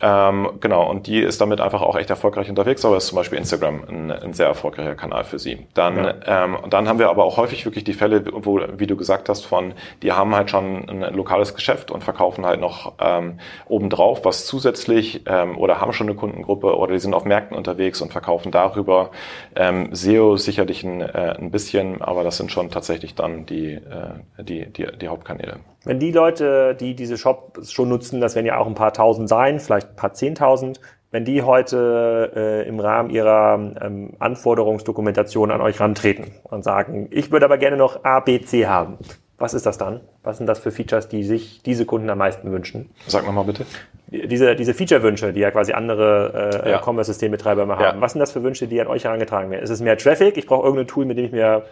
Ähm, 0.00 0.50
genau, 0.60 0.88
und 0.88 1.06
die 1.06 1.20
ist 1.20 1.40
damit 1.40 1.60
einfach 1.60 1.82
auch 1.82 1.96
echt 1.96 2.10
erfolgreich 2.10 2.48
unterwegs, 2.48 2.84
aber 2.84 2.96
ist 2.96 3.08
zum 3.08 3.16
Beispiel 3.16 3.38
Instagram 3.38 3.82
ein, 3.88 4.12
ein 4.12 4.32
sehr 4.32 4.46
erfolgreicher 4.46 4.94
Kanal 4.94 5.24
für 5.24 5.38
sie. 5.38 5.66
Dann, 5.74 5.96
ja. 5.96 6.44
ähm, 6.44 6.58
dann 6.70 6.88
haben 6.88 6.98
wir 6.98 7.10
aber 7.10 7.24
auch 7.24 7.36
häufig 7.36 7.64
wirklich 7.64 7.84
die 7.84 7.94
Fälle, 7.94 8.24
wo, 8.32 8.60
wie 8.76 8.86
du 8.86 8.96
gesagt 8.96 9.28
hast, 9.28 9.44
von, 9.44 9.74
die 10.02 10.12
haben 10.12 10.34
halt 10.34 10.50
schon 10.50 10.88
ein 10.88 11.14
lokales 11.14 11.54
Geschäft 11.54 11.90
und 11.90 12.04
verkaufen 12.04 12.46
halt 12.46 12.60
noch 12.60 12.94
ähm, 13.00 13.38
obendrauf 13.66 14.24
was 14.24 14.46
zusätzlich 14.46 15.22
ähm, 15.26 15.58
oder 15.58 15.80
haben 15.80 15.92
schon 15.92 16.08
eine 16.08 16.16
Kundengruppe 16.16 16.76
oder 16.76 16.92
die 16.92 17.00
sind 17.00 17.14
auf 17.14 17.24
Märkten 17.24 17.56
unterwegs 17.56 18.00
und 18.00 18.12
verkaufen 18.12 18.52
darüber 18.52 19.10
ähm, 19.56 19.94
SEO 19.94 20.36
sicherlich 20.36 20.84
ein, 20.84 21.00
äh, 21.00 21.36
ein 21.38 21.50
bisschen, 21.50 22.02
aber 22.02 22.24
das 22.24 22.36
sind 22.36 22.52
schon 22.52 22.70
tatsächlich 22.70 23.14
dann 23.14 23.46
die, 23.46 23.74
äh, 23.74 24.42
die, 24.42 24.66
die, 24.66 24.86
die 25.00 25.08
Hauptkanäle. 25.08 25.60
Wenn 25.88 25.98
die 25.98 26.12
Leute, 26.12 26.74
die 26.74 26.94
diese 26.94 27.16
Shops 27.16 27.72
schon 27.72 27.88
nutzen, 27.88 28.20
das 28.20 28.34
werden 28.34 28.44
ja 28.44 28.58
auch 28.58 28.66
ein 28.66 28.74
paar 28.74 28.92
tausend 28.92 29.26
sein, 29.26 29.58
vielleicht 29.58 29.88
ein 29.88 29.96
paar 29.96 30.12
zehntausend, 30.12 30.82
wenn 31.10 31.24
die 31.24 31.42
heute 31.42 32.30
äh, 32.36 32.68
im 32.68 32.78
Rahmen 32.78 33.08
ihrer 33.08 33.54
ähm, 33.80 34.12
Anforderungsdokumentation 34.18 35.50
an 35.50 35.62
euch 35.62 35.80
rantreten 35.80 36.26
und 36.42 36.62
sagen, 36.62 37.08
ich 37.10 37.32
würde 37.32 37.46
aber 37.46 37.56
gerne 37.56 37.78
noch 37.78 38.04
A, 38.04 38.20
B, 38.20 38.38
C 38.42 38.66
haben, 38.66 38.98
was 39.38 39.54
ist 39.54 39.64
das 39.64 39.78
dann? 39.78 40.02
Was 40.22 40.36
sind 40.36 40.46
das 40.46 40.58
für 40.58 40.72
Features, 40.72 41.08
die 41.08 41.24
sich 41.24 41.62
diese 41.62 41.86
Kunden 41.86 42.10
am 42.10 42.18
meisten 42.18 42.52
wünschen? 42.52 42.90
Sag 43.06 43.24
nochmal 43.24 43.44
bitte. 43.44 43.64
Diese, 44.08 44.56
diese 44.56 44.74
Feature-Wünsche, 44.74 45.32
die 45.32 45.40
ja 45.40 45.50
quasi 45.50 45.72
andere 45.72 46.62
äh, 46.64 46.70
ja. 46.72 46.82
Commerce-Systembetreiber 46.82 47.62
immer 47.62 47.78
haben. 47.78 47.96
Ja. 47.96 48.00
Was 48.02 48.12
sind 48.12 48.20
das 48.20 48.32
für 48.32 48.42
Wünsche, 48.42 48.66
die 48.66 48.78
an 48.80 48.88
euch 48.88 49.04
herangetragen 49.04 49.50
werden? 49.50 49.62
Ist 49.62 49.70
es 49.70 49.80
mehr 49.80 49.96
Traffic? 49.96 50.36
Ich 50.36 50.46
brauche 50.46 50.64
irgendein 50.64 50.86
Tool, 50.86 51.06
mit 51.06 51.16
dem 51.16 51.26
ich 51.26 51.32
mir 51.32 51.64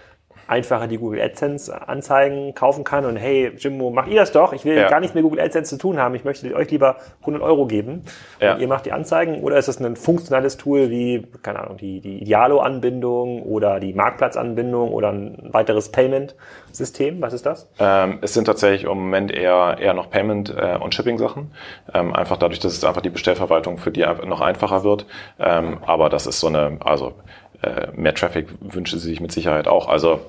einfacher 0.46 0.86
die 0.86 0.98
Google 0.98 1.20
AdSense 1.20 1.88
Anzeigen 1.88 2.54
kaufen 2.54 2.84
kann 2.84 3.04
und 3.04 3.16
hey, 3.16 3.52
Jimmo, 3.56 3.90
macht 3.90 4.08
ihr 4.08 4.16
das 4.16 4.32
doch? 4.32 4.52
Ich 4.52 4.64
will 4.64 4.76
ja. 4.76 4.88
gar 4.88 5.00
nichts 5.00 5.14
mit 5.14 5.22
Google 5.22 5.40
AdSense 5.40 5.76
zu 5.76 5.78
tun 5.78 5.98
haben. 5.98 6.14
Ich 6.14 6.24
möchte 6.24 6.54
euch 6.54 6.70
lieber 6.70 6.96
100 7.20 7.42
Euro 7.42 7.66
geben 7.66 8.04
ja. 8.40 8.54
und 8.54 8.60
ihr 8.60 8.68
macht 8.68 8.86
die 8.86 8.92
Anzeigen 8.92 9.42
oder 9.42 9.56
ist 9.58 9.68
es 9.68 9.80
ein 9.80 9.96
funktionales 9.96 10.56
Tool 10.56 10.90
wie, 10.90 11.26
keine 11.42 11.60
Ahnung, 11.60 11.76
die, 11.76 12.00
die 12.00 12.22
Idealo-Anbindung 12.22 13.42
oder 13.42 13.80
die 13.80 13.92
Marktplatzanbindung 13.92 14.92
oder 14.92 15.12
ein 15.12 15.36
weiteres 15.52 15.90
Payment-System? 15.90 17.20
Was 17.20 17.32
ist 17.32 17.46
das? 17.46 17.68
Ähm, 17.78 18.18
es 18.22 18.34
sind 18.34 18.44
tatsächlich 18.44 18.84
im 18.84 18.98
Moment 18.98 19.32
eher, 19.32 19.76
eher 19.80 19.94
noch 19.94 20.10
Payment- 20.10 20.54
äh, 20.56 20.78
und 20.80 20.94
Shipping-Sachen. 20.94 21.52
Ähm, 21.92 22.14
einfach 22.14 22.36
dadurch, 22.36 22.60
dass 22.60 22.72
es 22.72 22.84
einfach 22.84 23.02
die 23.02 23.10
Bestellverwaltung 23.10 23.78
für 23.78 23.90
die 23.90 24.06
noch 24.24 24.40
einfacher 24.40 24.84
wird. 24.84 25.06
Ähm, 25.38 25.78
aber 25.86 26.08
das 26.08 26.26
ist 26.26 26.40
so 26.40 26.46
eine, 26.46 26.78
also 26.84 27.14
äh, 27.62 27.88
mehr 27.94 28.14
Traffic 28.14 28.48
wünsche 28.60 28.98
sie 28.98 29.08
sich 29.08 29.20
mit 29.20 29.32
Sicherheit 29.32 29.68
auch. 29.68 29.88
Also 29.88 30.20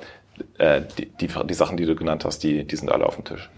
äh, 0.58 0.82
die, 0.98 1.06
die, 1.06 1.28
die 1.28 1.54
Sachen, 1.54 1.78
die 1.78 1.86
du 1.86 1.96
genannt 1.96 2.26
hast, 2.26 2.44
die, 2.44 2.64
die 2.64 2.76
sind 2.76 2.92
alle 2.92 3.06
auf 3.06 3.16
dem 3.16 3.24
Tisch. 3.24 3.50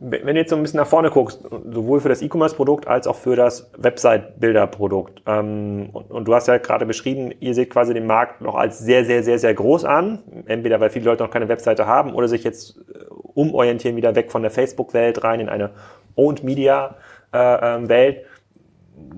Wenn 0.00 0.26
du 0.26 0.40
jetzt 0.40 0.50
so 0.50 0.56
ein 0.56 0.62
bisschen 0.62 0.78
nach 0.78 0.86
vorne 0.86 1.10
guckst, 1.10 1.42
sowohl 1.42 2.00
für 2.00 2.08
das 2.08 2.22
E-Commerce-Produkt 2.22 2.86
als 2.86 3.08
auch 3.08 3.16
für 3.16 3.34
das 3.34 3.68
Website-Bilder-Produkt, 3.76 5.22
ähm, 5.26 5.90
und, 5.92 6.12
und, 6.12 6.28
du 6.28 6.34
hast 6.36 6.46
ja 6.46 6.58
gerade 6.58 6.86
beschrieben, 6.86 7.32
ihr 7.40 7.52
seht 7.52 7.70
quasi 7.70 7.94
den 7.94 8.06
Markt 8.06 8.40
noch 8.40 8.54
als 8.54 8.78
sehr, 8.78 9.04
sehr, 9.04 9.24
sehr, 9.24 9.40
sehr 9.40 9.54
groß 9.54 9.84
an, 9.84 10.20
entweder 10.46 10.78
weil 10.78 10.90
viele 10.90 11.06
Leute 11.06 11.24
noch 11.24 11.32
keine 11.32 11.48
Webseite 11.48 11.86
haben 11.86 12.14
oder 12.14 12.28
sich 12.28 12.44
jetzt 12.44 12.78
äh, 12.78 13.06
umorientieren 13.10 13.96
wieder 13.96 14.14
weg 14.14 14.30
von 14.30 14.42
der 14.42 14.52
Facebook-Welt 14.52 15.24
rein 15.24 15.40
in 15.40 15.48
eine 15.48 15.70
Owned-Media-Welt. 16.14 16.92
Äh, 17.32 18.20
ähm, 18.20 18.24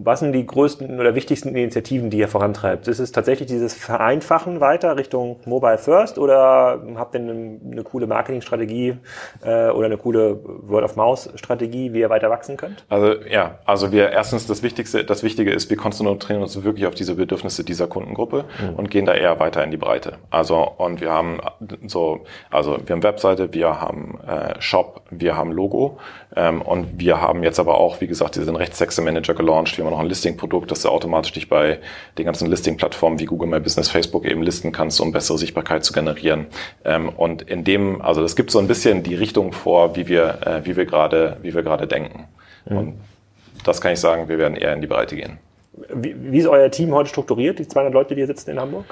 was 0.03 0.21
sind 0.21 0.33
die 0.33 0.47
größten 0.47 0.99
oder 0.99 1.15
wichtigsten 1.15 1.51
Initiativen, 1.51 2.11
die 2.11 2.19
ihr 2.19 2.29
vorantreibt? 2.29 2.89
Ist 2.89 2.99
es 2.99 3.13
tatsächlich 3.13 3.49
dieses 3.49 3.75
Vereinfachen 3.75 4.61
weiter 4.61 4.97
Richtung 4.97 5.41
Mobile 5.45 5.79
First 5.79 6.19
oder 6.19 6.83
habt 6.97 7.15
ihr 7.15 7.21
eine, 7.21 7.59
eine 7.71 7.83
coole 7.83 8.07
Marketingstrategie 8.07 8.97
äh, 9.43 9.71
oder 9.71 9.87
eine 9.87 9.99
coole 9.99 10.39
Word-of-Mouse-Strategie, 10.43 11.93
wie 11.93 12.01
ihr 12.01 12.11
weiter 12.11 12.31
wachsen 12.31 12.57
könnt? 12.57 12.85
Also 12.89 13.15
ja, 13.29 13.59
also 13.65 13.93
wir 13.93 14.11
erstens 14.11 14.47
das 14.47 14.63
Wichtigste, 14.63 15.05
das 15.05 15.23
Wichtige 15.23 15.53
ist, 15.53 15.69
wir 15.71 15.77
konzentrieren 15.77 16.43
uns 16.43 16.63
wirklich 16.63 16.87
auf 16.87 16.95
diese 16.95 17.17
Bedürfnisse 17.17 17.65
dieser 17.65 17.87
Kundengruppe 17.87 18.45
mhm. 18.61 18.75
und 18.77 18.91
gehen 18.91 19.05
da 19.05 19.15
eher 19.15 19.39
weiter 19.39 19.63
in 19.65 19.71
die 19.71 19.77
Breite. 19.77 20.15
Also 20.31 20.57
und 20.79 21.01
wir 21.01 21.11
haben 21.11 21.41
so, 21.87 22.21
also 22.51 22.79
wir 22.85 22.95
haben 22.95 23.03
Webseite, 23.03 23.53
wir 23.53 23.81
haben 23.81 24.19
äh, 24.27 24.61
Shop, 24.61 25.03
wir 25.11 25.37
haben 25.37 25.53
Logo 25.53 25.99
ähm, 26.37 26.63
und 26.63 26.99
wir 26.99 27.21
haben 27.21 27.43
jetzt 27.43 27.61
aber 27.61 27.79
auch, 27.79 28.01
wie 28.01 28.07
gesagt, 28.07 28.37
diesen 28.37 28.57
Rechtstexte 28.57 29.03
Manager 29.03 29.35
gelauncht 29.35 29.70
wir 29.77 29.85
haben 29.85 29.93
noch 29.93 30.01
ein 30.01 30.07
Listing-Produkt, 30.07 30.71
das 30.71 30.83
du 30.83 30.89
automatisch 30.89 31.33
dich 31.33 31.49
bei 31.49 31.79
den 32.19 32.25
ganzen 32.25 32.49
Listing-Plattformen 32.49 33.19
wie 33.19 33.25
Google 33.25 33.49
My 33.49 33.61
Business, 33.61 33.89
Facebook 33.89 34.25
eben 34.25 34.43
listen 34.43 34.73
kannst, 34.73 35.01
um 35.01 35.13
bessere 35.13 35.39
Sichtbarkeit 35.39 35.85
zu 35.85 35.93
generieren. 35.93 36.47
Ähm, 36.85 37.09
und 37.09 37.43
in 37.43 37.65
dem, 37.65 38.01
also 38.03 38.23
das 38.23 38.37
gibt 38.37 38.51
so 38.51 38.59
ein 38.59 38.69
bisschen 38.69 39.03
die 39.03 39.15
Richtung 39.15 39.53
vor, 39.53 39.97
wie 39.97 40.09
wir, 40.09 40.47
äh, 40.47 40.67
wie 40.67 40.77
wir 40.77 40.87
gerade, 40.87 41.37
wie 41.43 41.55
wir 41.55 41.63
gerade 41.63 41.87
denken. 41.87 42.27
Mhm. 42.69 42.77
Und 42.77 42.95
das 43.65 43.81
kann 43.81 43.93
ich 43.93 44.01
sagen, 44.01 44.29
wir 44.29 44.39
werden 44.39 44.57
eher 44.57 44.73
in 44.73 44.81
die 44.81 44.87
Breite 44.87 45.17
gehen. 45.17 45.39
Wie, 45.73 46.15
wie 46.19 46.39
ist 46.39 46.49
euer 46.49 46.71
Team 46.71 46.93
heute 46.95 47.09
strukturiert, 47.09 47.61
die 47.61 47.69
200 47.69 47.95
Leute, 47.95 48.15
die 48.15 48.21
hier 48.21 48.27
sitzen 48.27 48.51
in 48.51 48.61
Hamburg? 48.61 48.85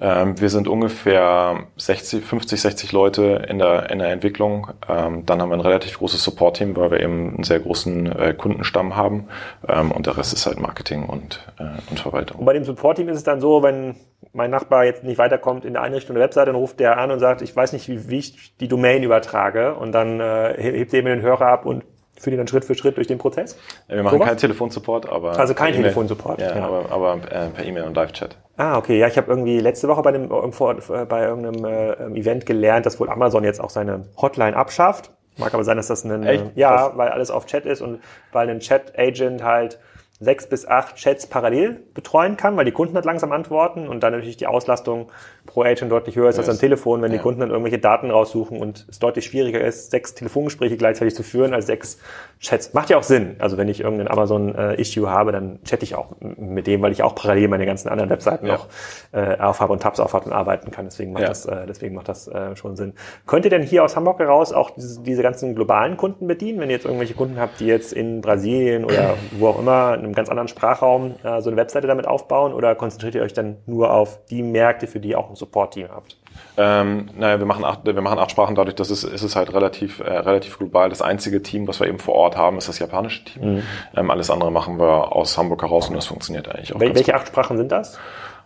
Ähm, 0.00 0.38
wir 0.38 0.50
sind 0.50 0.68
ungefähr 0.68 1.64
60, 1.76 2.24
50, 2.24 2.60
60 2.60 2.92
Leute 2.92 3.46
in 3.48 3.58
der, 3.58 3.90
in 3.90 3.98
der 3.98 4.08
Entwicklung. 4.08 4.68
Ähm, 4.86 5.24
dann 5.24 5.40
haben 5.40 5.48
wir 5.48 5.56
ein 5.56 5.60
relativ 5.60 5.98
großes 5.98 6.22
Support-Team, 6.22 6.76
weil 6.76 6.90
wir 6.90 7.00
eben 7.00 7.34
einen 7.36 7.42
sehr 7.42 7.60
großen 7.60 8.12
äh, 8.12 8.34
Kundenstamm 8.34 8.96
haben. 8.96 9.28
Ähm, 9.66 9.90
und 9.90 10.06
der 10.06 10.18
Rest 10.18 10.34
ist 10.34 10.44
halt 10.44 10.60
Marketing 10.60 11.06
und, 11.06 11.42
äh, 11.58 11.64
und 11.88 12.00
Verwaltung. 12.00 12.40
Und 12.40 12.44
bei 12.44 12.52
dem 12.52 12.64
Support-Team 12.64 13.08
ist 13.08 13.16
es 13.16 13.24
dann 13.24 13.40
so, 13.40 13.62
wenn 13.62 13.96
mein 14.34 14.50
Nachbar 14.50 14.84
jetzt 14.84 15.04
nicht 15.04 15.16
weiterkommt 15.16 15.64
in 15.64 15.72
der 15.72 15.82
Einrichtung 15.82 16.14
der 16.14 16.24
Webseite, 16.24 16.46
dann 16.46 16.56
ruft 16.56 16.80
der 16.80 16.98
an 16.98 17.10
und 17.10 17.18
sagt, 17.18 17.40
ich 17.40 17.56
weiß 17.56 17.72
nicht, 17.72 17.88
wie, 17.88 18.10
wie 18.10 18.18
ich 18.18 18.54
die 18.58 18.68
Domain 18.68 19.02
übertrage. 19.02 19.74
Und 19.74 19.92
dann 19.92 20.20
äh, 20.20 20.54
hebt 20.58 20.92
er 20.92 20.98
eben 20.98 21.08
den 21.08 21.22
Hörer 21.22 21.46
ab 21.46 21.64
und 21.64 21.82
führt 22.18 22.32
ihr 22.34 22.38
dann 22.38 22.48
Schritt 22.48 22.64
für 22.64 22.74
Schritt 22.74 22.96
durch 22.96 23.06
den 23.06 23.18
Prozess? 23.18 23.58
Wir 23.88 24.02
machen 24.02 24.20
keinen 24.20 24.36
Telefonsupport, 24.36 25.08
aber 25.08 25.38
also 25.38 25.54
kein 25.54 25.72
Telefonsupport. 25.74 26.40
Ja, 26.40 26.56
ja, 26.56 26.66
aber, 26.66 26.90
aber 26.90 27.14
äh, 27.30 27.48
per 27.50 27.64
E-Mail 27.64 27.84
und 27.84 27.96
Live-Chat. 27.96 28.36
Ah, 28.56 28.78
okay. 28.78 28.98
Ja, 28.98 29.06
ich 29.06 29.16
habe 29.16 29.30
irgendwie 29.30 29.60
letzte 29.60 29.88
Woche 29.88 30.02
bei, 30.02 30.12
dem, 30.12 30.30
äh, 30.30 31.04
bei 31.04 31.24
irgendeinem 31.24 31.64
äh, 31.64 32.18
Event 32.18 32.46
gelernt, 32.46 32.86
dass 32.86 32.98
wohl 32.98 33.10
Amazon 33.10 33.44
jetzt 33.44 33.60
auch 33.60 33.70
seine 33.70 34.06
Hotline 34.16 34.56
abschafft. 34.56 35.10
Mag 35.38 35.52
aber 35.52 35.64
sein, 35.64 35.76
dass 35.76 35.88
das 35.88 36.04
ein 36.04 36.22
Echt? 36.22 36.44
ja, 36.54 36.96
weil 36.96 37.08
alles 37.08 37.30
auf 37.30 37.44
Chat 37.44 37.66
ist 37.66 37.82
und 37.82 38.00
weil 38.32 38.48
ein 38.48 38.60
Chat-Agent 38.60 39.42
halt 39.42 39.78
sechs 40.18 40.48
bis 40.48 40.66
acht 40.66 40.96
Chats 40.96 41.26
parallel 41.26 41.82
betreuen 41.92 42.36
kann, 42.36 42.56
weil 42.56 42.64
die 42.64 42.72
Kunden 42.72 42.94
halt 42.94 43.04
langsam 43.04 43.32
antworten 43.32 43.86
und 43.86 44.02
dann 44.02 44.12
natürlich 44.12 44.38
die 44.38 44.46
Auslastung 44.46 45.10
pro 45.46 45.62
Agent 45.62 45.90
deutlich 45.90 46.16
höher 46.16 46.28
ist 46.28 46.38
als 46.38 46.48
am 46.48 46.58
Telefon, 46.58 47.02
wenn 47.02 47.12
ja. 47.12 47.18
die 47.18 47.22
Kunden 47.22 47.40
dann 47.40 47.50
irgendwelche 47.50 47.78
Daten 47.78 48.10
raussuchen 48.10 48.58
und 48.58 48.86
es 48.90 48.98
deutlich 48.98 49.24
schwieriger 49.24 49.60
ist, 49.60 49.90
sechs 49.90 50.14
Telefongespräche 50.14 50.76
gleichzeitig 50.76 51.14
zu 51.14 51.22
führen 51.22 51.54
als 51.54 51.66
sechs 51.66 51.98
Chats. 52.40 52.74
Macht 52.74 52.90
ja 52.90 52.98
auch 52.98 53.02
Sinn. 53.02 53.36
Also 53.38 53.56
wenn 53.56 53.68
ich 53.68 53.80
irgendein 53.80 54.08
Amazon-Issue 54.08 55.08
habe, 55.08 55.32
dann 55.32 55.58
chatte 55.64 55.84
ich 55.84 55.94
auch 55.94 56.16
mit 56.20 56.66
dem, 56.66 56.82
weil 56.82 56.92
ich 56.92 57.02
auch 57.02 57.14
parallel 57.14 57.48
meine 57.48 57.64
ganzen 57.64 57.88
anderen 57.88 58.10
Webseiten 58.10 58.46
ja. 58.46 58.54
noch 58.54 58.68
äh, 59.12 59.38
aufhabe 59.38 59.72
und 59.72 59.82
Tabs 59.82 60.00
aufhabe 60.00 60.26
und 60.26 60.32
arbeiten 60.32 60.70
kann. 60.70 60.84
Deswegen 60.84 61.12
macht 61.12 61.22
ja. 61.22 61.28
das, 61.28 61.46
äh, 61.46 61.66
deswegen 61.66 61.94
macht 61.94 62.08
das 62.08 62.28
äh, 62.28 62.54
schon 62.56 62.76
Sinn. 62.76 62.92
Könnt 63.26 63.44
ihr 63.44 63.50
denn 63.50 63.62
hier 63.62 63.84
aus 63.84 63.96
Hamburg 63.96 64.18
heraus 64.18 64.52
auch 64.52 64.70
diese, 64.70 65.02
diese 65.02 65.22
ganzen 65.22 65.54
globalen 65.54 65.96
Kunden 65.96 66.26
bedienen, 66.26 66.60
wenn 66.60 66.68
ihr 66.68 66.76
jetzt 66.76 66.84
irgendwelche 66.84 67.14
Kunden 67.14 67.38
habt, 67.38 67.60
die 67.60 67.66
jetzt 67.66 67.92
in 67.92 68.20
Brasilien 68.20 68.84
oder 68.84 69.14
wo 69.38 69.48
auch 69.48 69.58
immer, 69.58 69.94
in 69.94 70.00
einem 70.00 70.12
ganz 70.12 70.28
anderen 70.28 70.48
Sprachraum 70.48 71.14
äh, 71.22 71.40
so 71.40 71.50
eine 71.50 71.56
Webseite 71.56 71.86
damit 71.86 72.06
aufbauen 72.06 72.52
oder 72.52 72.74
konzentriert 72.74 73.14
ihr 73.14 73.22
euch 73.22 73.32
dann 73.32 73.56
nur 73.66 73.92
auf 73.92 74.24
die 74.26 74.42
Märkte, 74.42 74.86
für 74.86 75.00
die 75.00 75.16
auch 75.16 75.30
ein 75.36 75.38
Support-Team 75.38 75.88
habt? 75.90 76.16
Ähm, 76.56 77.08
naja, 77.16 77.38
wir 77.38 77.46
machen 77.46 77.64
acht, 77.64 77.84
wir 77.84 78.00
machen 78.00 78.18
acht 78.18 78.30
Sprachen, 78.30 78.54
dadurch, 78.54 78.74
dass 78.76 78.90
es, 78.90 79.04
ist 79.04 79.22
es 79.22 79.36
halt 79.36 79.52
relativ, 79.52 80.00
äh, 80.00 80.04
relativ 80.04 80.58
global. 80.58 80.88
Das 80.88 81.02
einzige 81.02 81.42
Team, 81.42 81.68
was 81.68 81.80
wir 81.80 81.86
eben 81.86 81.98
vor 81.98 82.14
Ort 82.14 82.36
haben, 82.36 82.58
ist 82.58 82.68
das 82.68 82.78
japanische 82.78 83.24
Team. 83.24 83.56
Mhm. 83.56 83.62
Ähm, 83.96 84.10
alles 84.10 84.30
andere 84.30 84.50
machen 84.50 84.78
wir 84.78 85.14
aus 85.14 85.38
Hamburg 85.38 85.62
heraus 85.62 85.88
und 85.88 85.94
das 85.94 86.06
funktioniert 86.06 86.48
eigentlich 86.48 86.74
auch. 86.74 86.80
Wel 86.80 86.94
welche 86.94 87.12
gut. 87.12 87.20
acht 87.20 87.28
Sprachen 87.28 87.56
sind 87.56 87.72
das? 87.72 87.98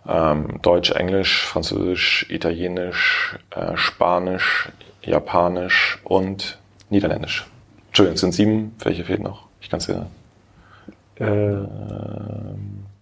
Ähm, 0.09 0.61
Deutsch, 0.62 0.91
Englisch, 0.93 1.45
Französisch, 1.45 2.26
Italienisch, 2.30 3.38
äh, 3.51 3.76
Spanisch, 3.76 4.70
Japanisch 5.03 6.01
und 6.05 6.59
Niederländisch. 6.88 7.47
Entschuldigung, 7.88 8.14
es 8.14 8.20
sind 8.20 8.32
sieben. 8.32 8.74
Welche 8.80 9.05
fehlt 9.05 9.22
noch? 9.22 9.47
Ich 9.61 9.68
kann 9.68 9.78
es 9.78 9.86
dir. 9.86 10.07
Äh, 11.16 11.66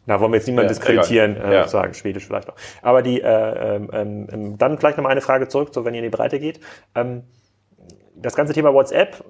na, 0.09 0.19
wollen 0.21 0.33
wir 0.33 0.39
jetzt 0.39 0.47
niemanden 0.47 0.71
ja, 0.71 0.75
diskreditieren, 0.75 1.37
äh, 1.37 1.53
ja. 1.53 1.69
sagen, 1.69 1.93
Schwedisch 1.93 2.27
vielleicht 2.27 2.49
noch. 2.49 2.57
Aber 2.81 3.03
die, 3.03 3.21
äh, 3.21 3.77
ähm, 3.77 4.27
ähm, 4.33 4.57
dann 4.57 4.79
vielleicht 4.79 4.97
nochmal 4.97 5.13
eine 5.13 5.21
Frage 5.21 5.49
zurück, 5.49 5.69
so 5.73 5.85
wenn 5.85 5.93
ihr 5.93 5.99
in 5.99 6.11
die 6.11 6.17
Breite 6.17 6.41
geht. 6.41 6.61
Ähm, 6.95 7.25
das 8.17 8.35
ganze 8.35 8.55
Thema 8.55 8.73
WhatsApp 8.73 9.23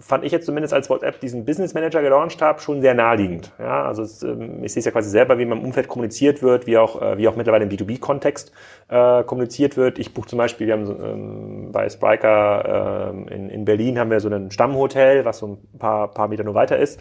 fand 0.00 0.24
ich 0.24 0.32
jetzt 0.32 0.44
zumindest 0.44 0.74
als 0.74 0.90
WhatsApp 0.90 1.20
diesen 1.20 1.44
Business 1.44 1.74
Manager 1.74 2.02
gelauncht 2.02 2.42
habe, 2.42 2.60
schon 2.60 2.82
sehr 2.82 2.92
naheliegend. 2.92 3.52
Ja, 3.60 3.84
also 3.84 4.02
es, 4.02 4.24
ähm, 4.24 4.64
ich 4.64 4.72
sehe 4.72 4.80
es 4.80 4.84
ja 4.84 4.90
quasi 4.90 5.10
selber, 5.10 5.38
wie 5.38 5.44
man 5.44 5.58
im 5.58 5.64
Umfeld 5.64 5.86
kommuniziert 5.86 6.42
wird, 6.42 6.66
wie 6.66 6.76
auch, 6.76 7.00
äh, 7.00 7.16
wie 7.18 7.28
auch 7.28 7.36
mittlerweile 7.36 7.64
im 7.64 7.70
B2B-Kontext 7.70 8.50
äh, 8.88 9.22
kommuniziert 9.22 9.76
wird. 9.76 10.00
Ich 10.00 10.12
buche 10.12 10.26
zum 10.26 10.38
Beispiel, 10.38 10.66
wir 10.66 10.74
haben 10.74 10.90
ähm, 11.04 11.72
bei 11.72 11.88
Spriker 11.88 13.12
äh, 13.14 13.32
in, 13.32 13.48
in 13.48 13.64
Berlin 13.64 13.96
haben 14.00 14.10
wir 14.10 14.18
so 14.18 14.28
ein 14.28 14.50
Stammhotel, 14.50 15.24
was 15.24 15.38
so 15.38 15.46
ein 15.46 15.78
paar, 15.78 16.10
paar 16.10 16.26
Meter 16.26 16.42
nur 16.42 16.54
weiter 16.54 16.76
ist. 16.78 17.00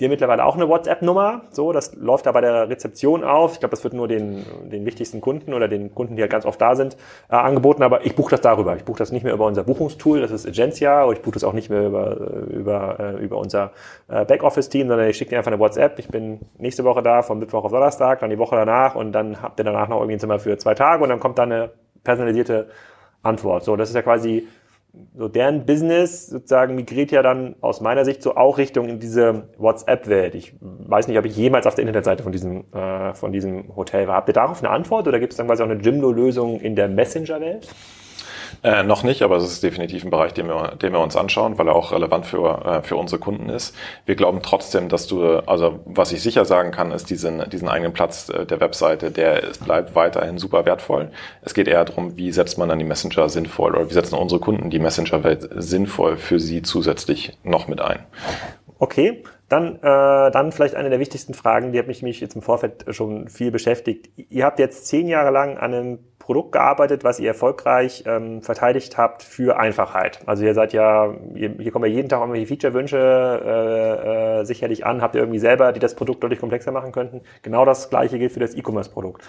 Die 0.00 0.06
haben 0.06 0.10
mittlerweile 0.10 0.44
auch 0.44 0.56
eine 0.56 0.68
WhatsApp-Nummer. 0.68 1.42
So, 1.52 1.72
das 1.72 1.94
läuft 1.94 2.26
da 2.26 2.32
bei 2.32 2.40
der 2.40 2.68
Rezeption 2.68 3.22
auf. 3.22 3.52
Ich 3.52 3.60
glaube, 3.60 3.70
das 3.70 3.84
wird 3.84 3.94
nur 3.94 4.08
den, 4.08 4.44
den 4.64 4.84
wichtigsten 4.86 5.20
Kunden 5.20 5.54
oder 5.54 5.68
den 5.68 5.94
Kunden, 5.94 6.16
die 6.16 6.22
halt 6.22 6.32
ganz 6.32 6.44
oft 6.46 6.60
da 6.60 6.74
sind, 6.74 6.96
äh, 7.30 7.36
angeboten. 7.36 7.84
Aber 7.84 8.04
ich 8.04 8.16
buche 8.16 8.32
das 8.32 8.40
darüber. 8.40 8.74
Ich 8.74 8.84
buche 8.84 8.98
das 8.98 9.12
nicht 9.12 9.22
mehr 9.22 9.32
über 9.32 9.46
unser 9.46 9.62
Buchungstool, 9.62 10.20
das 10.20 10.32
ist 10.32 10.48
Agencia. 10.48 11.04
Oder 11.04 11.16
ich 11.16 11.22
buche 11.22 11.34
das 11.34 11.44
auch 11.44 11.52
nicht 11.52 11.70
mehr 11.70 11.86
über, 11.86 12.16
über, 12.50 12.98
äh, 12.98 13.24
über 13.24 13.38
unser 13.38 13.70
äh, 14.08 14.24
Backoffice-Team, 14.24 14.88
sondern 14.88 15.08
ich 15.08 15.16
schicke 15.16 15.30
dir 15.30 15.38
einfach 15.38 15.52
eine 15.52 15.60
WhatsApp. 15.60 15.96
Ich 16.00 16.08
bin 16.08 16.40
nächste 16.58 16.82
Woche 16.82 17.02
da, 17.02 17.22
vom 17.22 17.38
Mittwoch 17.38 17.64
auf 17.64 17.70
Donnerstag, 17.70 18.18
dann 18.18 18.30
die 18.30 18.38
Woche 18.38 18.56
danach 18.56 18.96
und 18.96 19.12
dann 19.12 19.42
habt 19.42 19.60
ihr 19.60 19.64
danach 19.64 19.86
noch 19.88 19.98
irgendwie 19.98 20.14
ein 20.14 20.20
Zimmer 20.20 20.40
für 20.40 20.58
zwei 20.58 20.74
Tage 20.74 21.04
und 21.04 21.08
dann 21.08 21.20
kommt 21.20 21.38
da 21.38 21.44
eine 21.44 21.70
personalisierte 22.02 22.66
Antwort. 23.22 23.62
So, 23.62 23.76
das 23.76 23.90
ist 23.90 23.94
ja 23.94 24.02
quasi 24.02 24.48
so 25.16 25.28
deren 25.28 25.64
Business 25.66 26.26
sozusagen 26.26 26.74
migriert 26.74 27.10
ja 27.10 27.22
dann 27.22 27.56
aus 27.60 27.80
meiner 27.80 28.04
Sicht 28.04 28.22
so 28.22 28.36
auch 28.36 28.58
Richtung 28.58 28.88
in 28.88 28.98
diese 28.98 29.48
WhatsApp-Welt. 29.58 30.34
Ich 30.34 30.54
weiß 30.60 31.08
nicht, 31.08 31.18
ob 31.18 31.24
ich 31.24 31.36
jemals 31.36 31.66
auf 31.66 31.74
der 31.74 31.82
Internetseite 31.82 32.22
von 32.22 32.32
diesem, 32.32 32.64
äh, 32.72 33.14
von 33.14 33.32
diesem 33.32 33.74
Hotel 33.76 34.08
war. 34.08 34.16
Habt 34.16 34.28
ihr 34.28 34.34
darauf 34.34 34.62
eine 34.62 34.70
Antwort 34.70 35.06
oder 35.06 35.20
gibt 35.20 35.32
es 35.32 35.36
dann 35.36 35.46
quasi 35.46 35.62
auch 35.62 35.68
eine 35.68 35.80
Jimdo-Lösung 35.80 36.60
in 36.60 36.74
der 36.76 36.88
Messenger-Welt? 36.88 37.68
Äh, 38.64 38.82
noch 38.82 39.02
nicht, 39.02 39.20
aber 39.20 39.36
es 39.36 39.44
ist 39.44 39.62
definitiv 39.62 40.04
ein 40.04 40.10
Bereich, 40.10 40.32
den 40.32 40.48
wir, 40.48 40.76
den 40.80 40.94
wir 40.94 41.00
uns 41.00 41.16
anschauen, 41.16 41.58
weil 41.58 41.68
er 41.68 41.76
auch 41.76 41.92
relevant 41.92 42.24
für, 42.24 42.64
äh, 42.64 42.82
für 42.82 42.96
unsere 42.96 43.20
Kunden 43.20 43.50
ist. 43.50 43.76
Wir 44.06 44.14
glauben 44.14 44.40
trotzdem, 44.42 44.88
dass 44.88 45.06
du, 45.06 45.22
also 45.40 45.80
was 45.84 46.12
ich 46.12 46.22
sicher 46.22 46.46
sagen 46.46 46.70
kann, 46.70 46.90
ist 46.90 47.10
diesen, 47.10 47.46
diesen 47.50 47.68
eigenen 47.68 47.92
Platz 47.92 48.30
äh, 48.30 48.46
der 48.46 48.60
Webseite, 48.60 49.10
der 49.10 49.42
ist, 49.42 49.62
bleibt 49.62 49.94
weiterhin 49.94 50.38
super 50.38 50.64
wertvoll. 50.64 51.10
Es 51.42 51.52
geht 51.52 51.68
eher 51.68 51.84
darum, 51.84 52.16
wie 52.16 52.32
setzt 52.32 52.56
man 52.56 52.70
dann 52.70 52.78
die 52.78 52.86
Messenger 52.86 53.28
sinnvoll 53.28 53.74
oder 53.74 53.90
wie 53.90 53.92
setzen 53.92 54.14
unsere 54.14 54.40
Kunden 54.40 54.70
die 54.70 54.78
Messenger-Welt 54.78 55.46
sinnvoll 55.56 56.16
für 56.16 56.40
sie 56.40 56.62
zusätzlich 56.62 57.36
noch 57.42 57.68
mit 57.68 57.82
ein. 57.82 57.98
Okay, 58.78 59.24
dann, 59.50 59.76
äh, 59.76 60.30
dann 60.30 60.52
vielleicht 60.52 60.74
eine 60.74 60.88
der 60.88 61.00
wichtigsten 61.00 61.34
Fragen, 61.34 61.72
die 61.72 61.78
hat 61.78 61.86
mich, 61.86 62.02
mich 62.02 62.20
jetzt 62.20 62.34
im 62.34 62.40
Vorfeld 62.40 62.86
schon 62.88 63.28
viel 63.28 63.50
beschäftigt. 63.50 64.08
Ihr 64.16 64.46
habt 64.46 64.58
jetzt 64.58 64.86
zehn 64.86 65.06
Jahre 65.06 65.30
lang 65.30 65.58
an 65.58 65.74
einem 65.74 65.98
Produkt 66.24 66.52
gearbeitet, 66.52 67.04
was 67.04 67.20
ihr 67.20 67.28
erfolgreich 67.28 68.04
ähm, 68.06 68.40
verteidigt 68.40 68.96
habt 68.96 69.22
für 69.22 69.58
Einfachheit. 69.58 70.20
Also 70.24 70.42
ihr 70.42 70.54
seid 70.54 70.72
ja, 70.72 71.12
ihr, 71.34 71.50
hier 71.58 71.70
kommen 71.70 71.84
ja 71.84 71.90
jeden 71.90 72.08
Tag 72.08 72.20
irgendwelche 72.20 72.46
Feature-Wünsche 72.46 72.96
äh, 73.44 74.40
äh, 74.40 74.44
sicherlich 74.44 74.86
an. 74.86 75.02
Habt 75.02 75.14
ihr 75.16 75.20
irgendwie 75.20 75.38
selber, 75.38 75.72
die 75.72 75.80
das 75.80 75.94
Produkt 75.94 76.22
deutlich 76.22 76.40
komplexer 76.40 76.72
machen 76.72 76.92
könnten? 76.92 77.20
Genau 77.42 77.66
das 77.66 77.90
gleiche 77.90 78.18
gilt 78.18 78.32
für 78.32 78.40
das 78.40 78.54
E-Commerce-Produkt. 78.54 79.22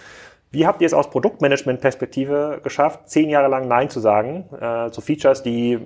Wie 0.51 0.65
habt 0.65 0.79
ihr 0.79 0.85
es 0.85 0.93
aus 0.93 1.09
Produktmanagement-Perspektive 1.09 2.61
geschafft, 2.63 3.09
zehn 3.09 3.29
Jahre 3.29 3.49
lang 3.49 3.67
Nein 3.67 3.89
zu 3.89 3.99
sagen 3.99 4.45
äh, 4.61 4.89
zu 4.89 5.01
Features, 5.01 5.43
die 5.43 5.85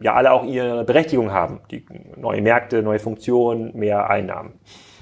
ja 0.00 0.14
alle 0.14 0.30
auch 0.30 0.44
ihre 0.44 0.84
Berechtigung 0.84 1.32
haben? 1.32 1.58
Die 1.72 1.84
neue 2.14 2.40
Märkte, 2.40 2.84
neue 2.84 3.00
Funktionen, 3.00 3.76
mehr 3.76 4.08
Einnahmen. 4.08 4.52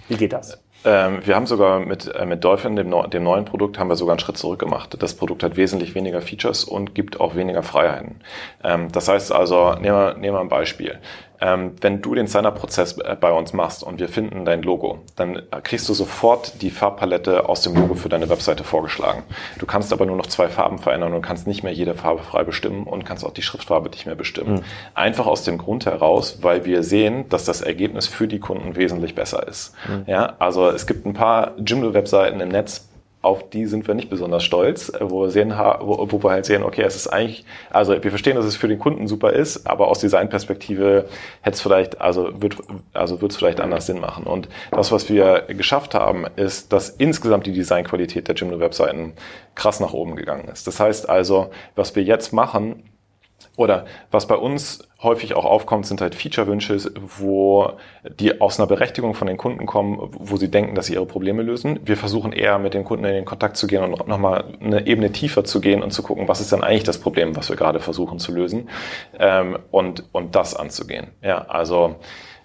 Wie 0.08 0.16
geht 0.16 0.32
das? 0.32 0.63
Ähm, 0.84 1.20
wir 1.24 1.34
haben 1.34 1.46
sogar 1.46 1.80
mit, 1.80 2.14
äh, 2.14 2.26
mit 2.26 2.44
Dolphin, 2.44 2.76
dem, 2.76 2.94
dem 3.10 3.22
neuen 3.22 3.44
Produkt, 3.44 3.78
haben 3.78 3.88
wir 3.88 3.96
sogar 3.96 4.12
einen 4.12 4.20
Schritt 4.20 4.36
zurück 4.36 4.58
gemacht. 4.58 4.96
Das 4.98 5.14
Produkt 5.14 5.42
hat 5.42 5.56
wesentlich 5.56 5.94
weniger 5.94 6.20
Features 6.20 6.64
und 6.64 6.94
gibt 6.94 7.20
auch 7.20 7.34
weniger 7.34 7.62
Freiheiten. 7.62 8.20
Ähm, 8.62 8.92
das 8.92 9.08
heißt 9.08 9.32
also, 9.32 9.72
nehmen 9.74 9.96
wir, 9.96 10.14
nehmen 10.14 10.36
wir 10.36 10.40
ein 10.40 10.48
Beispiel. 10.48 10.98
Ähm, 11.40 11.72
wenn 11.80 12.00
du 12.00 12.14
den 12.14 12.26
Signer-Prozess 12.26 12.98
äh, 12.98 13.16
bei 13.20 13.32
uns 13.32 13.52
machst 13.52 13.82
und 13.82 13.98
wir 13.98 14.08
finden 14.08 14.44
dein 14.44 14.62
Logo, 14.62 15.00
dann 15.16 15.42
kriegst 15.62 15.88
du 15.88 15.94
sofort 15.94 16.62
die 16.62 16.70
Farbpalette 16.70 17.48
aus 17.48 17.62
dem 17.62 17.74
Logo 17.74 17.94
für 17.94 18.08
deine 18.08 18.28
Webseite 18.28 18.64
vorgeschlagen. 18.64 19.24
Du 19.58 19.66
kannst 19.66 19.92
aber 19.92 20.06
nur 20.06 20.16
noch 20.16 20.26
zwei 20.26 20.48
Farben 20.48 20.78
verändern 20.78 21.12
und 21.12 21.22
kannst 21.22 21.46
nicht 21.46 21.62
mehr 21.62 21.72
jede 21.72 21.94
Farbe 21.94 22.22
frei 22.22 22.44
bestimmen 22.44 22.84
und 22.84 23.04
kannst 23.04 23.24
auch 23.24 23.32
die 23.32 23.42
Schriftfarbe 23.42 23.90
nicht 23.90 24.06
mehr 24.06 24.14
bestimmen. 24.14 24.54
Mhm. 24.54 24.62
Einfach 24.94 25.26
aus 25.26 25.44
dem 25.44 25.58
Grund 25.58 25.86
heraus, 25.86 26.38
weil 26.42 26.64
wir 26.64 26.82
sehen, 26.82 27.28
dass 27.28 27.44
das 27.44 27.60
Ergebnis 27.60 28.06
für 28.06 28.28
die 28.28 28.38
Kunden 28.38 28.76
wesentlich 28.76 29.14
besser 29.14 29.46
ist. 29.46 29.74
Mhm. 29.88 30.04
Ja, 30.06 30.34
also 30.38 30.68
es 30.68 30.86
gibt 30.86 31.06
ein 31.06 31.14
paar 31.14 31.52
Jimdo-Webseiten 31.58 32.40
im 32.40 32.48
Netz, 32.48 32.88
auf 33.24 33.48
die 33.50 33.66
sind 33.66 33.86
wir 33.86 33.94
nicht 33.94 34.10
besonders 34.10 34.44
stolz, 34.44 34.88
äh, 34.90 34.98
wo 35.00 35.22
wir, 35.22 35.30
sehen, 35.30 35.52
wo, 35.80 36.06
wo 36.10 36.22
wir 36.22 36.30
halt 36.30 36.44
sehen, 36.44 36.62
okay, 36.62 36.82
es 36.82 36.96
ist 36.96 37.08
eigentlich, 37.08 37.44
also 37.70 37.92
wir 37.92 38.10
verstehen, 38.10 38.36
dass 38.36 38.44
es 38.44 38.56
für 38.56 38.68
den 38.68 38.78
Kunden 38.78 39.06
super 39.08 39.32
ist, 39.32 39.66
aber 39.66 39.88
aus 39.88 40.00
Designperspektive 40.00 41.06
hätte 41.42 41.54
es 41.54 41.60
vielleicht, 41.60 42.00
also 42.00 42.30
wird, 42.40 42.56
also 42.92 43.20
wird 43.20 43.32
es 43.32 43.38
vielleicht 43.38 43.60
anders 43.60 43.86
Sinn 43.86 44.00
machen. 44.00 44.24
Und 44.24 44.48
das, 44.70 44.92
was 44.92 45.08
wir 45.08 45.44
geschafft 45.48 45.94
haben, 45.94 46.26
ist, 46.36 46.72
dass 46.72 46.90
insgesamt 46.90 47.46
die 47.46 47.52
Designqualität 47.52 48.28
der 48.28 48.34
Jimdo-Webseiten 48.34 49.14
krass 49.54 49.80
nach 49.80 49.92
oben 49.92 50.16
gegangen 50.16 50.48
ist. 50.48 50.66
Das 50.66 50.80
heißt 50.80 51.08
also, 51.08 51.50
was 51.74 51.94
wir 51.96 52.02
jetzt 52.02 52.32
machen, 52.32 52.82
oder 53.56 53.84
was 54.10 54.26
bei 54.26 54.34
uns 54.34 54.88
häufig 55.02 55.34
auch 55.34 55.44
aufkommt, 55.44 55.86
sind 55.86 56.00
halt 56.00 56.14
Feature-Wünsche, 56.14 56.78
wo 57.18 57.72
die 58.18 58.40
aus 58.40 58.58
einer 58.58 58.66
Berechtigung 58.66 59.14
von 59.14 59.28
den 59.28 59.36
Kunden 59.36 59.66
kommen, 59.66 59.98
wo 60.10 60.36
sie 60.36 60.50
denken, 60.50 60.74
dass 60.74 60.86
sie 60.86 60.94
ihre 60.94 61.06
Probleme 61.06 61.42
lösen. 61.42 61.78
Wir 61.84 61.96
versuchen 61.96 62.32
eher 62.32 62.58
mit 62.58 62.74
den 62.74 62.84
Kunden 62.84 63.04
in 63.04 63.14
den 63.14 63.24
Kontakt 63.24 63.56
zu 63.56 63.66
gehen 63.66 63.84
und 63.84 64.08
nochmal 64.08 64.44
eine 64.60 64.86
Ebene 64.86 65.12
tiefer 65.12 65.44
zu 65.44 65.60
gehen 65.60 65.82
und 65.82 65.92
zu 65.92 66.02
gucken, 66.02 66.26
was 66.26 66.40
ist 66.40 66.52
dann 66.52 66.64
eigentlich 66.64 66.84
das 66.84 66.98
Problem, 66.98 67.36
was 67.36 67.48
wir 67.48 67.56
gerade 67.56 67.80
versuchen 67.80 68.18
zu 68.18 68.32
lösen 68.32 68.68
ähm, 69.18 69.58
und, 69.70 70.04
und 70.12 70.34
das 70.34 70.56
anzugehen. 70.56 71.08
Ja, 71.22 71.46
also 71.46 71.96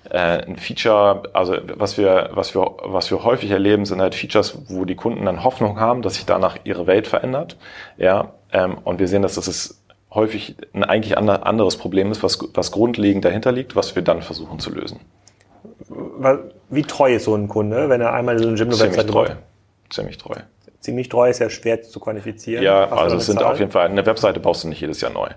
äh, 0.10 0.46
ein 0.46 0.58
Feature, 0.58 1.24
also 1.34 1.58
was 1.76 1.98
wir, 1.98 2.30
was 2.34 2.54
wir, 2.54 2.78
was 2.84 3.10
wir 3.10 3.24
häufig 3.24 3.52
erleben, 3.52 3.86
sind 3.86 4.02
halt 4.02 4.16
Features, 4.16 4.70
wo 4.70 4.86
die 4.86 4.96
Kunden 4.96 5.26
dann 5.26 5.44
Hoffnung 5.44 5.80
haben, 5.80 6.02
dass 6.02 6.16
sich 6.16 6.26
danach 6.26 6.58
ihre 6.64 6.88
Welt 6.88 7.08
verändert. 7.08 7.58
Ja, 7.98 8.34
ähm, 8.52 8.78
und 8.84 9.00
wir 9.00 9.08
sehen, 9.08 9.22
dass 9.22 9.36
das 9.36 9.48
ist 9.48 9.79
häufig 10.12 10.56
ein 10.74 10.84
eigentlich 10.84 11.18
anderes 11.18 11.78
Problem 11.78 12.12
ist, 12.12 12.24
was, 12.24 12.40
was 12.54 12.72
grundlegend 12.72 13.26
dahinter 13.26 13.52
liegt, 13.52 13.76
was 13.76 13.96
wir 13.96 14.02
dann 14.02 14.22
versuchen 14.22 14.60
zu 14.60 14.72
lösen. 14.72 15.00
Wie 16.70 16.84
treu 16.84 17.16
ist 17.16 17.26
so 17.26 17.36
ein 17.36 17.48
Kunde, 17.48 17.90
wenn 17.90 18.02
er 18.02 18.14
einmal 18.14 18.38
so 18.40 18.48
eine 18.48 18.58
Gymno-Website 18.58 19.08
Ziemlich 19.08 19.08
treu. 19.08 19.30
Ziemlich 19.90 20.18
treu. 20.18 20.36
Ziemlich 20.80 21.10
treu 21.10 21.30
ist 21.30 21.40
ja 21.40 21.50
schwer 21.50 21.82
zu 21.82 22.00
quantifizieren. 22.00 22.64
Ja, 22.64 22.90
also 22.90 23.18
es 23.18 23.26
sind 23.26 23.40
Zahl? 23.40 23.52
auf 23.52 23.60
jeden 23.60 23.72
Fall, 23.72 23.88
eine 23.88 24.06
Webseite 24.06 24.40
baust 24.40 24.64
du 24.64 24.70
nicht 24.70 24.82
jedes 24.82 25.02
Jahr 25.02 25.12
neu 25.12 25.30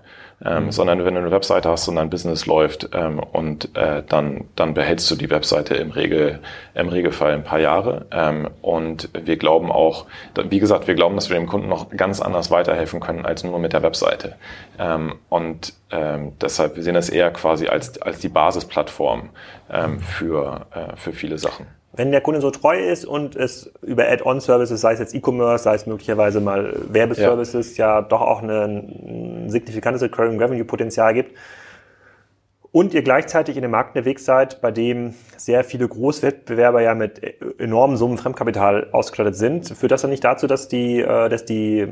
ähm, 0.44 0.64
mhm. 0.64 0.72
sondern 0.72 1.04
wenn 1.04 1.14
du 1.14 1.20
eine 1.20 1.30
Webseite 1.30 1.68
hast 1.68 1.88
und 1.88 1.96
dein 1.96 2.10
Business 2.10 2.46
läuft 2.46 2.90
ähm, 2.92 3.20
und 3.20 3.76
äh, 3.76 4.02
dann, 4.08 4.44
dann 4.56 4.74
behältst 4.74 5.10
du 5.10 5.14
die 5.14 5.30
Webseite 5.30 5.74
im, 5.74 5.90
Regel, 5.90 6.40
im 6.74 6.88
Regelfall 6.88 7.32
ein 7.32 7.44
paar 7.44 7.60
Jahre. 7.60 8.06
Ähm, 8.10 8.48
und 8.60 9.10
wir 9.12 9.36
glauben 9.36 9.70
auch, 9.70 10.06
wie 10.48 10.58
gesagt, 10.58 10.88
wir 10.88 10.94
glauben, 10.94 11.14
dass 11.14 11.30
wir 11.30 11.36
dem 11.36 11.46
Kunden 11.46 11.68
noch 11.68 11.90
ganz 11.90 12.20
anders 12.20 12.50
weiterhelfen 12.50 13.00
können 13.00 13.24
als 13.24 13.44
nur 13.44 13.58
mit 13.58 13.72
der 13.72 13.82
Webseite. 13.82 14.36
Ähm, 14.78 15.14
und 15.28 15.74
ähm, 15.90 16.32
deshalb, 16.40 16.76
wir 16.76 16.82
sehen 16.82 16.94
das 16.94 17.08
eher 17.08 17.30
quasi 17.30 17.68
als, 17.68 18.00
als 18.02 18.18
die 18.18 18.28
Basisplattform 18.28 19.30
ähm, 19.70 20.00
für, 20.00 20.66
äh, 20.74 20.96
für 20.96 21.12
viele 21.12 21.38
Sachen. 21.38 21.66
Wenn 21.94 22.10
der 22.10 22.22
Kunde 22.22 22.40
so 22.40 22.50
treu 22.50 22.78
ist 22.78 23.04
und 23.04 23.36
es 23.36 23.70
über 23.82 24.08
Add-on-Services, 24.08 24.80
sei 24.80 24.94
es 24.94 24.98
jetzt 24.98 25.14
E-Commerce, 25.14 25.64
sei 25.64 25.74
es 25.74 25.86
möglicherweise 25.86 26.40
mal 26.40 26.74
Werbeservices, 26.88 27.76
ja, 27.76 27.96
ja 27.96 28.02
doch 28.02 28.22
auch 28.22 28.42
ein 28.42 29.44
signifikantes 29.48 30.02
Recurring 30.02 30.40
Revenue-Potenzial 30.40 31.12
gibt, 31.12 31.36
und 32.72 32.94
ihr 32.94 33.02
gleichzeitig 33.02 33.56
in 33.56 33.62
dem 33.62 33.70
Markt 33.70 33.94
unterwegs 33.94 34.24
seid, 34.24 34.62
bei 34.62 34.70
dem 34.70 35.14
sehr 35.36 35.62
viele 35.62 35.86
Großwettbewerber 35.86 36.80
ja 36.80 36.94
mit 36.94 37.20
enormen 37.60 37.98
Summen 37.98 38.16
Fremdkapital 38.16 38.88
ausgestattet 38.92 39.36
sind, 39.36 39.68
führt 39.68 39.92
das 39.92 40.00
dann 40.00 40.10
nicht 40.10 40.24
dazu, 40.24 40.46
dass 40.46 40.68
die, 40.68 41.00
äh, 41.00 41.28
dass 41.28 41.44
die, 41.44 41.86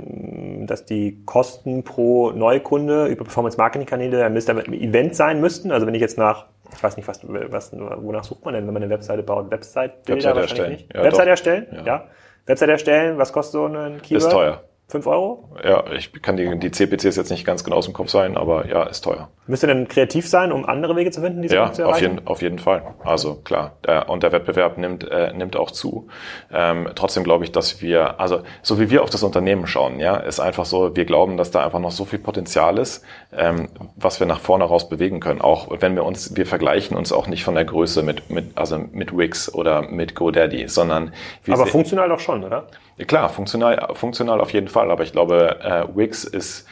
dass 0.67 0.87
die 0.87 1.23
Kosten 1.27 1.85
pro 1.85 2.31
Neukunde 2.31 3.07
über 3.07 3.25
Performance-Marketing-Kanäle 3.25 4.25
ein 4.25 4.37
Event 4.37 5.15
sein 5.15 5.41
müssten? 5.41 5.71
Also 5.71 5.87
wenn 5.87 5.95
ich 5.95 6.01
jetzt 6.01 6.19
nach 6.19 6.47
ich 6.73 6.83
weiß 6.83 6.97
nicht, 6.97 7.09
was, 7.09 7.21
was, 7.25 7.73
wonach 7.73 8.23
sucht 8.23 8.45
man 8.45 8.55
denn, 8.55 8.65
wenn 8.65 8.73
man 8.73 8.83
eine 8.83 8.93
Webseite 8.93 9.25
baut? 9.25 9.51
Website 9.51 10.07
Website 10.07 10.37
erstellen. 10.37 10.79
Ja, 10.95 11.03
Website 11.03 11.25
doch. 11.25 11.31
erstellen? 11.31 11.67
Ja. 11.73 11.85
ja. 11.85 12.05
Website 12.47 12.69
erstellen, 12.69 13.19
was 13.19 13.33
kostet 13.33 13.53
so 13.53 13.67
ein 13.67 14.01
Keyword? 14.01 14.23
Ist 14.23 14.31
teuer. 14.31 14.63
5 14.91 15.07
Euro? 15.07 15.49
Ja, 15.65 15.85
ich 15.93 16.13
kann 16.21 16.37
die, 16.37 16.59
die 16.59 16.71
CPCs 16.71 17.17
jetzt 17.17 17.31
nicht 17.31 17.47
ganz 17.47 17.65
genau 17.65 17.77
aus 17.77 17.85
dem 17.85 17.95
Kopf 17.95 18.09
sein, 18.09 18.37
aber 18.37 18.67
ja, 18.67 18.83
ist 18.83 19.03
teuer. 19.03 19.29
Müsst 19.47 19.63
ihr 19.63 19.69
denn 19.69 19.89
kreativ 19.89 20.29
sein, 20.29 20.53
um 20.53 20.65
andere 20.65 20.97
Wege 20.97 21.11
zu 21.11 21.21
finden, 21.21 21.43
diese 21.43 21.55
ja, 21.55 21.73
zu 21.73 21.83
erreichen? 21.83 21.95
Auf 21.95 22.01
jeden, 22.03 22.27
auf 22.27 22.43
jeden 22.43 22.59
Fall. 22.59 22.95
Also 23.05 23.37
klar, 23.37 23.77
der, 23.87 24.09
und 24.09 24.23
der 24.23 24.33
Wettbewerb 24.33 24.79
nimmt, 24.79 25.09
äh, 25.09 25.33
nimmt 25.33 25.57
auch 25.57 25.71
zu. 25.71 26.09
Ähm, 26.53 26.89
trotzdem 26.95 27.25
glaube 27.25 27.45
ich, 27.45 27.53
dass 27.53 27.81
wir, 27.83 28.21
also 28.21 28.41
so 28.63 28.81
wie 28.81 28.91
wir 28.91 29.03
auf 29.03 29.11
das 29.11 29.23
Unternehmen 29.23 29.67
schauen, 29.67 30.01
ja, 30.01 30.17
ist 30.17 30.41
einfach 30.41 30.65
so, 30.65 30.97
wir 30.97 31.05
glauben, 31.05 31.37
dass 31.37 31.51
da 31.51 31.65
einfach 31.65 31.81
noch 31.81 31.91
so 31.93 32.05
viel 32.05 32.19
Potenzial 32.19 32.79
ist, 32.79 33.05
ähm, 33.33 33.69
was 33.97 34.21
wir 34.21 34.27
nach 34.27 34.41
vorne 34.41 34.65
raus 34.65 34.89
bewegen 34.89 35.21
können. 35.21 35.41
Auch 35.41 35.69
wenn 35.81 35.95
wir 35.95 36.05
uns, 36.05 36.37
wir 36.37 36.47
vergleichen 36.47 36.97
uns 36.97 37.13
auch 37.13 37.27
nicht 37.27 37.45
von 37.45 37.55
der 37.55 37.65
Größe 37.65 38.03
mit, 38.03 38.31
mit 38.31 38.57
also 38.59 38.79
mit 38.79 39.17
Wix 39.17 39.53
oder 39.53 39.83
mit 39.83 40.15
GoDaddy, 40.15 40.69
sondern 40.69 41.13
wir 41.45 41.55
Aber 41.55 41.67
funktional 41.67 42.09
doch 42.09 42.21
schon, 42.21 42.45
oder? 42.45 42.67
Klar, 43.07 43.29
funktional, 43.29 43.95
funktional 43.95 44.41
auf 44.41 44.53
jeden 44.53 44.69
Fall. 44.69 44.91
Aber 44.91 45.03
ich 45.03 45.13
glaube, 45.13 45.61
äh, 45.63 45.97
Wix 45.97 46.25
ist 46.25 46.67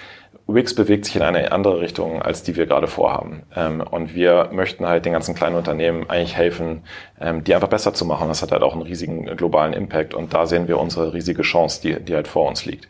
Wix 0.47 0.75
bewegt 0.75 1.05
sich 1.05 1.17
in 1.17 1.23
eine 1.23 1.53
andere 1.53 1.81
Richtung, 1.81 2.23
als 2.23 2.43
die 2.43 2.57
wir 2.57 2.67
gerade 2.67 2.87
vorhaben. 2.87 3.43
Ähm, 3.55 3.83
und 3.83 4.15
wir 4.15 4.49
möchten 4.51 4.87
halt 4.87 5.05
den 5.05 5.13
ganzen 5.13 5.35
kleinen 5.35 5.57
Unternehmen 5.57 6.09
eigentlich 6.09 6.37
helfen, 6.37 6.85
ähm, 7.21 7.45
die 7.45 7.55
einfach 7.55 7.69
besser 7.69 7.93
zu 7.93 8.07
machen. 8.07 8.29
Das 8.29 8.43
hat 8.43 8.53
halt 8.53 8.63
auch 8.63 8.73
einen 8.73 8.83
riesigen 8.83 9.27
globalen 9.37 9.75
Impact. 9.75 10.15
Und 10.15 10.33
da 10.33 10.47
sehen 10.47 10.67
wir 10.67 10.79
unsere 10.79 11.13
riesige 11.13 11.43
Chance, 11.43 11.83
die, 11.83 12.01
die 12.03 12.15
halt 12.15 12.29
vor 12.29 12.49
uns 12.49 12.65
liegt. 12.65 12.89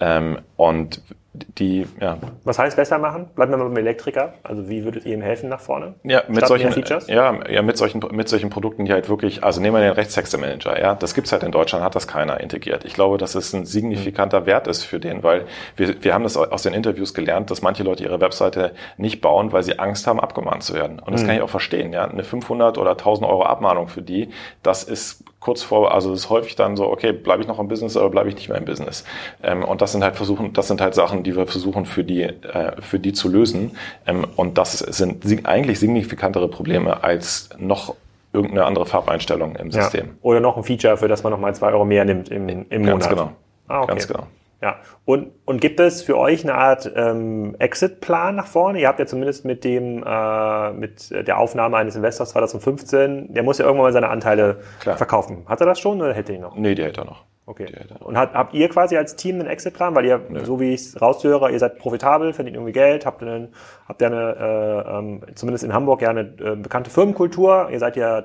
Ähm, 0.00 0.38
und 0.56 1.02
die, 1.34 1.86
ja. 2.00 2.16
Was 2.44 2.58
heißt 2.58 2.76
besser 2.76 2.98
machen? 2.98 3.28
Bleiben 3.34 3.52
wir 3.52 3.58
mal 3.58 3.64
beim 3.64 3.76
Elektriker. 3.76 4.34
Also 4.44 4.68
wie 4.68 4.84
würdet 4.84 5.04
ihr 5.04 5.14
ihm 5.14 5.22
helfen 5.22 5.48
nach 5.48 5.60
vorne? 5.60 5.94
Ja, 6.04 6.22
mit 6.28 6.46
solchen 6.46 6.70
Features? 6.70 7.08
Ja, 7.08 7.40
ja, 7.48 7.62
mit 7.62 7.76
solchen, 7.76 8.00
mit 8.12 8.28
solchen 8.28 8.50
Produkten, 8.50 8.84
die 8.84 8.92
halt 8.92 9.08
wirklich, 9.08 9.42
also 9.42 9.60
nehmen 9.60 9.76
wir 9.76 9.80
den 9.80 9.92
Rechtstexte-Manager, 9.92 10.80
ja. 10.80 10.94
Das 10.94 11.14
gibt's 11.14 11.32
halt 11.32 11.42
in 11.42 11.50
Deutschland, 11.50 11.84
hat 11.84 11.96
das 11.96 12.06
keiner 12.06 12.40
integriert. 12.40 12.84
Ich 12.84 12.94
glaube, 12.94 13.18
dass 13.18 13.34
es 13.34 13.52
ein 13.52 13.66
signifikanter 13.66 14.42
mhm. 14.42 14.46
Wert 14.46 14.68
ist 14.68 14.84
für 14.84 15.00
den, 15.00 15.24
weil 15.24 15.46
wir, 15.76 16.02
wir 16.04 16.14
haben 16.14 16.22
das 16.22 16.36
aus 16.36 16.62
den 16.62 16.72
Interviews 16.72 17.14
gelernt, 17.14 17.50
dass 17.50 17.62
manche 17.62 17.82
Leute 17.82 18.04
ihre 18.04 18.20
Webseite 18.20 18.72
nicht 18.96 19.20
bauen, 19.20 19.52
weil 19.52 19.64
sie 19.64 19.78
Angst 19.78 20.06
haben, 20.06 20.20
abgemahnt 20.20 20.62
zu 20.62 20.74
werden. 20.74 21.00
Und 21.00 21.12
das 21.12 21.22
mhm. 21.22 21.26
kann 21.26 21.36
ich 21.36 21.42
auch 21.42 21.50
verstehen, 21.50 21.92
ja. 21.92 22.04
Eine 22.04 22.22
500 22.22 22.78
oder 22.78 22.92
1000 22.92 23.28
Euro 23.28 23.42
Abmahnung 23.42 23.88
für 23.88 24.02
die, 24.02 24.28
das 24.62 24.84
ist 24.84 25.24
kurz 25.44 25.62
vor, 25.62 25.92
also 25.92 26.10
es 26.14 26.20
ist 26.20 26.30
häufig 26.30 26.56
dann 26.56 26.74
so, 26.74 26.90
okay, 26.90 27.12
bleibe 27.12 27.42
ich 27.42 27.48
noch 27.48 27.58
im 27.58 27.68
Business 27.68 27.98
oder 27.98 28.08
bleibe 28.08 28.30
ich 28.30 28.34
nicht 28.34 28.48
mehr 28.48 28.56
im 28.56 28.64
Business? 28.64 29.04
Ähm, 29.42 29.62
und 29.62 29.82
das 29.82 29.92
sind 29.92 30.02
halt 30.02 30.16
versuchen, 30.16 30.54
das 30.54 30.68
sind 30.68 30.80
halt 30.80 30.94
Sachen, 30.94 31.22
die 31.22 31.36
wir 31.36 31.46
versuchen 31.46 31.84
für 31.84 32.02
die, 32.02 32.22
äh, 32.22 32.80
für 32.80 32.98
die 32.98 33.12
zu 33.12 33.28
lösen. 33.28 33.76
Ähm, 34.06 34.26
und 34.36 34.56
das 34.56 34.78
sind 34.78 35.44
eigentlich 35.44 35.78
signifikantere 35.78 36.48
Probleme 36.48 37.04
als 37.04 37.50
noch 37.58 37.94
irgendeine 38.32 38.64
andere 38.64 38.86
Farbeinstellung 38.86 39.54
im 39.56 39.70
System. 39.70 40.06
Ja. 40.06 40.12
Oder 40.22 40.40
noch 40.40 40.56
ein 40.56 40.64
Feature, 40.64 40.96
für 40.96 41.08
das 41.08 41.22
man 41.22 41.30
nochmal 41.30 41.54
zwei 41.54 41.72
Euro 41.72 41.84
mehr 41.84 42.06
nimmt 42.06 42.30
im, 42.30 42.48
im 42.48 42.80
Monat. 42.80 43.00
Ganz 43.00 43.08
genau. 43.10 43.32
Ah, 43.68 43.82
okay. 43.82 43.88
Ganz 43.88 44.08
genau. 44.08 44.26
Ja, 44.64 44.76
und, 45.04 45.30
und 45.44 45.60
gibt 45.60 45.78
es 45.78 46.00
für 46.00 46.16
euch 46.16 46.42
eine 46.42 46.54
Art 46.54 46.90
ähm, 46.96 47.54
Exit-Plan 47.58 48.34
nach 48.34 48.46
vorne? 48.46 48.80
Ihr 48.80 48.88
habt 48.88 48.98
ja 48.98 49.04
zumindest 49.04 49.44
mit 49.44 49.62
dem 49.62 50.02
äh, 50.02 50.72
mit 50.72 51.10
der 51.10 51.38
Aufnahme 51.38 51.76
eines 51.76 51.96
Investors 51.96 52.30
2015, 52.30 53.34
der 53.34 53.42
muss 53.42 53.58
ja 53.58 53.66
irgendwann 53.66 53.88
mal 53.88 53.92
seine 53.92 54.08
Anteile 54.08 54.62
Klar. 54.80 54.96
verkaufen. 54.96 55.42
Hat 55.44 55.60
er 55.60 55.66
das 55.66 55.78
schon 55.78 56.00
oder 56.00 56.14
hätte 56.14 56.32
er 56.32 56.36
ihn 56.36 56.40
noch? 56.40 56.56
Nee, 56.56 56.74
die 56.74 56.82
hätte 56.82 57.02
er 57.02 57.04
noch. 57.04 57.24
Okay. 57.44 57.66
Und 58.00 58.16
hat, 58.16 58.32
habt 58.32 58.54
ihr 58.54 58.70
quasi 58.70 58.96
als 58.96 59.16
Team 59.16 59.38
einen 59.38 59.48
Exit-Plan? 59.48 59.94
Weil 59.94 60.06
ihr, 60.06 60.22
Nö. 60.30 60.46
so 60.46 60.58
wie 60.60 60.72
ich 60.72 60.80
es 60.80 61.02
raushöre, 61.02 61.52
ihr 61.52 61.58
seid 61.58 61.78
profitabel, 61.78 62.32
verdient 62.32 62.56
irgendwie 62.56 62.72
Geld, 62.72 63.04
habt, 63.04 63.22
einen, 63.22 63.48
habt 63.86 64.00
ihr 64.00 64.06
eine, 64.06 64.86
äh, 64.88 64.98
ähm, 64.98 65.20
zumindest 65.34 65.62
in 65.64 65.74
Hamburg 65.74 66.00
ja 66.00 66.08
eine 66.08 66.22
äh, 66.22 66.56
bekannte 66.56 66.88
Firmenkultur. 66.88 67.68
Ihr 67.70 67.80
seid 67.80 67.96
ja 67.96 68.24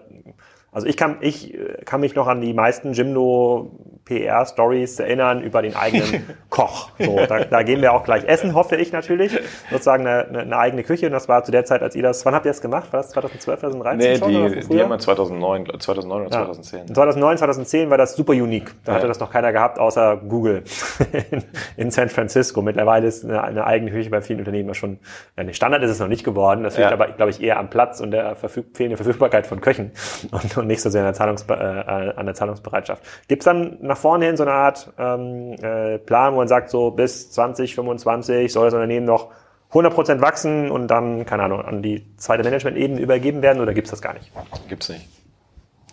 also 0.72 0.88
ich 0.88 0.98
kann, 0.98 1.18
ich 1.22 1.54
äh, 1.54 1.84
kann 1.86 2.02
mich 2.02 2.16
noch 2.16 2.28
an 2.28 2.42
die 2.42 2.54
meisten 2.54 2.94
Jimdo 2.94 3.72
PR-Stories 4.10 5.00
erinnern 5.00 5.44
über 5.44 5.62
den 5.62 5.76
eigenen 5.76 6.28
Koch. 6.60 6.92
So, 7.00 7.26
da, 7.28 7.46
da 7.46 7.64
gehen 7.64 7.82
wir 7.82 7.94
auch 7.94 8.04
gleich 8.04 8.26
essen, 8.26 8.54
hoffe 8.54 8.76
ich 8.76 8.92
natürlich. 8.92 9.38
Sozusagen 9.72 10.06
eine, 10.06 10.28
eine, 10.28 10.40
eine 10.42 10.58
eigene 10.58 10.84
Küche. 10.84 11.08
Und 11.08 11.14
das 11.14 11.28
war 11.28 11.44
zu 11.44 11.52
der 11.52 11.66
Zeit, 11.66 11.82
als 11.82 11.96
ihr 11.96 12.04
das, 12.04 12.26
wann 12.26 12.36
habt 12.36 12.46
ihr 12.46 12.52
das 12.52 12.62
gemacht? 12.62 12.92
War 12.94 13.02
das 13.02 13.10
2012, 13.10 13.60
2013 13.60 13.98
nee, 13.98 14.18
schon? 14.18 14.30
Die, 14.30 14.68
die 14.68 14.82
haben 14.82 14.90
wir 14.90 15.00
2009, 15.00 15.80
2009 15.80 16.22
oder 16.22 16.32
2010. 16.32 16.80
Ja. 16.88 16.94
2009, 16.94 17.38
2010 17.38 17.90
war 17.90 17.98
das 17.98 18.16
super 18.16 18.34
unique. 18.34 18.76
Da 18.84 18.92
ja. 18.92 18.98
hatte 18.98 19.08
das 19.08 19.20
noch 19.20 19.32
keiner 19.32 19.52
gehabt, 19.52 19.80
außer 19.80 20.18
Google 20.18 20.64
in, 21.32 21.44
in 21.78 21.92
San 21.92 22.10
Francisco. 22.10 22.62
Mittlerweile 22.62 23.08
ist 23.08 23.26
eine, 23.26 23.44
eine, 23.44 23.66
eigene 23.66 23.92
Küche 23.92 24.10
bei 24.10 24.22
vielen 24.22 24.40
Unternehmen 24.40 24.74
schon, 24.74 25.00
ja, 25.38 25.54
Standard 25.54 25.84
ist 25.84 25.92
es 25.92 26.00
noch 26.00 26.08
nicht 26.08 26.24
geworden. 26.24 26.64
Das 26.64 26.78
liegt 26.78 26.90
ja. 26.90 26.94
aber, 26.94 27.08
glaube 27.08 27.32
ich, 27.32 27.42
eher 27.42 27.58
am 27.58 27.70
Platz 27.70 28.00
und 28.02 28.12
der 28.12 28.36
verfüg 28.36 28.68
fehlenden 28.74 28.98
Verfügbarkeit 28.98 29.48
von 29.48 29.62
Köchen. 29.62 29.92
Und 30.32 30.58
und 30.58 30.68
nicht 30.68 30.82
so 30.82 30.90
sehr 30.90 31.02
an 31.02 31.08
der, 31.08 31.14
Zahlungsbe 31.14 31.54
äh, 31.54 32.20
an 32.20 32.26
der 32.26 32.36
Zahlungsbereitschaft. 32.36 33.04
Gibt 33.28 33.42
es 33.42 33.46
dann 33.46 33.78
nach 33.82 33.98
vorne 33.98 34.26
hin 34.26 34.38
so 34.38 34.44
eine 34.44 34.54
Art 34.54 34.92
ähm, 34.98 35.54
äh, 35.62 35.98
Plan, 35.98 36.34
wo 36.34 36.38
man 36.38 36.48
sagt, 36.50 36.70
so 36.70 36.92
bis 36.92 37.32
2025 37.32 38.52
soll 38.52 38.66
das 38.66 38.74
Unternehmen 38.74 39.06
noch 39.06 39.30
100% 39.72 40.20
wachsen 40.22 40.72
und 40.72 40.88
dann, 40.88 41.26
keine 41.26 41.44
Ahnung, 41.44 41.62
an 41.62 41.82
die 41.82 42.04
zweite 42.18 42.44
Management-Ebene 42.44 43.00
übergeben 43.00 43.42
werden 43.42 43.62
oder 43.62 43.74
gibt 43.74 43.88
es 43.88 43.92
das 43.92 44.02
gar 44.02 44.14
nicht? 44.14 44.32
Gibt 44.68 44.84
es 44.84 44.90
nicht. 44.90 45.08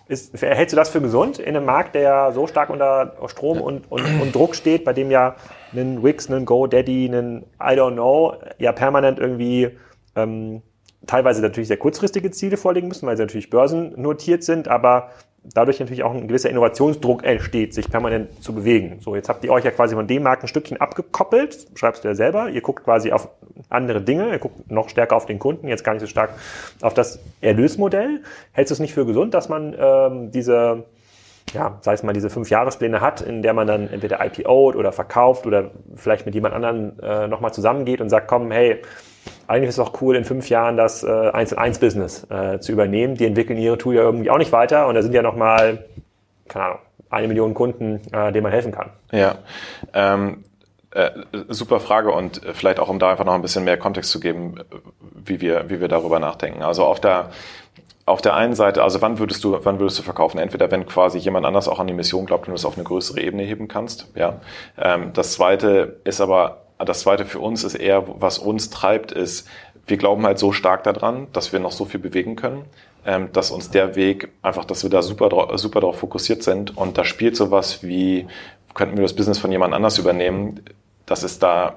Ist, 0.08 0.40
hältst 0.40 0.72
du 0.72 0.76
das 0.76 0.88
für 0.88 1.00
gesund 1.00 1.38
in 1.38 1.56
einem 1.56 1.64
Markt, 1.64 1.94
der 1.94 2.02
ja 2.02 2.32
so 2.32 2.46
stark 2.46 2.70
unter 2.70 3.16
Strom 3.26 3.60
und, 3.60 3.90
und, 3.90 4.02
und 4.20 4.34
Druck 4.34 4.54
steht, 4.54 4.84
bei 4.84 4.92
dem 4.92 5.10
ja 5.10 5.34
ein 5.72 6.02
Wix, 6.02 6.30
ein 6.30 6.44
GoDaddy, 6.44 7.06
ein 7.06 7.44
I 7.60 7.74
don't 7.74 7.94
know 7.94 8.34
ja 8.58 8.72
permanent 8.72 9.18
irgendwie 9.18 9.76
ähm, 10.14 10.62
teilweise 11.06 11.42
natürlich 11.42 11.68
sehr 11.68 11.76
kurzfristige 11.76 12.30
Ziele 12.30 12.56
vorlegen 12.56 12.88
müssen, 12.88 13.06
weil 13.06 13.16
sie 13.16 13.24
natürlich 13.24 13.50
börsennotiert 13.50 14.44
sind, 14.44 14.68
aber 14.68 15.10
dadurch 15.54 15.80
natürlich 15.80 16.02
auch 16.02 16.12
ein 16.12 16.28
gewisser 16.28 16.50
Innovationsdruck 16.50 17.24
entsteht, 17.24 17.74
sich 17.74 17.90
permanent 17.90 18.42
zu 18.42 18.54
bewegen. 18.54 18.98
So, 19.00 19.14
jetzt 19.14 19.28
habt 19.28 19.44
ihr 19.44 19.50
euch 19.50 19.64
ja 19.64 19.70
quasi 19.70 19.94
von 19.94 20.06
dem 20.06 20.22
Markt 20.22 20.44
ein 20.44 20.48
Stückchen 20.48 20.80
abgekoppelt, 20.80 21.68
schreibst 21.74 22.04
du 22.04 22.08
ja 22.08 22.14
selber. 22.14 22.48
Ihr 22.50 22.60
guckt 22.60 22.84
quasi 22.84 23.12
auf 23.12 23.28
andere 23.68 24.02
Dinge, 24.02 24.30
ihr 24.30 24.38
guckt 24.38 24.70
noch 24.70 24.88
stärker 24.88 25.16
auf 25.16 25.26
den 25.26 25.38
Kunden, 25.38 25.68
jetzt 25.68 25.84
gar 25.84 25.92
nicht 25.92 26.02
so 26.02 26.06
stark 26.06 26.30
auf 26.82 26.94
das 26.94 27.20
Erlösmodell. 27.40 28.22
Hältst 28.52 28.70
du 28.70 28.74
es 28.74 28.80
nicht 28.80 28.94
für 28.94 29.06
gesund, 29.06 29.34
dass 29.34 29.48
man 29.48 29.74
ähm, 29.78 30.30
diese 30.30 30.84
ja, 31.52 31.78
sei 31.80 31.92
es 31.92 32.02
mal 32.02 32.12
diese 32.12 32.28
fünf 32.28 32.50
Jahrespläne 32.50 33.00
hat, 33.00 33.20
in 33.20 33.40
der 33.40 33.54
man 33.54 33.68
dann 33.68 33.88
entweder 33.88 34.24
IPOt 34.24 34.74
oder 34.74 34.90
verkauft 34.90 35.46
oder 35.46 35.70
vielleicht 35.94 36.26
mit 36.26 36.34
jemand 36.34 36.54
anderen 36.54 36.98
äh, 36.98 37.28
nochmal 37.28 37.54
zusammengeht 37.54 38.00
und 38.00 38.08
sagt, 38.08 38.26
komm, 38.26 38.50
hey, 38.50 38.82
eigentlich 39.46 39.68
ist 39.68 39.78
es 39.78 39.86
auch 39.86 40.00
cool, 40.00 40.16
in 40.16 40.24
fünf 40.24 40.48
Jahren 40.48 40.76
das 40.76 41.02
äh, 41.02 41.06
1-1-Business 41.06 42.26
äh, 42.30 42.60
zu 42.60 42.72
übernehmen. 42.72 43.16
Die 43.16 43.26
entwickeln 43.26 43.58
ihre 43.58 43.78
Tool 43.78 43.94
ja 43.94 44.02
irgendwie 44.02 44.30
auch 44.30 44.38
nicht 44.38 44.52
weiter 44.52 44.86
und 44.86 44.94
da 44.94 45.02
sind 45.02 45.12
ja 45.12 45.22
nochmal, 45.22 45.84
keine 46.48 46.64
Ahnung, 46.64 46.78
eine 47.10 47.28
Million 47.28 47.54
Kunden, 47.54 48.00
äh, 48.12 48.32
denen 48.32 48.42
man 48.42 48.52
helfen 48.52 48.72
kann. 48.72 48.90
Ja, 49.12 49.36
ähm, 49.94 50.44
äh, 50.90 51.10
super 51.48 51.80
Frage 51.80 52.10
und 52.10 52.40
vielleicht 52.54 52.80
auch, 52.80 52.88
um 52.88 52.98
da 52.98 53.10
einfach 53.10 53.24
noch 53.24 53.34
ein 53.34 53.42
bisschen 53.42 53.64
mehr 53.64 53.76
Kontext 53.76 54.10
zu 54.10 54.18
geben, 54.20 54.56
wie 55.12 55.40
wir, 55.40 55.68
wie 55.68 55.80
wir 55.80 55.88
darüber 55.88 56.18
nachdenken. 56.18 56.62
Also 56.62 56.84
auf 56.84 57.00
der, 57.00 57.30
auf 58.06 58.22
der 58.22 58.34
einen 58.34 58.54
Seite, 58.54 58.82
also 58.82 59.02
wann 59.02 59.18
würdest 59.18 59.44
du, 59.44 59.58
wann 59.62 59.78
würdest 59.78 59.98
du 59.98 60.02
verkaufen? 60.02 60.38
Entweder 60.38 60.70
wenn 60.70 60.86
quasi 60.86 61.18
jemand 61.18 61.44
anders 61.44 61.68
auch 61.68 61.80
an 61.80 61.86
die 61.86 61.92
Mission 61.92 62.26
glaubt 62.26 62.46
und 62.46 62.52
du 62.52 62.54
es 62.54 62.64
auf 62.64 62.76
eine 62.76 62.84
größere 62.84 63.20
Ebene 63.20 63.42
heben 63.42 63.68
kannst, 63.68 64.08
ja. 64.14 64.40
Ähm, 64.78 65.12
das 65.12 65.32
zweite 65.32 66.00
ist 66.04 66.20
aber 66.20 66.65
das 66.78 67.00
zweite 67.00 67.24
für 67.24 67.40
uns 67.40 67.64
ist 67.64 67.74
eher, 67.74 68.04
was 68.20 68.38
uns 68.38 68.70
treibt, 68.70 69.12
ist, 69.12 69.48
wir 69.86 69.96
glauben 69.96 70.26
halt 70.26 70.38
so 70.38 70.52
stark 70.52 70.82
daran, 70.84 71.28
dass 71.32 71.52
wir 71.52 71.60
noch 71.60 71.72
so 71.72 71.84
viel 71.84 72.00
bewegen 72.00 72.36
können, 72.36 72.64
ähm, 73.04 73.30
dass 73.32 73.50
uns 73.50 73.70
der 73.70 73.94
Weg 73.94 74.28
einfach, 74.42 74.64
dass 74.64 74.82
wir 74.82 74.90
da 74.90 75.02
super, 75.02 75.56
super 75.58 75.80
darauf 75.80 75.98
fokussiert 75.98 76.42
sind. 76.42 76.76
Und 76.76 76.98
da 76.98 77.04
spielt 77.04 77.36
sowas 77.36 77.82
wie, 77.82 78.26
könnten 78.74 78.96
wir 78.96 79.02
das 79.02 79.14
Business 79.14 79.38
von 79.38 79.52
jemand 79.52 79.74
anders 79.74 79.98
übernehmen, 79.98 80.60
das 81.06 81.22
ist 81.22 81.42
da 81.42 81.76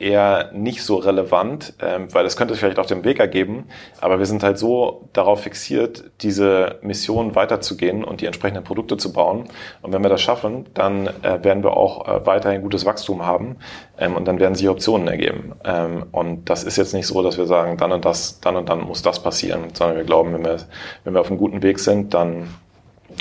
eher 0.00 0.50
nicht 0.52 0.82
so 0.82 0.96
relevant, 0.96 1.74
ähm, 1.80 2.12
weil 2.12 2.24
es 2.24 2.36
könnte 2.36 2.54
vielleicht 2.54 2.78
auf 2.78 2.86
dem 2.86 3.04
Weg 3.04 3.20
ergeben, 3.20 3.66
aber 4.00 4.18
wir 4.18 4.26
sind 4.26 4.42
halt 4.42 4.58
so 4.58 5.08
darauf 5.12 5.42
fixiert, 5.42 6.04
diese 6.22 6.78
Mission 6.82 7.34
weiterzugehen 7.34 8.02
und 8.02 8.20
die 8.20 8.26
entsprechenden 8.26 8.64
Produkte 8.64 8.96
zu 8.96 9.12
bauen. 9.12 9.44
Und 9.82 9.92
wenn 9.92 10.02
wir 10.02 10.08
das 10.08 10.22
schaffen, 10.22 10.66
dann 10.74 11.06
äh, 11.06 11.44
werden 11.44 11.62
wir 11.62 11.76
auch 11.76 12.08
äh, 12.08 12.26
weiterhin 12.26 12.62
gutes 12.62 12.86
Wachstum 12.86 13.26
haben 13.26 13.56
ähm, 13.98 14.16
und 14.16 14.26
dann 14.26 14.40
werden 14.40 14.54
sich 14.54 14.68
Optionen 14.68 15.06
ergeben. 15.06 15.52
Ähm, 15.64 16.06
und 16.12 16.48
das 16.48 16.64
ist 16.64 16.76
jetzt 16.76 16.94
nicht 16.94 17.06
so, 17.06 17.22
dass 17.22 17.36
wir 17.36 17.46
sagen, 17.46 17.76
dann 17.76 17.92
und 17.92 18.04
das, 18.04 18.40
dann 18.40 18.56
und 18.56 18.68
dann 18.68 18.80
muss 18.80 19.02
das 19.02 19.22
passieren, 19.22 19.64
sondern 19.74 19.98
wir 19.98 20.04
glauben, 20.04 20.32
wenn 20.32 20.44
wir, 20.44 20.56
wenn 21.04 21.14
wir 21.14 21.20
auf 21.20 21.28
einem 21.28 21.38
guten 21.38 21.62
Weg 21.62 21.78
sind, 21.78 22.14
dann 22.14 22.48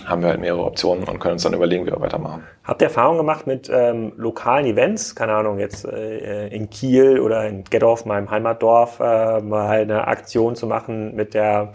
haben 0.05 0.21
wir 0.21 0.29
halt 0.29 0.39
mehrere 0.39 0.63
Optionen 0.63 1.03
und 1.05 1.19
können 1.19 1.33
uns 1.33 1.43
dann 1.43 1.53
überlegen, 1.53 1.85
wie 1.85 1.91
wir 1.91 1.99
weitermachen. 1.99 2.43
Habt 2.63 2.81
ihr 2.81 2.87
Erfahrung 2.87 3.17
gemacht 3.17 3.47
mit 3.47 3.69
ähm, 3.73 4.13
lokalen 4.17 4.65
Events? 4.65 5.15
Keine 5.15 5.33
Ahnung, 5.33 5.59
jetzt 5.59 5.85
äh, 5.85 6.47
in 6.47 6.69
Kiel 6.69 7.19
oder 7.19 7.47
in 7.47 7.63
Gettorf, 7.63 8.05
meinem 8.05 8.29
Heimatdorf, 8.29 8.99
äh, 8.99 9.41
mal 9.41 9.81
eine 9.81 10.07
Aktion 10.07 10.55
zu 10.55 10.67
machen 10.67 11.15
mit 11.15 11.33
der 11.33 11.73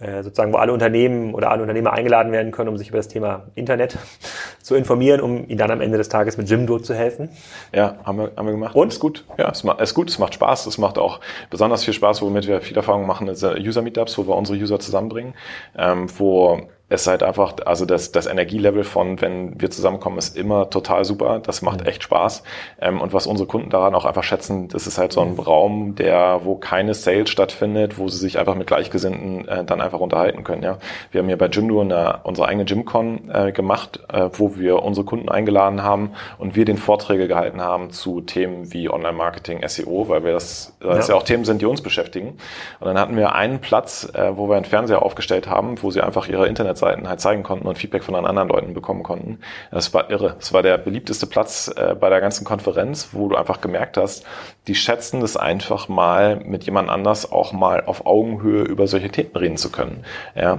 äh, 0.00 0.22
sozusagen, 0.22 0.52
wo 0.52 0.56
alle 0.56 0.72
Unternehmen 0.72 1.34
oder 1.34 1.50
alle 1.52 1.62
Unternehmer 1.62 1.92
eingeladen 1.92 2.32
werden 2.32 2.50
können, 2.50 2.68
um 2.68 2.76
sich 2.76 2.88
über 2.88 2.98
das 2.98 3.08
Thema 3.08 3.44
Internet 3.54 3.96
zu 4.62 4.74
informieren, 4.74 5.20
um 5.20 5.48
ihnen 5.48 5.56
dann 5.56 5.70
am 5.70 5.80
Ende 5.80 5.98
des 5.98 6.08
Tages 6.08 6.36
mit 6.36 6.50
Jimdo 6.50 6.80
zu 6.80 6.94
helfen. 6.94 7.28
Ja, 7.72 7.96
haben 8.04 8.18
wir, 8.18 8.32
haben 8.36 8.46
wir 8.46 8.52
gemacht. 8.52 8.74
Und? 8.74 8.88
Ist 8.88 9.00
gut. 9.00 9.24
Ja, 9.38 9.50
es 9.50 9.62
ist 9.62 9.94
gut, 9.94 10.10
es 10.10 10.18
macht 10.18 10.34
Spaß. 10.34 10.66
Es 10.66 10.78
macht 10.78 10.98
auch 10.98 11.20
besonders 11.48 11.84
viel 11.84 11.94
Spaß, 11.94 12.22
womit 12.22 12.48
wir 12.48 12.60
viel 12.60 12.76
Erfahrung 12.76 13.06
machen, 13.06 13.28
ist 13.28 13.44
User-Meetups, 13.44 14.18
wo 14.18 14.26
wir 14.26 14.36
unsere 14.36 14.58
User 14.58 14.80
zusammenbringen, 14.80 15.34
ähm, 15.76 16.08
wo 16.18 16.60
ist 16.88 17.06
halt 17.06 17.22
einfach, 17.22 17.54
also 17.64 17.86
das, 17.86 18.12
das 18.12 18.26
Energielevel 18.26 18.84
von, 18.84 19.20
wenn 19.20 19.60
wir 19.60 19.70
zusammenkommen, 19.70 20.18
ist 20.18 20.36
immer 20.36 20.70
total 20.70 21.04
super. 21.04 21.40
Das 21.40 21.62
macht 21.62 21.86
echt 21.86 22.02
Spaß. 22.02 22.42
Ähm, 22.80 23.00
und 23.00 23.12
was 23.12 23.26
unsere 23.26 23.46
Kunden 23.46 23.70
daran 23.70 23.94
auch 23.94 24.04
einfach 24.04 24.24
schätzen, 24.24 24.68
das 24.68 24.86
ist 24.86 24.98
halt 24.98 25.12
so 25.12 25.20
ein. 25.20 25.34
Raum, 25.44 25.94
der, 25.94 26.40
wo 26.44 26.56
keine 26.56 26.94
Sales 26.94 27.30
stattfindet, 27.30 27.98
wo 27.98 28.08
sie 28.08 28.18
sich 28.18 28.38
einfach 28.38 28.54
mit 28.54 28.66
Gleichgesinnten 28.66 29.46
äh, 29.48 29.64
dann 29.64 29.80
einfach 29.80 30.00
unterhalten 30.00 30.44
können. 30.44 30.62
Ja, 30.62 30.78
wir 31.10 31.20
haben 31.20 31.28
hier 31.28 31.38
bei 31.38 31.46
Jimdo 31.46 31.80
eine, 31.80 32.20
unsere 32.24 32.48
eigene 32.48 32.64
Gymcon 32.64 33.30
äh, 33.32 33.52
gemacht, 33.52 34.00
äh, 34.12 34.30
wo 34.32 34.56
wir 34.56 34.82
unsere 34.82 35.04
Kunden 35.04 35.28
eingeladen 35.28 35.82
haben 35.82 36.12
und 36.38 36.56
wir 36.56 36.64
den 36.64 36.78
Vorträge 36.78 37.28
gehalten 37.28 37.60
haben 37.60 37.90
zu 37.90 38.20
Themen 38.20 38.72
wie 38.72 38.88
Online-Marketing, 38.88 39.66
SEO, 39.66 40.08
weil 40.08 40.24
wir 40.24 40.32
das, 40.32 40.76
das 40.80 41.08
ja. 41.08 41.14
ja 41.14 41.20
auch 41.20 41.24
Themen 41.24 41.44
sind, 41.44 41.60
die 41.60 41.66
uns 41.66 41.82
beschäftigen. 41.82 42.36
Und 42.80 42.86
dann 42.86 42.98
hatten 42.98 43.16
wir 43.16 43.34
einen 43.34 43.60
Platz, 43.60 44.08
äh, 44.14 44.36
wo 44.36 44.48
wir 44.48 44.56
einen 44.56 44.64
Fernseher 44.64 45.02
aufgestellt 45.02 45.48
haben, 45.48 45.82
wo 45.82 45.90
sie 45.90 46.00
einfach 46.00 46.28
ihre 46.28 46.48
Internet 46.48 46.73
Internetseiten 46.74 47.08
halt 47.08 47.20
zeigen 47.20 47.42
konnten 47.42 47.66
und 47.66 47.78
Feedback 47.78 48.02
von 48.04 48.14
anderen 48.14 48.48
Leuten 48.48 48.74
bekommen 48.74 49.02
konnten. 49.02 49.40
Das 49.70 49.94
war 49.94 50.10
irre. 50.10 50.36
Es 50.38 50.52
war 50.52 50.62
der 50.62 50.78
beliebteste 50.78 51.26
Platz 51.26 51.72
äh, 51.74 51.94
bei 51.94 52.10
der 52.10 52.20
ganzen 52.20 52.44
Konferenz, 52.44 53.10
wo 53.12 53.28
du 53.28 53.36
einfach 53.36 53.60
gemerkt 53.60 53.96
hast, 53.96 54.24
die 54.66 54.74
schätzen 54.74 55.20
das 55.20 55.36
einfach 55.36 55.88
mal 55.88 56.36
mit 56.36 56.64
jemand 56.64 56.90
anders 56.90 57.30
auch 57.30 57.52
mal 57.52 57.84
auf 57.84 58.06
Augenhöhe 58.06 58.62
über 58.62 58.86
solche 58.86 59.10
Themen 59.10 59.36
reden 59.36 59.56
zu 59.56 59.70
können. 59.70 60.04
Ja, 60.34 60.58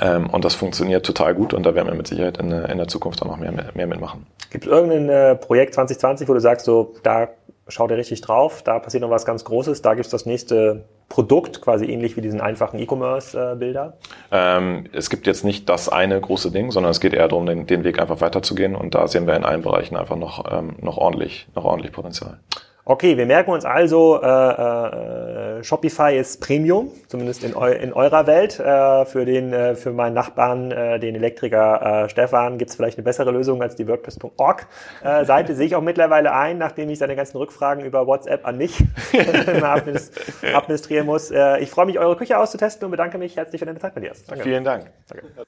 ähm, 0.00 0.30
und 0.30 0.44
das 0.44 0.54
funktioniert 0.54 1.04
total 1.04 1.34
gut 1.34 1.54
und 1.54 1.64
da 1.64 1.74
werden 1.74 1.88
wir 1.88 1.94
mit 1.94 2.06
Sicherheit 2.06 2.38
in, 2.38 2.50
in 2.50 2.78
der 2.78 2.88
Zukunft 2.88 3.22
auch 3.22 3.26
noch 3.26 3.36
mehr, 3.36 3.52
mehr 3.74 3.86
mitmachen. 3.86 4.26
Gibt 4.50 4.66
es 4.66 4.70
irgendein 4.70 5.08
äh, 5.08 5.34
Projekt 5.34 5.74
2020, 5.74 6.28
wo 6.28 6.34
du 6.34 6.40
sagst, 6.40 6.64
so 6.64 6.94
da 7.02 7.28
schaut 7.68 7.90
ihr 7.90 7.96
richtig 7.96 8.20
drauf, 8.20 8.62
da 8.62 8.78
passiert 8.78 9.02
noch 9.02 9.10
was 9.10 9.24
ganz 9.24 9.44
Großes, 9.44 9.82
da 9.82 9.94
gibt 9.94 10.06
es 10.06 10.10
das 10.10 10.26
nächste 10.26 10.84
Produkt, 11.08 11.60
quasi 11.60 11.86
ähnlich 11.86 12.16
wie 12.16 12.20
diesen 12.20 12.40
einfachen 12.40 12.78
E-Commerce-Bilder? 12.78 13.96
Ähm, 14.32 14.86
es 14.92 15.10
gibt 15.10 15.26
jetzt 15.26 15.44
nicht 15.44 15.68
das 15.68 15.88
eine 15.88 16.20
große 16.20 16.50
Ding, 16.50 16.70
sondern 16.70 16.90
es 16.90 17.00
geht 17.00 17.12
eher 17.12 17.28
darum, 17.28 17.46
den, 17.46 17.66
den 17.66 17.84
Weg 17.84 18.00
einfach 18.00 18.20
weiterzugehen 18.20 18.74
und 18.74 18.94
da 18.94 19.06
sehen 19.08 19.26
wir 19.26 19.36
in 19.36 19.44
allen 19.44 19.62
Bereichen 19.62 19.96
einfach 19.96 20.16
noch, 20.16 20.44
ähm, 20.50 20.76
noch, 20.80 20.96
ordentlich, 20.96 21.46
noch 21.54 21.64
ordentlich 21.64 21.92
Potenzial. 21.92 22.38
Okay, 22.86 23.16
wir 23.16 23.24
merken 23.24 23.50
uns 23.50 23.64
also, 23.64 24.20
äh, 24.22 24.26
äh, 24.26 25.64
Shopify 25.64 26.14
ist 26.18 26.42
Premium, 26.42 26.90
zumindest 27.08 27.42
in, 27.42 27.56
eu 27.56 27.70
in 27.72 27.94
eurer 27.94 28.26
Welt. 28.26 28.60
Äh, 28.60 29.06
für, 29.06 29.24
den, 29.24 29.54
äh, 29.54 29.74
für 29.74 29.92
meinen 29.92 30.12
Nachbarn, 30.12 30.70
äh, 30.70 31.00
den 31.00 31.14
Elektriker 31.14 32.04
äh, 32.04 32.08
Stefan, 32.10 32.58
gibt 32.58 32.70
es 32.70 32.76
vielleicht 32.76 32.98
eine 32.98 33.04
bessere 33.04 33.30
Lösung 33.30 33.62
als 33.62 33.74
die 33.76 33.88
WordPress.org 33.88 34.66
äh, 35.02 35.24
Seite. 35.24 35.54
Sehe 35.54 35.66
ich 35.66 35.76
auch 35.76 35.80
mittlerweile 35.80 36.32
ein, 36.34 36.58
nachdem 36.58 36.90
ich 36.90 36.98
seine 36.98 37.16
ganzen 37.16 37.38
Rückfragen 37.38 37.86
über 37.86 38.06
WhatsApp 38.06 38.46
an 38.46 38.58
mich 38.58 38.84
administrieren 40.54 41.06
muss. 41.06 41.32
Ich 41.60 41.70
freue 41.70 41.86
mich, 41.86 41.98
eure 41.98 42.16
Küche 42.16 42.38
auszutesten 42.38 42.84
und 42.84 42.90
bedanke 42.90 43.16
mich 43.16 43.36
herzlich 43.36 43.60
für 43.60 43.66
deine 43.66 43.78
Zeit, 43.78 43.94
Matthias. 43.94 44.24
Danke. 44.24 44.44
Vielen 44.44 44.64
Dank. 44.64 44.90
Danke. 45.08 45.46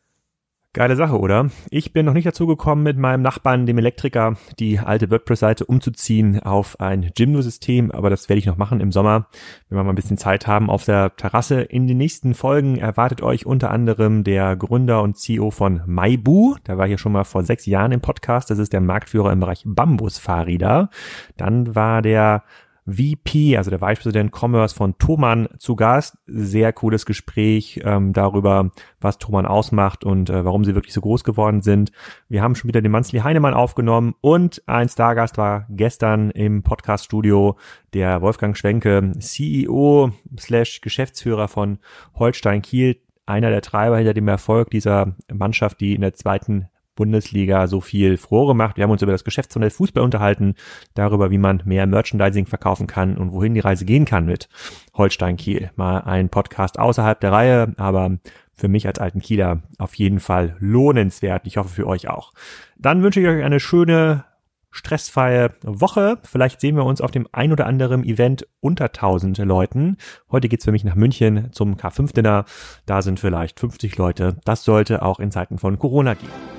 Geile 0.77 0.95
Sache, 0.95 1.19
oder? 1.19 1.49
Ich 1.71 1.95
bin 1.95 2.05
noch 2.05 2.13
nicht 2.13 2.27
dazu 2.27 2.47
gekommen, 2.47 2.83
mit 2.83 2.99
meinem 2.99 3.23
Nachbarn, 3.23 3.65
dem 3.65 3.79
Elektriker, 3.79 4.37
die 4.59 4.79
alte 4.79 5.11
WordPress-Seite 5.11 5.65
umzuziehen 5.65 6.39
auf 6.41 6.79
ein 6.81 7.13
Jimdo-System, 7.17 7.91
aber 7.93 8.11
das 8.11 8.29
werde 8.29 8.41
ich 8.41 8.45
noch 8.45 8.59
machen 8.59 8.83
im 8.83 8.93
Sommer, 8.93 9.27
wenn 9.71 9.79
wir 9.79 9.85
mal 9.85 9.93
ein 9.93 9.97
bisschen 9.97 10.19
Zeit 10.19 10.47
haben 10.47 10.69
auf 10.69 10.85
der 10.85 11.17
Terrasse. 11.17 11.63
In 11.63 11.87
den 11.87 11.97
nächsten 11.97 12.35
Folgen 12.35 12.77
erwartet 12.77 13.23
euch 13.23 13.47
unter 13.47 13.71
anderem 13.71 14.23
der 14.23 14.55
Gründer 14.55 15.01
und 15.01 15.17
CEO 15.17 15.51
von 15.51 15.81
Maibu, 15.87 16.57
der 16.67 16.77
war 16.77 16.87
hier 16.87 16.99
schon 16.99 17.13
mal 17.13 17.25
vor 17.25 17.43
sechs 17.43 17.65
Jahren 17.65 17.93
im 17.93 18.03
Podcast, 18.03 18.51
das 18.51 18.59
ist 18.59 18.75
der 18.75 18.83
Marktführer 18.83 19.33
im 19.33 19.41
Bereich 19.41 19.63
Bambusfahrräder. 19.65 20.91
Dann 21.39 21.75
war 21.75 22.03
der 22.03 22.43
VP, 22.87 23.57
also 23.57 23.71
der 23.71 23.81
Vice 23.81 24.01
President 24.01 24.33
Commerce 24.33 24.75
von 24.75 24.97
Thomann 24.99 25.49
zu 25.59 25.77
Gast. 25.77 26.17
Sehr 26.27 26.73
cooles 26.73 27.05
Gespräch 27.05 27.81
ähm, 27.85 28.13
darüber, 28.13 28.71
was 29.01 29.19
Thomann 29.19 29.47
ausmacht 29.47 30.05
und 30.05 30.31
äh, 30.31 30.45
warum 30.45 30.65
sie 30.65 30.75
wirklich 30.75 30.95
so 30.95 31.01
groß 31.01 31.25
geworden 31.25 31.63
sind. 31.63 31.91
Wir 32.29 32.43
haben 32.43 32.55
schon 32.55 32.69
wieder 32.69 32.81
den 32.81 32.93
Manzli 32.93 33.21
Heinemann 33.21 33.55
aufgenommen 33.55 34.15
und 34.21 34.63
ein 34.67 34.89
Stargast 34.89 35.37
war 35.37 35.67
gestern 35.69 36.31
im 36.31 36.63
Podcast-Studio 36.63 37.57
der 37.93 38.23
Wolfgang 38.23 38.57
Schwenke, 38.57 39.13
CEO 39.19 40.13
slash 40.39 40.81
Geschäftsführer 40.81 41.49
von 41.49 41.79
Holstein 42.15 42.63
Kiel, 42.63 43.01
einer 43.27 43.51
der 43.51 43.63
Treiber 43.63 43.97
hinter 43.97 44.15
dem 44.15 44.29
Erfolg 44.29 44.71
dieser 44.71 45.17
Mannschaft, 45.33 45.81
die 45.81 45.95
in 45.95 46.03
der 46.03 46.15
zweiten 46.15 46.69
Bundesliga 46.97 47.69
so 47.69 47.81
viel 47.81 48.17
Frohre 48.17 48.57
macht. 48.57 48.77
Wir 48.77 48.85
haben 48.85 48.91
uns 48.91 49.03
über 49.03 49.13
das 49.13 49.23
Geschäftsmodell 49.23 49.71
Fußball 49.71 50.03
unterhalten, 50.03 50.55
darüber, 50.95 51.31
wie 51.31 51.39
man 51.39 51.63
mehr 51.65 51.87
Merchandising 51.87 52.47
verkaufen 52.47 52.89
kann 52.89 53.17
und 53.17 53.33
wohin 53.33 53.55
die 53.55 53.61
Reise 53.61 53.85
gehen 53.85 54.05
kann 54.05 54.27
mit 54.27 54.49
Holstein 54.95 55.37
Kiel. 55.37 55.71
Mal 55.77 56.01
ein 56.01 56.29
Podcast 56.29 56.79
außerhalb 56.79 57.21
der 57.21 57.33
Reihe, 57.33 57.75
aber 57.77 58.19
für 58.57 58.69
mich 58.69 58.87
als 58.87 58.99
alten 58.99 59.21
Kieler 59.21 59.63
auf 59.79 59.95
jeden 59.95 60.19
Fall 60.19 60.57
lohnenswert. 60.59 61.47
Ich 61.47 61.59
hoffe 61.59 61.69
für 61.69 61.87
euch 61.87 62.09
auch. 62.09 62.33
Dann 62.77 63.03
wünsche 63.03 63.21
ich 63.21 63.27
euch 63.27 63.45
eine 63.45 63.61
schöne 63.61 64.25
stressfreie 64.71 65.55
Woche. 65.63 66.19
Vielleicht 66.23 66.61
sehen 66.61 66.77
wir 66.77 66.85
uns 66.85 67.01
auf 67.01 67.11
dem 67.11 67.27
ein 67.33 67.53
oder 67.53 67.67
anderen 67.67 68.05
Event 68.05 68.47
unter 68.61 68.87
1000 68.87 69.39
Leuten. 69.39 69.97
Heute 70.31 70.49
geht's 70.49 70.65
für 70.65 70.73
mich 70.73 70.85
nach 70.85 70.95
München 70.95 71.53
zum 71.53 71.77
K5-Dinner. 71.77 72.45
Da 72.85 73.03
sind 73.03 73.19
vielleicht 73.21 73.61
50 73.61 73.97
Leute. 73.97 74.37
Das 74.45 74.65
sollte 74.65 75.03
auch 75.03 75.19
in 75.19 75.31
Zeiten 75.31 75.59
von 75.59 75.79
Corona 75.79 76.15
gehen. 76.15 76.56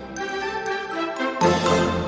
Música 1.39 2.06